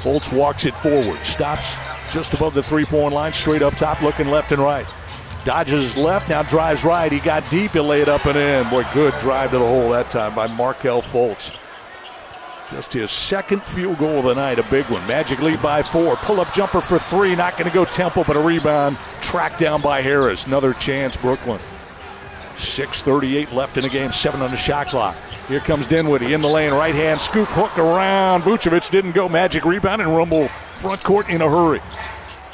[0.00, 1.18] Fultz walks it forward.
[1.26, 1.76] Stops
[2.12, 3.32] just above the three point line.
[3.32, 4.86] Straight up top, looking left and right.
[5.44, 7.10] Dodges left, now drives right.
[7.10, 8.68] He got deep, he'll lay it up and in.
[8.70, 11.59] Boy, good drive to the hole that time by Markelle Fultz.
[12.70, 15.04] Just his second field goal of the night, a big one.
[15.08, 16.14] Magic lead by four.
[16.16, 17.34] Pull up jumper for three.
[17.34, 18.96] Not going to go Temple, but a rebound.
[19.20, 20.46] Tracked down by Harris.
[20.46, 21.58] Another chance, Brooklyn.
[21.58, 25.16] 6.38 left in the game, seven on the shot clock.
[25.48, 28.42] Here comes Dinwiddie in the lane, right hand scoop, hook around.
[28.42, 29.28] Vucevic didn't go.
[29.28, 31.80] Magic rebound and rumble front court in a hurry.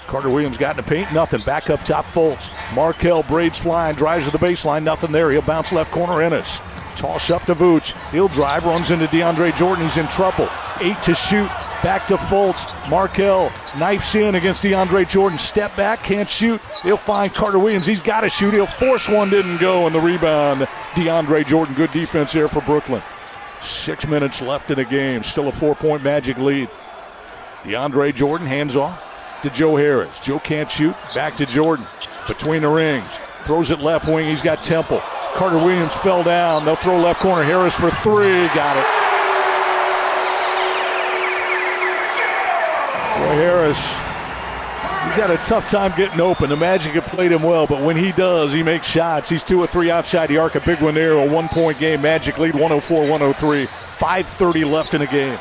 [0.07, 1.41] Carter Williams got in the paint, nothing.
[1.41, 2.51] Back up top, Fultz.
[2.75, 5.31] Markelle braids flying, drives to the baseline, nothing there.
[5.31, 6.61] He'll bounce left corner, Ennis.
[6.97, 7.95] Toss up to Vooch.
[8.11, 9.85] He'll drive, runs into DeAndre Jordan.
[9.85, 10.49] He's in trouble.
[10.81, 11.49] Eight to shoot.
[11.83, 12.67] Back to Fultz.
[12.89, 15.39] Markelle knifes in against DeAndre Jordan.
[15.39, 16.61] Step back, can't shoot.
[16.83, 17.87] He'll find Carter Williams.
[17.87, 18.55] He's got to shoot.
[18.55, 19.87] He'll force one, didn't go.
[19.87, 20.63] And the rebound,
[20.95, 21.75] DeAndre Jordan.
[21.75, 23.03] Good defense here for Brooklyn.
[23.61, 25.23] Six minutes left in the game.
[25.23, 26.71] Still a four point magic lead.
[27.63, 29.03] DeAndre Jordan hands off
[29.43, 30.19] to Joe Harris.
[30.21, 30.95] Joe can't shoot.
[31.15, 31.87] Back to Jordan.
[32.27, 33.09] Between the rings.
[33.47, 34.29] Throws it left wing.
[34.29, 34.99] He's got Temple.
[35.35, 36.65] Carter Williams fell down.
[36.65, 37.45] They'll throw left corner.
[37.45, 38.49] Harris for three.
[38.49, 38.87] Got it.
[43.17, 46.51] Boy, Harris, he's had a tough time getting open.
[46.51, 49.29] The Magic have played him well, but when he does, he makes shots.
[49.29, 50.57] He's two or three outside the arc.
[50.57, 51.13] A big one there.
[51.13, 52.03] A one point game.
[52.03, 53.67] Magic lead 104 103.
[53.67, 55.39] 5.30 left in the game.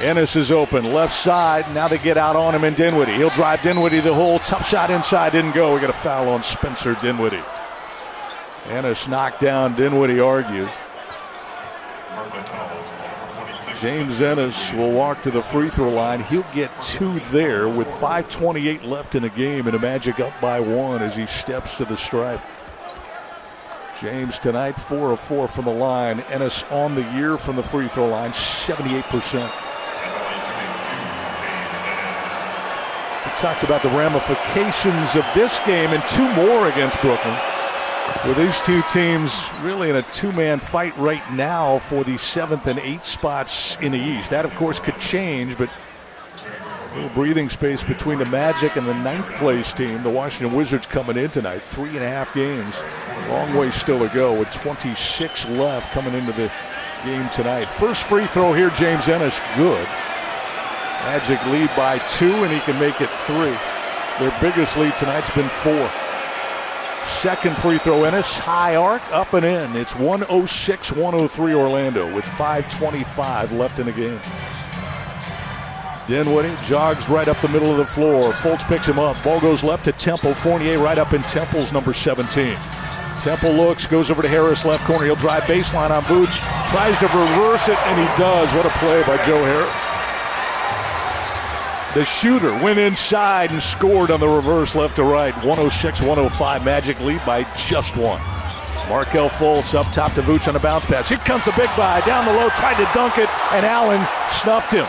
[0.00, 1.72] Ennis is open, left side.
[1.74, 3.14] Now they get out on him and Dinwiddie.
[3.14, 4.38] He'll drive Dinwiddie the hole.
[4.40, 5.74] Tough shot inside, didn't go.
[5.74, 7.42] We got a foul on Spencer Dinwiddie.
[8.68, 9.74] Ennis knocked down.
[9.74, 10.68] Dinwiddie argues.
[13.80, 16.22] James Ennis will walk to the free throw line.
[16.22, 20.60] He'll get two there with 5.28 left in the game, and a Magic up by
[20.60, 22.40] one as he steps to the stripe.
[24.00, 26.20] James tonight, 4 of 4 from the line.
[26.30, 29.65] Ennis on the year from the free throw line, 78%.
[33.36, 37.36] Talked about the ramifications of this game and two more against Brooklyn.
[38.26, 42.66] With these two teams really in a two man fight right now for the seventh
[42.66, 44.30] and eighth spots in the East.
[44.30, 48.94] That, of course, could change, but a little breathing space between the Magic and the
[48.94, 50.02] ninth place team.
[50.02, 51.60] The Washington Wizards coming in tonight.
[51.60, 52.80] Three and a half games.
[53.28, 56.50] Long way still to go with 26 left coming into the
[57.04, 57.66] game tonight.
[57.66, 59.40] First free throw here, James Ennis.
[59.56, 59.86] Good.
[61.06, 63.54] Magic lead by two, and he can make it three.
[64.18, 65.88] Their biggest lead tonight's been four.
[67.04, 68.36] Second free throw, Ennis.
[68.38, 69.76] High arc, up and in.
[69.76, 74.18] It's 106 103 Orlando with 5.25 left in the game.
[76.08, 78.32] Dinwiddie jogs right up the middle of the floor.
[78.32, 79.22] Fultz picks him up.
[79.22, 80.34] Ball goes left to Temple.
[80.34, 82.56] Fournier right up in Temple's number 17.
[83.20, 85.04] Temple looks, goes over to Harris, left corner.
[85.04, 86.36] He'll drive baseline on Boots.
[86.70, 88.52] Tries to reverse it, and he does.
[88.54, 89.95] What a play by Joe Harris.
[91.96, 95.34] The shooter went inside and scored on the reverse left to right.
[95.36, 96.62] 106 105.
[96.62, 98.20] Magic lead by just one.
[98.90, 101.08] Markelle Fultz up top to Vooch on a bounce pass.
[101.08, 102.02] Here comes the big buy.
[102.02, 104.84] Down the low, tried to dunk it, and Allen snuffed him.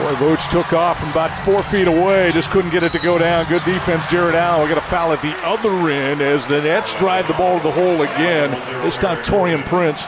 [0.00, 2.30] Boy, Vooch took off from about four feet away.
[2.32, 3.46] Just couldn't get it to go down.
[3.50, 4.62] Good defense, Jarrett Allen.
[4.62, 7.64] We got a foul at the other end as the Nets drive the ball to
[7.64, 8.50] the hole again.
[8.82, 10.06] This time, Taurean Prince.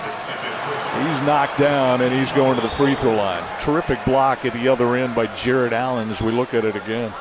[1.01, 3.43] He's knocked down and he's going to the free throw line.
[3.61, 7.13] Terrific block at the other end by Jarrett Allen as we look at it again.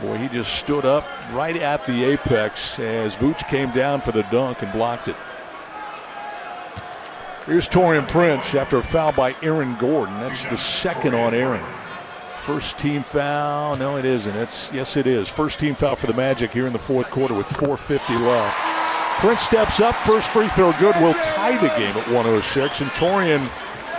[0.00, 4.22] Boy, he just stood up right at the apex as Vooch came down for the
[4.24, 5.16] dunk and blocked it.
[7.46, 10.20] Here's Taurean Prince after a foul by Aaron Gordon.
[10.20, 11.64] That's the second on Aaron.
[12.40, 13.76] First team foul.
[13.76, 14.36] No, it isn't.
[14.36, 15.28] It's yes, it is.
[15.28, 18.91] First team foul for the Magic here in the fourth quarter with 4:50 left.
[19.20, 19.94] Prince steps up.
[19.94, 20.96] First free throw good.
[20.96, 22.80] Will tie the game at 106.
[22.80, 23.48] And Taurean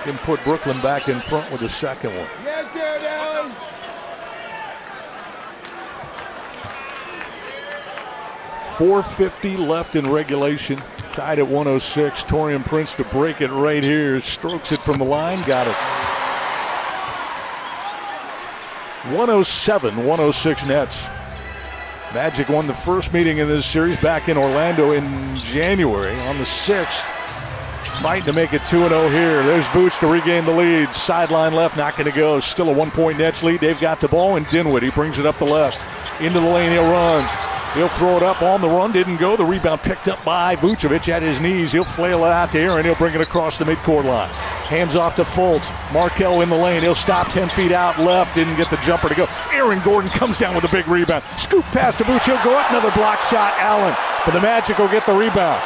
[0.03, 2.27] can put Brooklyn back in front with the second one.
[2.44, 3.52] Yes, Jarrett Allen.
[8.77, 10.80] Four fifty left in regulation.
[11.11, 12.23] Tied at 106.
[12.23, 14.19] Taurean Prince to break it right here.
[14.19, 15.41] Strokes it from the line.
[15.44, 15.76] Got it.
[19.11, 21.07] 107 106 Nets.
[22.14, 26.44] Magic won the first meeting in this series back in Orlando in January on the
[26.44, 27.02] 6th.
[28.03, 29.41] Fighting to make it 2 0 here.
[29.41, 30.94] There's Vooch to regain the lead.
[30.94, 32.40] Sideline left, not going to go.
[32.40, 33.61] Still a one point Nets lead.
[33.61, 35.81] They've got the ball, and Dinwiddie brings it up the left.
[36.22, 37.27] Into the lane, he'll run.
[37.73, 38.91] He'll throw it up on the run.
[38.91, 39.35] Didn't go.
[39.35, 41.71] The rebound picked up by Vucevic at his knees.
[41.71, 42.85] He'll flail it out to Aaron.
[42.85, 44.29] He'll bring it across the midcourt line.
[44.29, 45.71] Hands off to Fultz.
[45.91, 46.83] Markelle in the lane.
[46.83, 48.35] He'll stop 10 feet out left.
[48.35, 49.27] Didn't get the jumper to go.
[49.51, 51.23] Aaron Gordon comes down with a big rebound.
[51.37, 52.25] Scoop pass to Vuce.
[52.25, 52.69] He'll go up.
[52.69, 53.53] Another block shot.
[53.57, 53.95] Allen.
[54.23, 55.61] But the Magic will get the rebound.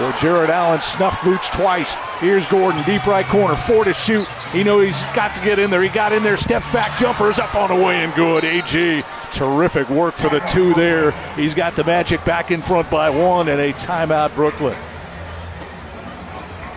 [0.00, 1.94] Well, Jarrett Allen snuffed Vooch twice.
[2.18, 4.26] Here's Gordon, deep right corner, four to shoot.
[4.50, 5.82] He knows he's got to get in there.
[5.82, 8.42] He got in there, steps back, jumper is up on the way and good.
[8.42, 9.04] AG,
[9.34, 11.10] terrific work for the two there.
[11.36, 14.76] He's got the Magic back in front by one and a timeout, Brooklyn.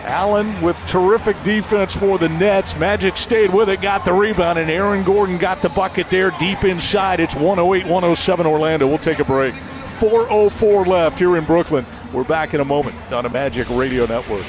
[0.02, 2.76] Allen with terrific defense for the Nets.
[2.76, 6.64] Magic stayed with it, got the rebound, and Aaron Gordon got the bucket there deep
[6.64, 7.20] inside.
[7.20, 8.86] It's 108 107 Orlando.
[8.86, 9.54] We'll take a break.
[9.54, 11.84] 4.04 left here in Brooklyn.
[12.12, 14.46] We're back in a moment on a Magic Radio Network.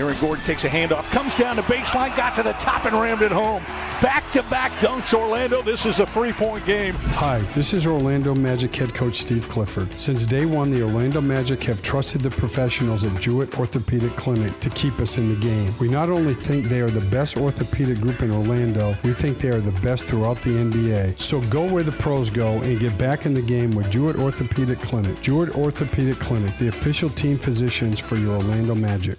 [0.00, 3.20] Aaron Gordon takes a handoff, comes down the baseline, got to the top and rammed
[3.20, 3.62] it home.
[4.00, 5.60] Back to back dunks, Orlando.
[5.60, 6.94] This is a three point game.
[7.16, 9.92] Hi, this is Orlando Magic head coach Steve Clifford.
[9.92, 14.70] Since day one, the Orlando Magic have trusted the professionals at Jewett Orthopedic Clinic to
[14.70, 15.70] keep us in the game.
[15.78, 19.50] We not only think they are the best orthopedic group in Orlando, we think they
[19.50, 21.20] are the best throughout the NBA.
[21.20, 24.78] So go where the pros go and get back in the game with Jewett Orthopedic
[24.80, 25.20] Clinic.
[25.20, 29.18] Jewett Orthopedic Clinic, the official team physicians for your Orlando Magic.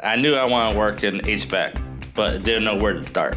[0.00, 3.36] I knew I wanted to work in HVAC, but didn't know where to start.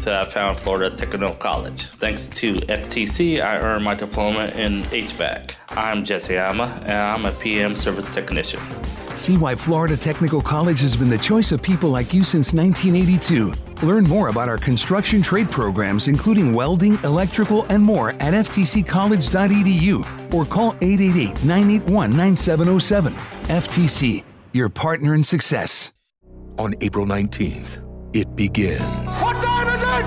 [0.00, 1.84] So I found Florida Technical College.
[1.98, 5.54] Thanks to FTC, I earned my diploma in HVAC.
[5.70, 8.60] I'm Jesse Ama, and I'm a PM service technician.
[9.16, 13.54] See why Florida Technical College has been the choice of people like you since 1982.
[13.86, 20.44] Learn more about our construction trade programs, including welding, electrical, and more at ftccollege.edu or
[20.44, 23.14] call 888 981 9707.
[23.44, 25.93] FTC, your partner in success.
[26.56, 27.82] On April 19th,
[28.14, 29.20] it begins.
[29.20, 30.04] What time is it?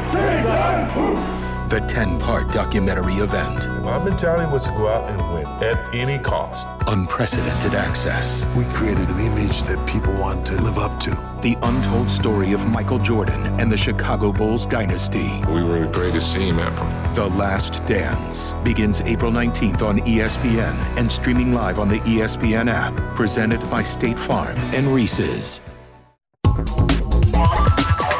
[1.69, 3.67] The 10 part documentary event.
[3.83, 6.69] My mentality was to go out and win at any cost.
[6.87, 8.45] Unprecedented access.
[8.55, 11.09] We created an image that people want to live up to.
[11.41, 15.41] The untold story of Michael Jordan and the Chicago Bulls dynasty.
[15.51, 17.11] We were the greatest team ever.
[17.13, 22.95] The Last Dance begins April 19th on ESPN and streaming live on the ESPN app.
[23.17, 25.59] Presented by State Farm and Reese's.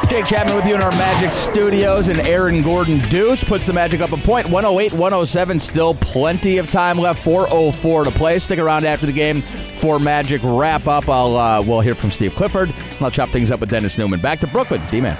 [0.08, 4.00] Jake Chapman with you in our Magic studios, and Aaron Gordon Deuce puts the Magic
[4.00, 4.48] up a point.
[4.48, 7.22] 108 107, still plenty of time left.
[7.22, 8.38] 404 to play.
[8.38, 11.08] Stick around after the game for Magic wrap up.
[11.10, 14.20] I'll uh, We'll hear from Steve Clifford, and I'll chop things up with Dennis Neumann.
[14.20, 15.16] Back to Brooklyn, D Man.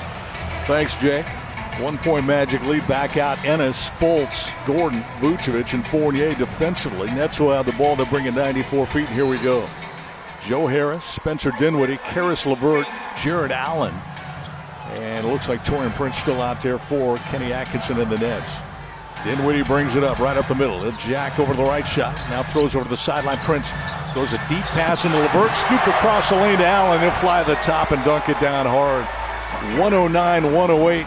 [0.64, 1.22] Thanks, Jay.
[1.80, 3.42] One point Magic lead back out.
[3.44, 7.06] Ennis, Fultz, Gordon, Vucevic, and Fournier defensively.
[7.08, 7.94] Nets will have the ball.
[7.94, 9.06] They're bringing 94 feet.
[9.06, 9.64] And here we go.
[10.48, 12.86] Joe Harris, Spencer Dinwiddie, Caris LeVert,
[13.22, 13.92] Jarrett Allen.
[14.92, 18.56] And it looks like Taurean Prince still out there for Kenny Atkinson in the Nets.
[19.24, 20.80] Dinwiddie brings it up right up the middle.
[20.80, 22.16] He'll jack over the right shot.
[22.30, 23.36] Now throws over the sideline.
[23.38, 23.72] Prince
[24.14, 25.52] throws a deep pass into LeVert.
[25.52, 27.02] Scoop across the lane to Allen.
[27.02, 29.04] He'll fly the top and dunk it down hard.
[29.78, 31.06] 109 108.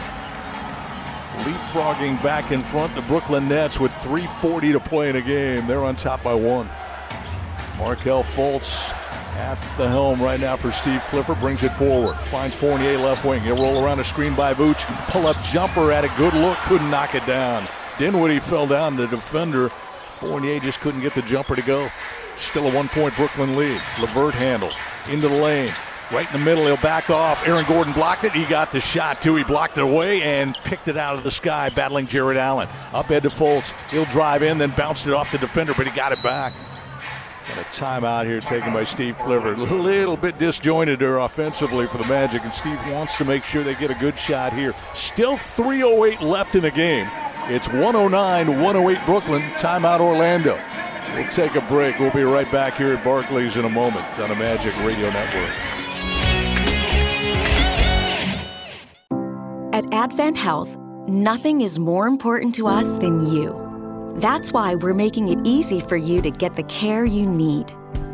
[1.46, 2.94] Leapfrogging back in front.
[2.94, 5.66] The Brooklyn Nets with 3.40 to play in a game.
[5.66, 6.70] They're on top by one.
[7.80, 8.96] Markelle Fultz
[9.42, 11.40] at the helm right now for Steve Clifford.
[11.40, 12.16] Brings it forward.
[12.26, 13.42] Finds Fournier left wing.
[13.42, 14.86] He'll roll around a screen by Vooch.
[15.08, 16.58] Pull up jumper at a good look.
[16.60, 17.68] Couldn't knock it down.
[17.98, 18.96] Dinwiddie fell down.
[18.96, 19.70] The defender.
[20.20, 21.90] Fournier just couldn't get the jumper to go.
[22.36, 23.82] Still a one point Brooklyn lead.
[24.00, 24.70] LeVert handle.
[25.10, 25.72] Into the lane.
[26.12, 27.48] Right in the middle, he'll back off.
[27.48, 28.34] Aaron Gordon blocked it.
[28.34, 29.36] He got the shot too.
[29.38, 32.68] He blocked it away and picked it out of the sky, battling Jarrett Allen.
[32.92, 33.74] Up head to Fultz.
[33.90, 36.54] He'll drive in, then bounced it off the defender, but he got it back.
[37.50, 39.58] And a timeout here taken by Steve Clifford.
[39.58, 43.64] A little bit disjointed there offensively for the Magic, and Steve wants to make sure
[43.64, 44.74] they get a good shot here.
[44.94, 47.08] Still 3.08 left in the game.
[47.46, 49.42] It's 109 108 Brooklyn.
[49.54, 50.60] Timeout Orlando.
[51.16, 52.00] We'll take a break.
[52.00, 55.72] We'll be right back here at Barclays in a moment on the Magic Radio Network.
[59.74, 60.78] At Advent Health,
[61.08, 63.71] nothing is more important to us than you.
[64.16, 67.74] That's why we're making it easy for you to get the care you need.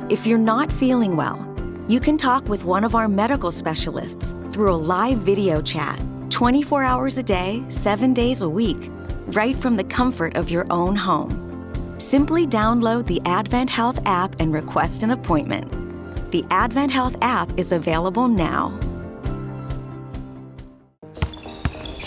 [0.09, 1.43] If you're not feeling well,
[1.87, 5.99] you can talk with one of our medical specialists through a live video chat
[6.29, 8.91] 24 hours a day, 7 days a week,
[9.27, 11.43] right from the comfort of your own home.
[11.97, 15.71] Simply download the Advent Health app and request an appointment.
[16.31, 18.77] The Advent Health app is available now.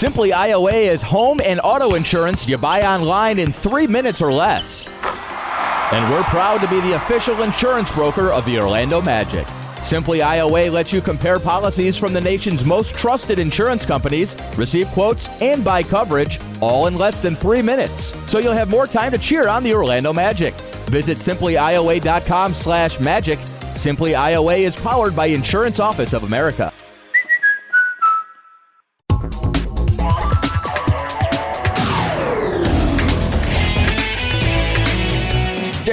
[0.01, 4.87] Simply IOA is home and auto insurance you buy online in three minutes or less.
[4.87, 9.47] And we're proud to be the official insurance broker of the Orlando Magic.
[9.83, 15.29] Simply IOA lets you compare policies from the nation's most trusted insurance companies, receive quotes,
[15.43, 18.15] and buy coverage all in less than three minutes.
[18.27, 20.55] So you'll have more time to cheer on the Orlando Magic.
[20.89, 23.39] Visit simplyioa.com slash magic.
[23.77, 26.73] Simply IOA is powered by Insurance Office of America.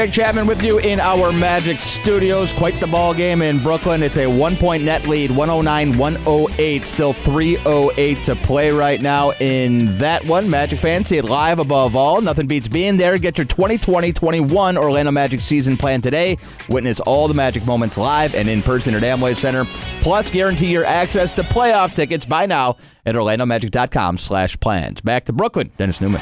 [0.08, 2.54] Jake Chapman with you in our Magic Studios.
[2.54, 4.02] Quite the ball game in Brooklyn.
[4.02, 6.86] It's a one point net lead, 109 108.
[6.86, 10.50] Still 308 to play right now in that one.
[10.50, 12.22] Magic fans, see it live above all.
[12.22, 13.18] Nothing beats being there.
[13.18, 16.38] Get your 2020 21 Orlando Magic season plan today.
[16.70, 19.66] Witness all the Magic moments live and in person at Amway Center.
[20.02, 25.02] Plus, guarantee your access to playoff tickets by now at orlandomagic.com slash plans.
[25.02, 25.70] Back to Brooklyn.
[25.78, 26.22] Dennis Neumann.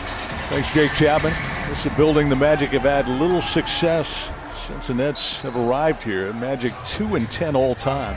[0.49, 1.33] Thanks, Jake Chapman.
[1.67, 6.31] This is building the Magic have had little success since the Nets have arrived here.
[6.33, 8.13] Magic 2 and 10 all time.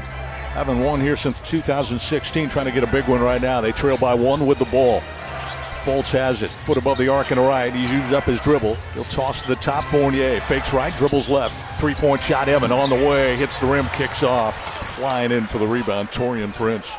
[0.53, 3.63] Haven't won here since 2016, trying to get a big one right now.
[3.63, 5.01] They trail by one with the ball.
[5.85, 6.51] Fultz has it.
[6.51, 7.73] Foot above the arc and right.
[7.73, 8.75] He's used up his dribble.
[8.93, 9.85] He'll toss to the top.
[9.85, 11.81] Fournier fakes right, dribbles left.
[11.81, 12.47] Three point shot.
[12.47, 13.37] Evan on the way.
[13.37, 14.55] Hits the rim, kicks off.
[14.97, 16.11] Flying in for the rebound.
[16.11, 16.93] Taurean Prince.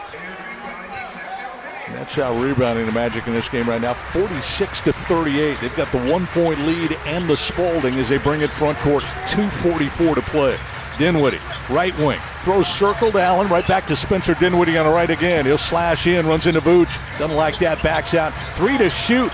[1.93, 3.93] That's how rebounding the Magic in this game right now.
[3.93, 5.57] 46 to 38.
[5.59, 9.03] They've got the one point lead and the Spalding as they bring it front court.
[9.27, 10.57] 2.44 to play.
[10.99, 11.39] Dinwiddie,
[11.69, 15.45] right wing, throws circle to Allen, right back to Spencer Dinwiddie on the right again.
[15.45, 16.99] He'll slash in, runs into Vooch.
[17.17, 18.33] Doesn't like that, backs out.
[18.55, 19.31] Three to shoot.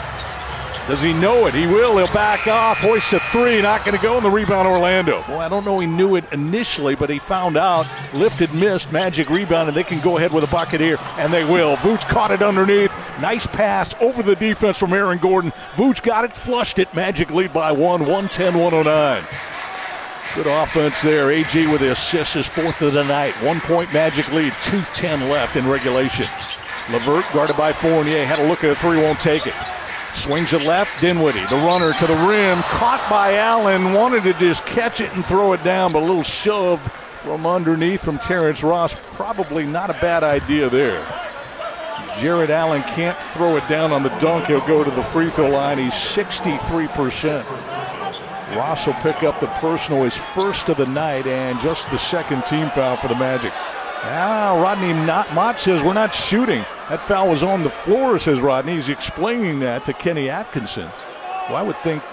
[0.88, 1.56] Does he know it?
[1.56, 1.98] He will.
[1.98, 2.78] He'll back off.
[2.78, 3.60] Hoists a three.
[3.60, 5.24] Not going to go in the rebound, Orlando.
[5.28, 7.88] Well, I don't know he knew it initially, but he found out.
[8.14, 8.92] Lifted, missed.
[8.92, 11.76] Magic rebound, and they can go ahead with a bucket here, and they will.
[11.78, 12.96] Vooch caught it underneath.
[13.20, 15.52] Nice pass over the defense from Aaron Gordon.
[15.74, 16.94] Vooch got it, flushed it.
[16.94, 19.24] Magic lead by one, 110 109.
[20.36, 21.32] Good offense there.
[21.32, 23.34] AG with the assist, his fourth of the night.
[23.42, 26.28] One point Magic lead, 2.10 left in regulation.
[26.92, 29.56] LeVert guarded by Fournier, had a look at a three, won't take it.
[30.16, 34.66] Swings it left, Dinwiddie, the runner to the rim, caught by Allen, wanted to just
[34.66, 36.82] catch it and throw it down, but a little shove
[37.22, 38.96] from underneath from Terrence Ross.
[39.16, 41.06] Probably not a bad idea there.
[42.20, 44.46] Jarrett Allen can't throw it down on the dunk.
[44.46, 45.78] He'll go to the free throw line.
[45.78, 47.44] He's 63%.
[48.56, 52.46] Ross will pick up the personal, his first of the night, and just the second
[52.46, 53.52] team foul for the Magic.
[54.04, 56.64] Now, Rodney Mott says we're not shooting.
[56.90, 58.74] That foul was on the floor, says Rodney.
[58.74, 60.88] He's explaining that to Kenny Atkinson.
[61.50, 62.04] Well, I would think,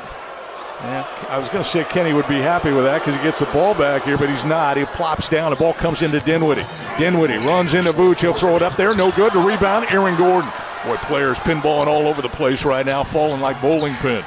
[0.80, 3.40] yeah, I was going to say Kenny would be happy with that because he gets
[3.40, 4.78] the ball back here, but he's not.
[4.78, 5.50] He plops down.
[5.50, 6.64] The ball comes into Dinwiddie.
[6.98, 8.20] Dinwiddie runs into Vooch.
[8.20, 8.94] He'll throw it up there.
[8.94, 9.32] No good.
[9.34, 10.50] To rebound, Aaron Gordon.
[10.86, 14.24] Boy, players pinballing all over the place right now, falling like bowling pins.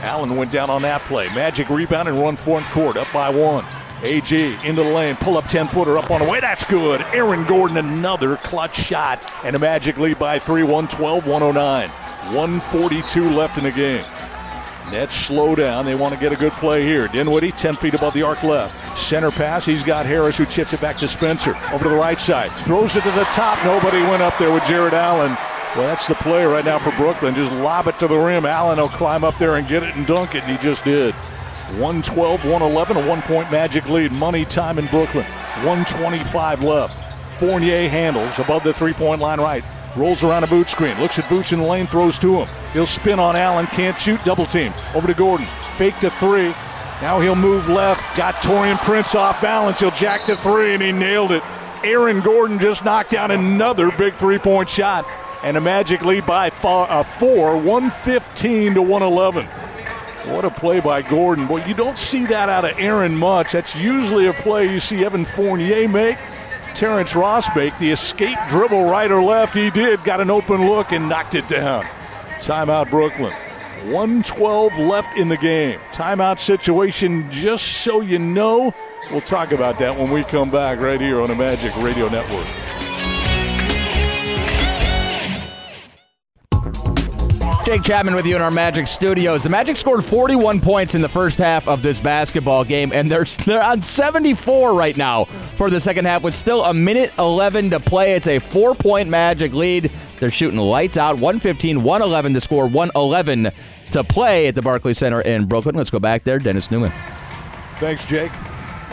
[0.00, 1.26] Allen went down on that play.
[1.34, 3.66] Magic rebound and run front court, up by one.
[4.04, 6.40] AG into the lane, pull up 10 footer up on the way.
[6.40, 7.00] That's good.
[7.12, 11.88] Aaron Gordon, another clutch shot, and a Magic lead by three, 112 109.
[11.88, 14.04] 142 left in the game.
[14.90, 15.84] Nets slow down.
[15.86, 17.08] They want to get a good play here.
[17.08, 18.96] Dinwiddie, 10 feet above the arc left.
[18.96, 19.64] Center pass.
[19.64, 21.54] He's got Harris who chips it back to Spencer.
[21.72, 22.50] Over to the right side.
[22.64, 23.62] Throws it to the top.
[23.64, 25.36] Nobody went up there with Jarrett Allen.
[25.74, 27.34] Well, that's the play right now for Brooklyn.
[27.34, 28.46] Just lob it to the rim.
[28.46, 31.14] Allen will climb up there and get it and dunk it, and he just did.
[31.78, 34.12] 112 111, a one point magic lead.
[34.12, 35.24] Money time in Brooklyn.
[35.64, 37.30] 125 left.
[37.38, 39.64] Fournier handles above the three point line right.
[39.96, 40.98] Rolls around a boot screen.
[41.00, 42.48] Looks at Vooch in the lane, throws to him.
[42.72, 44.72] He'll spin on Allen, can't shoot, double team.
[44.94, 45.46] Over to Gordon.
[45.76, 46.52] Fake to three.
[47.00, 48.16] Now he'll move left.
[48.16, 49.80] Got Taurean Prince off balance.
[49.80, 51.42] He'll jack the three, and he nailed it.
[51.84, 55.06] Aaron Gordon just knocked down another big three point shot.
[55.42, 59.46] And a magic lead by four, uh, four 115 to 111.
[60.26, 61.46] What a play by Gordon.
[61.46, 63.52] Boy, you don't see that out of Aaron much.
[63.52, 66.18] That's usually a play you see Evan Fournier make.
[66.74, 69.54] Terrence Ross make the escape dribble right or left.
[69.54, 71.84] He did, got an open look and knocked it down.
[72.38, 73.32] Timeout Brooklyn.
[73.92, 75.78] 112 left in the game.
[75.92, 78.74] Timeout situation, just so you know.
[79.10, 82.46] We'll talk about that when we come back right here on the Magic Radio Network.
[87.64, 89.42] Jake Chapman with you in our Magic studios.
[89.42, 93.24] The Magic scored 41 points in the first half of this basketball game, and they're,
[93.46, 97.80] they're on 74 right now for the second half with still a minute 11 to
[97.80, 98.12] play.
[98.14, 99.90] It's a four point Magic lead.
[100.20, 103.50] They're shooting lights out 115, 111 to score, 111
[103.92, 105.74] to play at the Barclays Center in Brooklyn.
[105.74, 106.38] Let's go back there.
[106.38, 106.92] Dennis Neumann.
[107.76, 108.30] Thanks, Jake.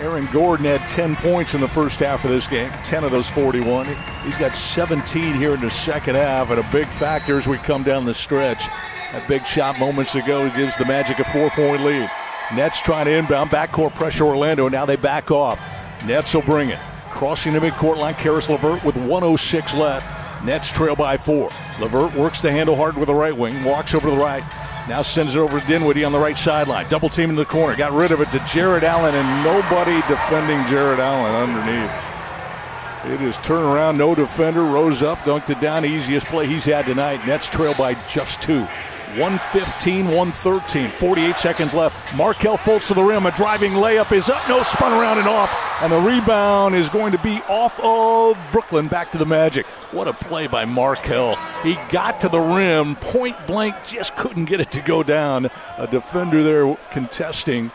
[0.02, 3.30] Aaron Gordon had 10 points in the first half of this game, 10 of those
[3.30, 3.86] 41.
[4.24, 7.84] He's got 17 here in the second half, and a big factor as we come
[7.84, 8.66] down the stretch.
[9.12, 12.10] That big shot moments ago gives the Magic a four point lead.
[12.56, 14.66] Nets trying to inbound, backcourt pressure Orlando.
[14.66, 15.60] And now they back off.
[16.06, 16.80] Nets will bring it.
[17.12, 20.44] Crossing the midcourt line, Caris LeVert with 106 left.
[20.44, 21.52] Nets trail by four.
[21.80, 24.44] LeVert works the handle hard with the right wing, walks over to the right,
[24.92, 26.86] now sends it over to Dinwiddie on the right sideline.
[26.90, 27.78] Double team in the corner.
[27.78, 33.14] Got rid of it to Jarrett Allen, and nobody defending Jarrett Allen underneath.
[33.14, 35.86] It is turnaround, no defender, rose up, dunked it down.
[35.86, 37.26] Easiest play he's had tonight.
[37.26, 38.68] Nets trail by just two.
[39.18, 42.16] 115, 113, 48 seconds left.
[42.16, 43.26] Markelle Fultz to the rim.
[43.26, 44.48] A driving layup is up.
[44.48, 45.52] No, spun around and off.
[45.82, 49.66] And the rebound is going to be off of Brooklyn back to the Magic.
[49.92, 51.36] What a play by Markelle.
[51.64, 55.50] He got to the rim, point blank, just couldn't get it to go down.
[55.78, 57.72] A defender there contesting.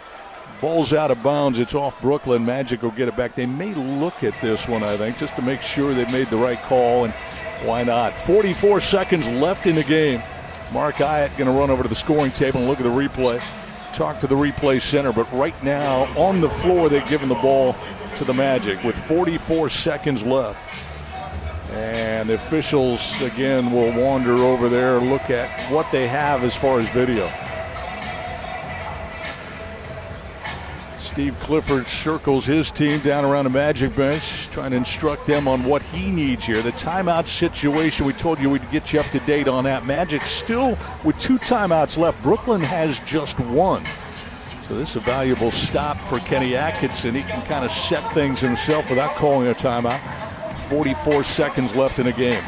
[0.60, 1.58] Ball's out of bounds.
[1.58, 2.46] It's off Brooklyn.
[2.46, 3.34] Magic will get it back.
[3.34, 6.38] They may look at this one, I think, just to make sure they made the
[6.38, 7.04] right call.
[7.04, 7.12] And
[7.62, 8.16] why not?
[8.16, 10.22] 44 seconds left in the game.
[10.72, 13.43] Mark Ayotte going to run over to the scoring table and look at the replay.
[13.93, 17.74] Talk to the replay center, but right now on the floor they've given the ball
[18.16, 20.59] to the Magic with 44 seconds left.
[21.72, 26.78] And the officials again will wander over there, look at what they have as far
[26.78, 27.30] as video.
[31.16, 35.64] Steve Clifford circles his team down around the Magic bench, trying to instruct them on
[35.64, 36.60] what he needs here.
[36.60, 39.86] The timeout situation, we told you we'd get you up to date on that.
[39.86, 42.22] Magic still with two timeouts left.
[42.22, 43.82] Brooklyn has just one.
[44.68, 47.14] So this is a valuable stop for Kenny Atkinson.
[47.14, 50.02] He can kind of set things himself without calling a timeout.
[50.68, 52.44] 44 seconds left in the game.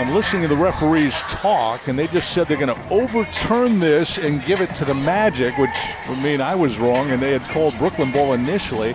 [0.00, 4.16] I'm listening to the referees talk, and they just said they're going to overturn this
[4.16, 5.76] and give it to the Magic, which
[6.08, 8.94] would mean I was wrong, and they had called Brooklyn ball initially,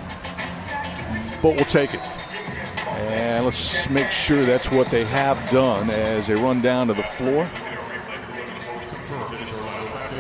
[1.44, 2.00] but we'll take it.
[2.88, 7.04] And let's make sure that's what they have done as they run down to the
[7.04, 7.48] floor.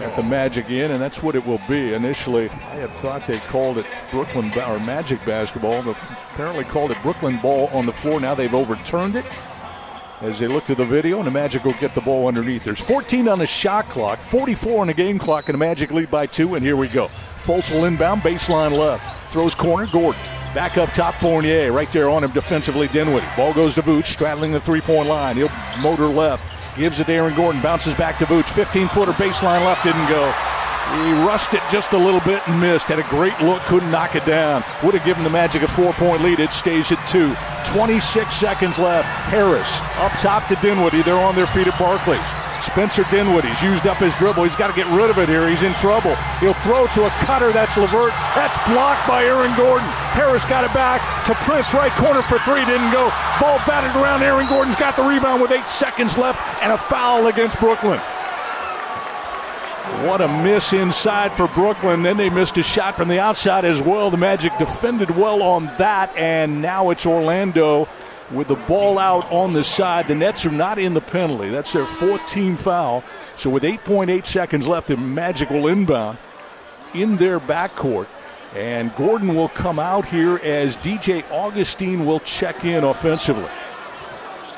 [0.04, 1.96] At the Magic in, and that's what it will be.
[1.96, 5.82] Initially, I had thought they called it Brooklyn or Magic basketball.
[5.82, 5.92] They
[6.34, 8.20] apparently called it Brooklyn ball on the floor.
[8.20, 9.26] Now they've overturned it
[10.22, 12.64] as they look to the video, and the Magic will get the ball underneath.
[12.64, 16.10] There's 14 on the shot clock, 44 on the game clock, and the Magic lead
[16.10, 17.10] by two, and here we go.
[17.38, 19.32] Fultz will inbound, baseline left.
[19.32, 20.22] Throws corner, Gordon.
[20.54, 21.72] Back up top, Fournier.
[21.72, 23.28] Right there on him defensively, Dinwiddie.
[23.36, 25.36] Ball goes to Vooch, straddling the three-point line.
[25.36, 25.52] He'll
[25.82, 26.44] motor left.
[26.78, 27.62] Gives it to Aaron Gordon.
[27.62, 28.46] Bounces back to Vooch.
[28.46, 30.34] 15-footer baseline left, didn't go.
[30.94, 32.88] He rushed it just a little bit and missed.
[32.88, 34.64] Had a great look, couldn't knock it down.
[34.84, 36.40] Would have given the Magic a four point lead.
[36.40, 37.36] It stays at two.
[37.66, 39.08] 26 seconds left.
[39.30, 41.02] Harris up top to Dinwiddie.
[41.02, 42.22] They're on their feet at Barclays.
[42.62, 44.44] Spencer Dinwiddie's used up his dribble.
[44.44, 45.50] He's got to get rid of it here.
[45.50, 46.16] He's in trouble.
[46.40, 47.52] He'll throw to a cutter.
[47.52, 48.14] That's LeVert.
[48.34, 49.88] That's blocked by Aaron Gordon.
[50.16, 52.64] Harris got it back to Prince, right corner for three.
[52.66, 53.12] Didn't go.
[53.42, 54.24] Ball batted around.
[54.24, 58.00] Aaron Gordon's got the rebound with eight seconds left and a foul against Brooklyn.
[60.06, 62.04] What a miss inside for Brooklyn.
[62.04, 64.12] Then they missed a shot from the outside as well.
[64.12, 67.90] The Magic defended well on that, and now it's Orlando
[68.30, 70.08] with the ball out on the side.
[70.08, 71.50] The Nets are not in the penalty.
[71.50, 73.04] That's their fourth team foul.
[73.36, 76.20] So with 8.8 seconds left, the Magic will inbound
[76.94, 78.06] in their backcourt.
[78.54, 83.50] And Gordon will come out here as DJ Augustin will check in offensively.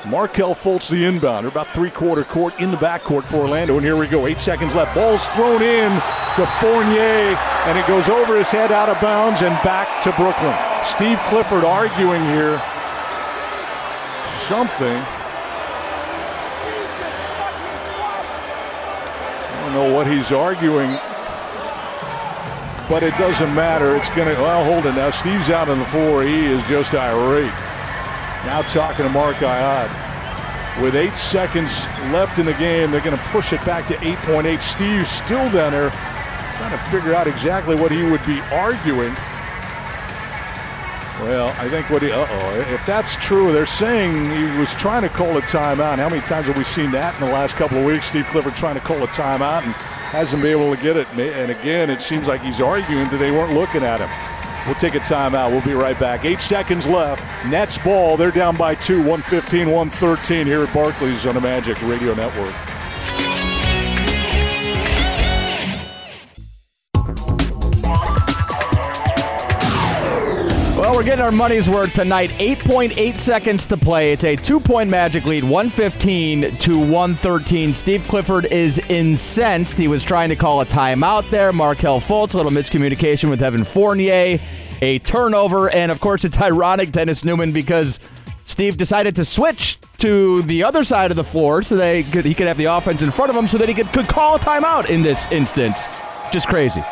[0.06, 3.76] Markelle Fultz, the inbounder, about three quarter court in the backcourt for Orlando.
[3.76, 4.26] And here we go.
[4.26, 4.94] Eight seconds left.
[4.94, 5.92] Ball's thrown in
[6.36, 10.54] to Fournier, and it goes over his head out of bounds and back to Brooklyn.
[10.84, 12.62] Steve Clifford arguing here
[14.46, 15.02] something.
[19.50, 20.90] I don't know what he's arguing,
[22.88, 23.96] but it doesn't matter.
[23.96, 25.10] It's going to, well, hold it now.
[25.10, 26.22] Steve's out on the floor.
[26.22, 27.52] He is just irate.
[28.44, 30.82] Now talking to Mark Ayotte.
[30.82, 34.62] With eight seconds left in the game, they're going to push it back to 8.8.
[34.62, 39.14] Steve still down there trying to figure out exactly what he would be arguing.
[41.20, 45.08] Well, I think what he, uh-oh, if that's true, they're saying he was trying to
[45.08, 45.96] call a timeout.
[45.96, 48.06] How many times have we seen that in the last couple of weeks?
[48.06, 49.74] Steve Clifford trying to call a timeout and
[50.14, 51.08] hasn't been able to get it.
[51.08, 54.37] And again, it seems like he's arguing that they weren't looking at him.
[54.68, 55.50] We'll take a timeout.
[55.50, 56.26] We'll be right back.
[56.26, 57.24] Eight seconds left.
[57.46, 58.18] Nets ball.
[58.18, 62.77] They're down by two, 115, 113 here at Barclays on the Magic Radio Network.
[70.98, 72.30] We're getting our money's worth tonight.
[72.30, 74.10] 8.8 seconds to play.
[74.10, 77.72] It's a two point Magic lead, 115 to 113.
[77.72, 79.78] Steve Clifford is incensed.
[79.78, 81.52] He was trying to call a timeout there.
[81.52, 84.40] Markelle Fultz, a little miscommunication with Evan Fournier,
[84.82, 85.72] a turnover.
[85.72, 88.00] And of course, it's ironic, Dennis Neumann, because
[88.44, 92.34] Steve decided to switch to the other side of the floor so they could, he
[92.34, 94.40] could have the offense in front of him so that he could, could call a
[94.40, 95.86] timeout in this instance.
[96.32, 96.82] Just crazy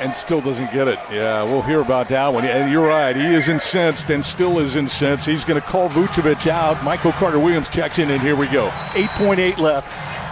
[0.00, 0.98] and still doesn't get it.
[1.10, 2.44] Yeah, we'll hear about that one.
[2.44, 5.26] And you're right, he is incensed and still is incensed.
[5.26, 6.82] He's going to call Vucevic out.
[6.84, 8.68] Michael Carter Williams checks in, and here we go.
[8.94, 9.88] 8.8 left.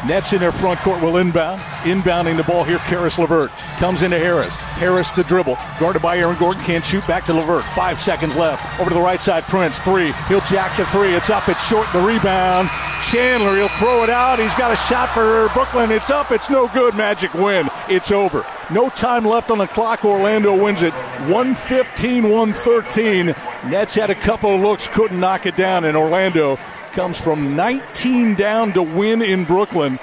[0.07, 1.61] Nets in their front court will inbound.
[1.83, 3.51] Inbounding the ball here, Caris LeVert.
[3.79, 4.55] Comes into Harris.
[4.77, 5.57] Harris the dribble.
[5.81, 6.63] Guarded by Aaron Gordon.
[6.63, 7.07] Can't shoot.
[7.07, 7.65] Back to LeVert.
[7.65, 8.79] Five seconds left.
[8.79, 9.45] Over to the right side.
[9.45, 9.79] Prince.
[9.79, 10.13] Three.
[10.29, 11.15] He'll jack the three.
[11.15, 11.49] It's up.
[11.49, 11.87] It's short.
[11.95, 12.69] The rebound.
[13.11, 13.57] Chandler.
[13.57, 14.39] He'll throw it out.
[14.39, 15.91] He's got a shot for Brooklyn.
[15.91, 16.33] It's up.
[16.33, 16.95] It's no good.
[16.95, 17.69] Magic win.
[17.89, 18.45] It's over.
[18.71, 20.05] No time left on the clock.
[20.05, 20.95] Orlando wins it
[21.29, 23.27] 115 113.
[23.71, 26.59] Nets had a couple of looks, couldn't knock it down, and Orlando
[26.93, 29.99] comes from 19 down to win in Brooklyn.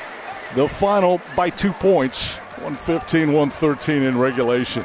[0.56, 4.84] The final by two points 115 113 in regulation.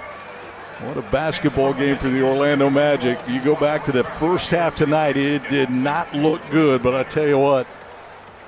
[0.81, 3.19] What a basketball game for the Orlando Magic.
[3.29, 7.03] You go back to the first half tonight, it did not look good, but I
[7.03, 7.67] tell you what,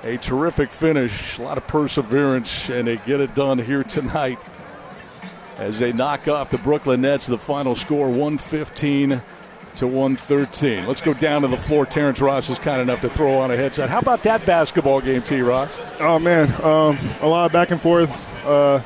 [0.03, 4.39] a terrific finish, a lot of perseverance, and they get it done here tonight
[5.59, 7.27] as they knock off the Brooklyn Nets.
[7.27, 9.21] The final score 115
[9.75, 10.87] to 113.
[10.87, 11.85] Let's go down to the floor.
[11.85, 13.89] Terrence Ross is kind enough to throw on a headset.
[13.89, 15.41] How about that basketball game, T.
[15.41, 16.01] Ross?
[16.01, 18.27] Oh man, um, a lot of back and forth.
[18.45, 18.81] Uh,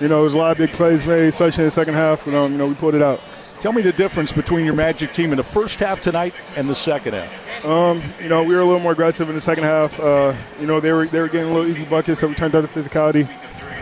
[0.00, 2.24] you know, there's a lot of big plays made, especially in the second half.
[2.24, 3.20] But, um, you know, we pulled it out.
[3.60, 6.74] Tell me the difference between your Magic team in the first half tonight and the
[6.74, 7.64] second half.
[7.64, 10.00] Um, you know, we were a little more aggressive in the second half.
[10.00, 12.56] Uh, you know, they were they were getting a little easy buckets, so we turned
[12.56, 13.28] out the physicality.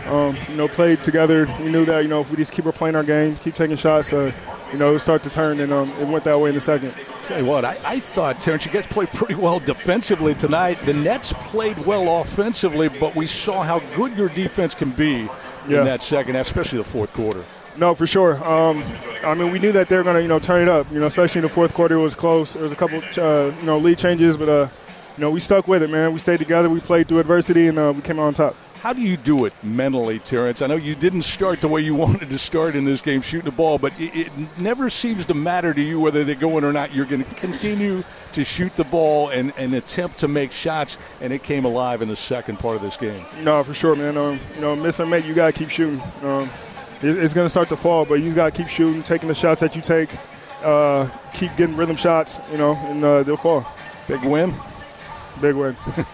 [0.05, 1.45] Um, you know, played together.
[1.59, 4.11] We knew that you know if we just keep playing our game, keep taking shots,
[4.11, 4.31] uh,
[4.71, 6.93] you know, start to turn, and um, it went that way in the second.
[7.23, 10.81] Tell you what, I, I thought, Terrence, you guys played pretty well defensively tonight.
[10.81, 15.29] The Nets played well offensively, but we saw how good your defense can be
[15.67, 15.79] yeah.
[15.79, 17.45] in that second half, especially the fourth quarter.
[17.77, 18.35] No, for sure.
[18.43, 18.83] Um,
[19.23, 20.91] I mean, we knew that they were going to, you know, turn it up.
[20.91, 22.53] You know, especially in the fourth quarter, it was close.
[22.53, 24.67] There was a couple, uh, you know, lead changes, but uh,
[25.17, 26.11] you know, we stuck with it, man.
[26.13, 26.69] We stayed together.
[26.69, 28.55] We played through adversity, and uh, we came out on top.
[28.81, 30.63] How do you do it mentally, Terrence?
[30.63, 33.45] I know you didn't start the way you wanted to start in this game, shooting
[33.45, 36.63] the ball, but it, it never seems to matter to you whether they go in
[36.63, 36.91] or not.
[36.91, 38.03] You're going to continue
[38.33, 42.07] to shoot the ball and, and attempt to make shots, and it came alive in
[42.07, 43.23] the second part of this game.
[43.43, 44.17] No, for sure, man.
[44.17, 46.01] Um, you know, miss or make, you got to keep shooting.
[46.23, 46.49] Um,
[47.03, 49.35] it, it's going to start to fall, but you got to keep shooting, taking the
[49.35, 50.09] shots that you take,
[50.63, 53.63] uh, keep getting rhythm shots, you know, and uh, they'll fall.
[54.07, 54.51] Big win.
[55.41, 55.75] Big win.
[55.95, 56.13] Big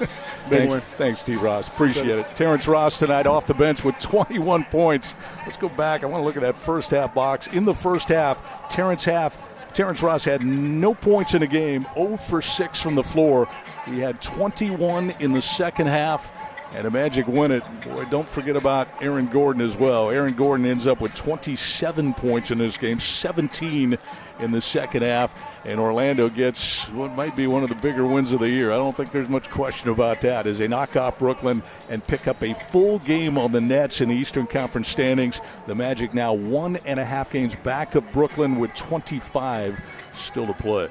[0.49, 0.81] thanks, win.
[0.97, 1.35] Thanks, T.
[1.35, 1.67] Ross.
[1.67, 2.35] Appreciate it.
[2.35, 5.15] Terrence Ross tonight off the bench with 21 points.
[5.45, 6.03] Let's go back.
[6.03, 7.47] I want to look at that first half box.
[7.47, 9.41] In the first half, Terrence half.
[9.73, 13.47] Terrence Ross had no points in the game, 0 for 6 from the floor.
[13.85, 16.31] He had 21 in the second half
[16.73, 17.63] and the Magic win it.
[17.81, 20.09] Boy, don't forget about Aaron Gordon as well.
[20.09, 23.97] Aaron Gordon ends up with 27 points in this game, 17
[24.39, 28.31] in the second half, and Orlando gets what might be one of the bigger wins
[28.31, 28.71] of the year.
[28.71, 32.25] I don't think there's much question about that as they knock off Brooklyn and pick
[32.25, 35.41] up a full game on the Nets in the Eastern Conference standings.
[35.67, 39.79] The Magic now one and a half games back of Brooklyn with 25
[40.13, 40.87] still to play.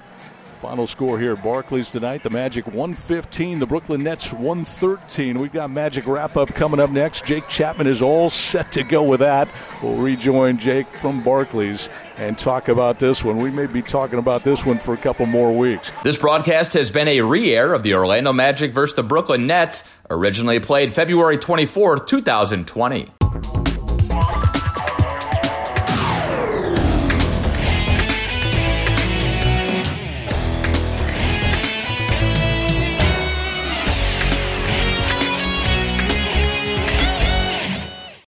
[0.56, 2.22] Final score here at Barclays tonight.
[2.22, 5.38] The Magic 115, the Brooklyn Nets 113.
[5.38, 7.26] We've got Magic wrap up coming up next.
[7.26, 9.48] Jake Chapman is all set to go with that.
[9.82, 13.36] We'll rejoin Jake from Barclays and talk about this one.
[13.36, 15.92] We may be talking about this one for a couple more weeks.
[16.02, 19.84] This broadcast has been a re air of the Orlando Magic versus the Brooklyn Nets,
[20.08, 23.75] originally played February 24th, 2020.